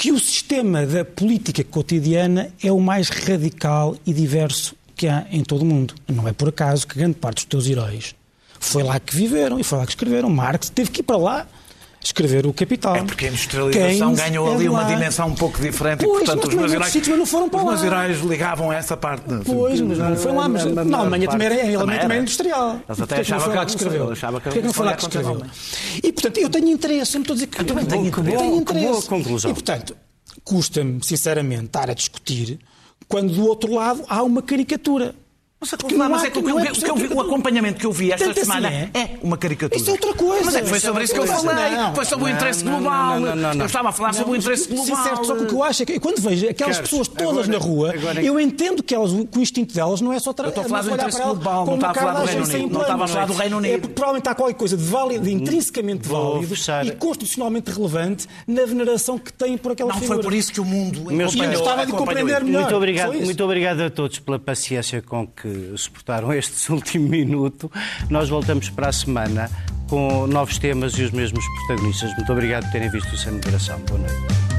que 0.02 0.10
o 0.10 0.18
sistema 0.18 0.84
da 0.84 1.04
política 1.04 1.62
cotidiana 1.62 2.52
é 2.60 2.72
o 2.72 2.80
mais 2.80 3.08
radical 3.08 3.96
e 4.04 4.12
diverso 4.12 4.74
que 4.96 5.06
há 5.06 5.28
em 5.30 5.44
todo 5.44 5.62
o 5.62 5.64
mundo. 5.64 5.94
Não 6.08 6.26
é 6.26 6.32
por 6.32 6.48
acaso 6.48 6.88
que 6.88 6.98
grande 6.98 7.14
parte 7.14 7.36
dos 7.36 7.44
teus 7.44 7.68
heróis 7.68 8.12
foi 8.58 8.82
lá 8.82 8.98
que 8.98 9.14
viveram 9.14 9.60
e 9.60 9.62
foi 9.62 9.78
lá 9.78 9.86
que 9.86 9.92
escreveram. 9.92 10.28
Marx 10.28 10.70
teve 10.70 10.90
que 10.90 11.02
ir 11.02 11.04
para 11.04 11.16
lá 11.16 11.46
escrever 12.04 12.46
o 12.46 12.52
Capital. 12.52 12.96
É 12.96 13.02
porque 13.04 13.26
a 13.26 13.28
industrialização 13.28 14.14
Keynes 14.14 14.20
ganhou 14.20 14.52
ali 14.52 14.66
é 14.66 14.70
uma 14.70 14.84
dimensão 14.84 15.28
um 15.28 15.34
pouco 15.34 15.60
diferente 15.60 16.04
pois, 16.04 16.22
e, 16.22 16.24
portanto, 16.24 16.48
os 16.48 16.54
meus 16.54 16.72
heróis, 16.72 17.08
não 17.08 17.26
foram 17.26 17.48
para 17.48 17.60
os 17.60 17.64
meus 17.66 17.84
heróis 17.84 18.20
ligavam 18.20 18.70
a 18.70 18.74
essa 18.74 18.96
parte. 18.96 19.28
De... 19.28 19.44
Pois, 19.44 19.80
mas 19.80 19.98
não 19.98 20.16
foi 20.16 20.32
lá, 20.32 20.48
mas 20.48 20.64
na 20.64 20.98
Alemanha 20.98 21.28
também 21.28 21.46
era, 21.46 21.54
ele 21.66 21.78
também 21.78 21.98
era 21.98 22.16
industrial. 22.16 22.80
Eles 22.88 23.00
até 23.00 23.20
achavam 23.20 23.50
que, 23.50 23.64
que 23.64 23.70
escreveu. 23.70 24.06
Porquê 24.06 24.50
que 24.50 24.62
não 24.62 24.72
foi 24.72 24.86
lá 24.86 24.94
que 24.94 25.02
escreveu? 25.02 25.42
E, 26.02 26.12
portanto, 26.12 26.38
eu 26.38 26.50
tenho 26.50 26.68
interesse, 26.68 27.14
não 27.14 27.22
estou 27.22 27.34
a 27.34 27.36
dizer 27.36 27.46
que... 27.46 27.60
Eu 27.60 27.66
também. 27.66 27.86
Tenho 27.86 28.56
interesse. 28.56 29.08
conclusão. 29.08 29.50
E, 29.50 29.54
portanto, 29.54 29.96
custa-me, 30.44 31.00
sinceramente, 31.04 31.66
estar 31.66 31.90
a 31.90 31.94
discutir 31.94 32.58
quando 33.08 33.32
do 33.32 33.46
outro 33.46 33.74
lado 33.74 34.04
há 34.08 34.22
uma 34.22 34.42
caricatura. 34.42 35.14
Não, 35.96 36.08
mas 36.08 36.24
é 36.24 36.30
que 36.30 36.38
o, 36.38 36.42
que 36.42 36.50
eu, 36.50 36.58
é 36.58 36.66
que 36.66 36.90
eu 36.90 36.96
vi, 36.96 37.08
o 37.08 37.20
acompanhamento 37.20 37.78
que 37.78 37.86
eu 37.86 37.92
vi 37.92 38.12
esta 38.12 38.26
Tanto 38.26 38.40
semana 38.40 38.68
assim 38.68 38.90
é. 38.94 38.98
é. 38.98 39.18
uma 39.22 39.36
caricatura. 39.36 39.80
Isso 39.80 39.90
é 39.90 39.92
outra 39.92 40.14
coisa. 40.14 40.44
Mas 40.44 40.54
é 40.56 40.62
que 40.62 40.68
foi 40.68 40.80
sobre 40.80 41.04
isso 41.04 41.14
que 41.14 41.20
eu 41.20 41.26
falei. 41.26 41.70
Não, 41.76 41.94
foi 41.94 42.04
sobre 42.04 42.24
o 42.24 42.28
interesse 42.28 42.64
global. 42.64 43.20
Eu 43.20 43.66
estava 43.66 43.88
a 43.88 43.92
falar 43.92 44.12
sobre 44.12 44.32
o 44.32 44.36
interesse 44.36 44.68
global. 44.68 44.86
Sim, 44.86 45.02
certo. 45.02 45.24
Só 45.24 45.36
que 45.36 45.42
o 45.42 45.46
que 45.46 45.54
eu 45.54 45.62
acho 45.62 45.82
é 45.82 45.86
que 45.86 46.00
quando 46.00 46.20
vejo 46.20 46.48
aquelas 46.48 46.78
pessoas 46.80 47.08
todas 47.08 47.48
na 47.48 47.58
rua, 47.58 47.94
eu 48.22 48.38
entendo 48.40 48.82
que, 48.82 48.94
elas, 48.94 49.10
que 49.10 49.38
o 49.38 49.42
instinto 49.42 49.74
delas 49.74 50.00
não 50.00 50.12
é 50.12 50.18
só 50.18 50.32
trabalhar. 50.32 50.56
Eu 50.56 50.62
estou 50.62 50.76
a 50.76 50.82
falar 50.82 50.90
do 50.90 51.00
interesse 51.00 51.22
global, 51.22 51.66
não 51.66 51.74
estava 51.74 51.92
a 51.92 51.94
falar 51.94 52.20
do 52.20 52.26
Reino 52.26 52.44
Unido. 52.44 52.72
Não 52.72 52.80
estava 52.82 53.04
a 53.04 53.08
falar 53.08 53.26
do 53.26 53.32
Reino 53.32 53.56
Unido. 53.58 53.74
É 53.74 53.78
provavelmente 53.78 54.28
há 54.28 54.34
qualquer 54.34 54.54
coisa 54.54 54.76
de 54.76 54.84
válido, 54.84 55.28
intrinsecamente 55.28 56.08
válido 56.08 56.54
e 56.84 56.90
constitucionalmente 56.92 57.70
relevante 57.70 58.26
na 58.46 58.64
veneração 58.64 59.18
que 59.18 59.32
têm 59.32 59.56
por 59.56 59.72
aquela 59.72 59.92
figura. 59.94 60.08
Não 60.08 60.22
foi 60.22 60.30
por 60.30 60.34
isso 60.34 60.52
que 60.52 60.60
o 60.60 60.64
mundo 60.64 61.10
eu 61.10 61.26
estava 61.26 61.86
de 61.86 61.92
compreender 61.92 62.42
melhor. 62.44 62.70
Muito 63.22 63.44
obrigado 63.44 63.80
a 63.80 63.90
todos 63.90 64.18
pela 64.18 64.38
paciência 64.38 65.02
com 65.02 65.26
suportaram 65.76 66.32
este 66.34 66.72
último 66.72 67.08
minuto. 67.08 67.70
Nós 68.10 68.28
voltamos 68.28 68.70
para 68.70 68.88
a 68.88 68.92
semana 68.92 69.50
com 69.88 70.26
novos 70.26 70.58
temas 70.58 70.94
e 70.94 71.02
os 71.02 71.10
mesmos 71.10 71.44
protagonistas. 71.66 72.14
Muito 72.16 72.32
obrigado 72.32 72.64
por 72.64 72.72
terem 72.72 72.90
visto 72.90 73.12
o 73.12 73.16
Sem 73.16 73.32
Moderação. 73.32 73.78
Boa 73.80 74.00
noite. 74.00 74.51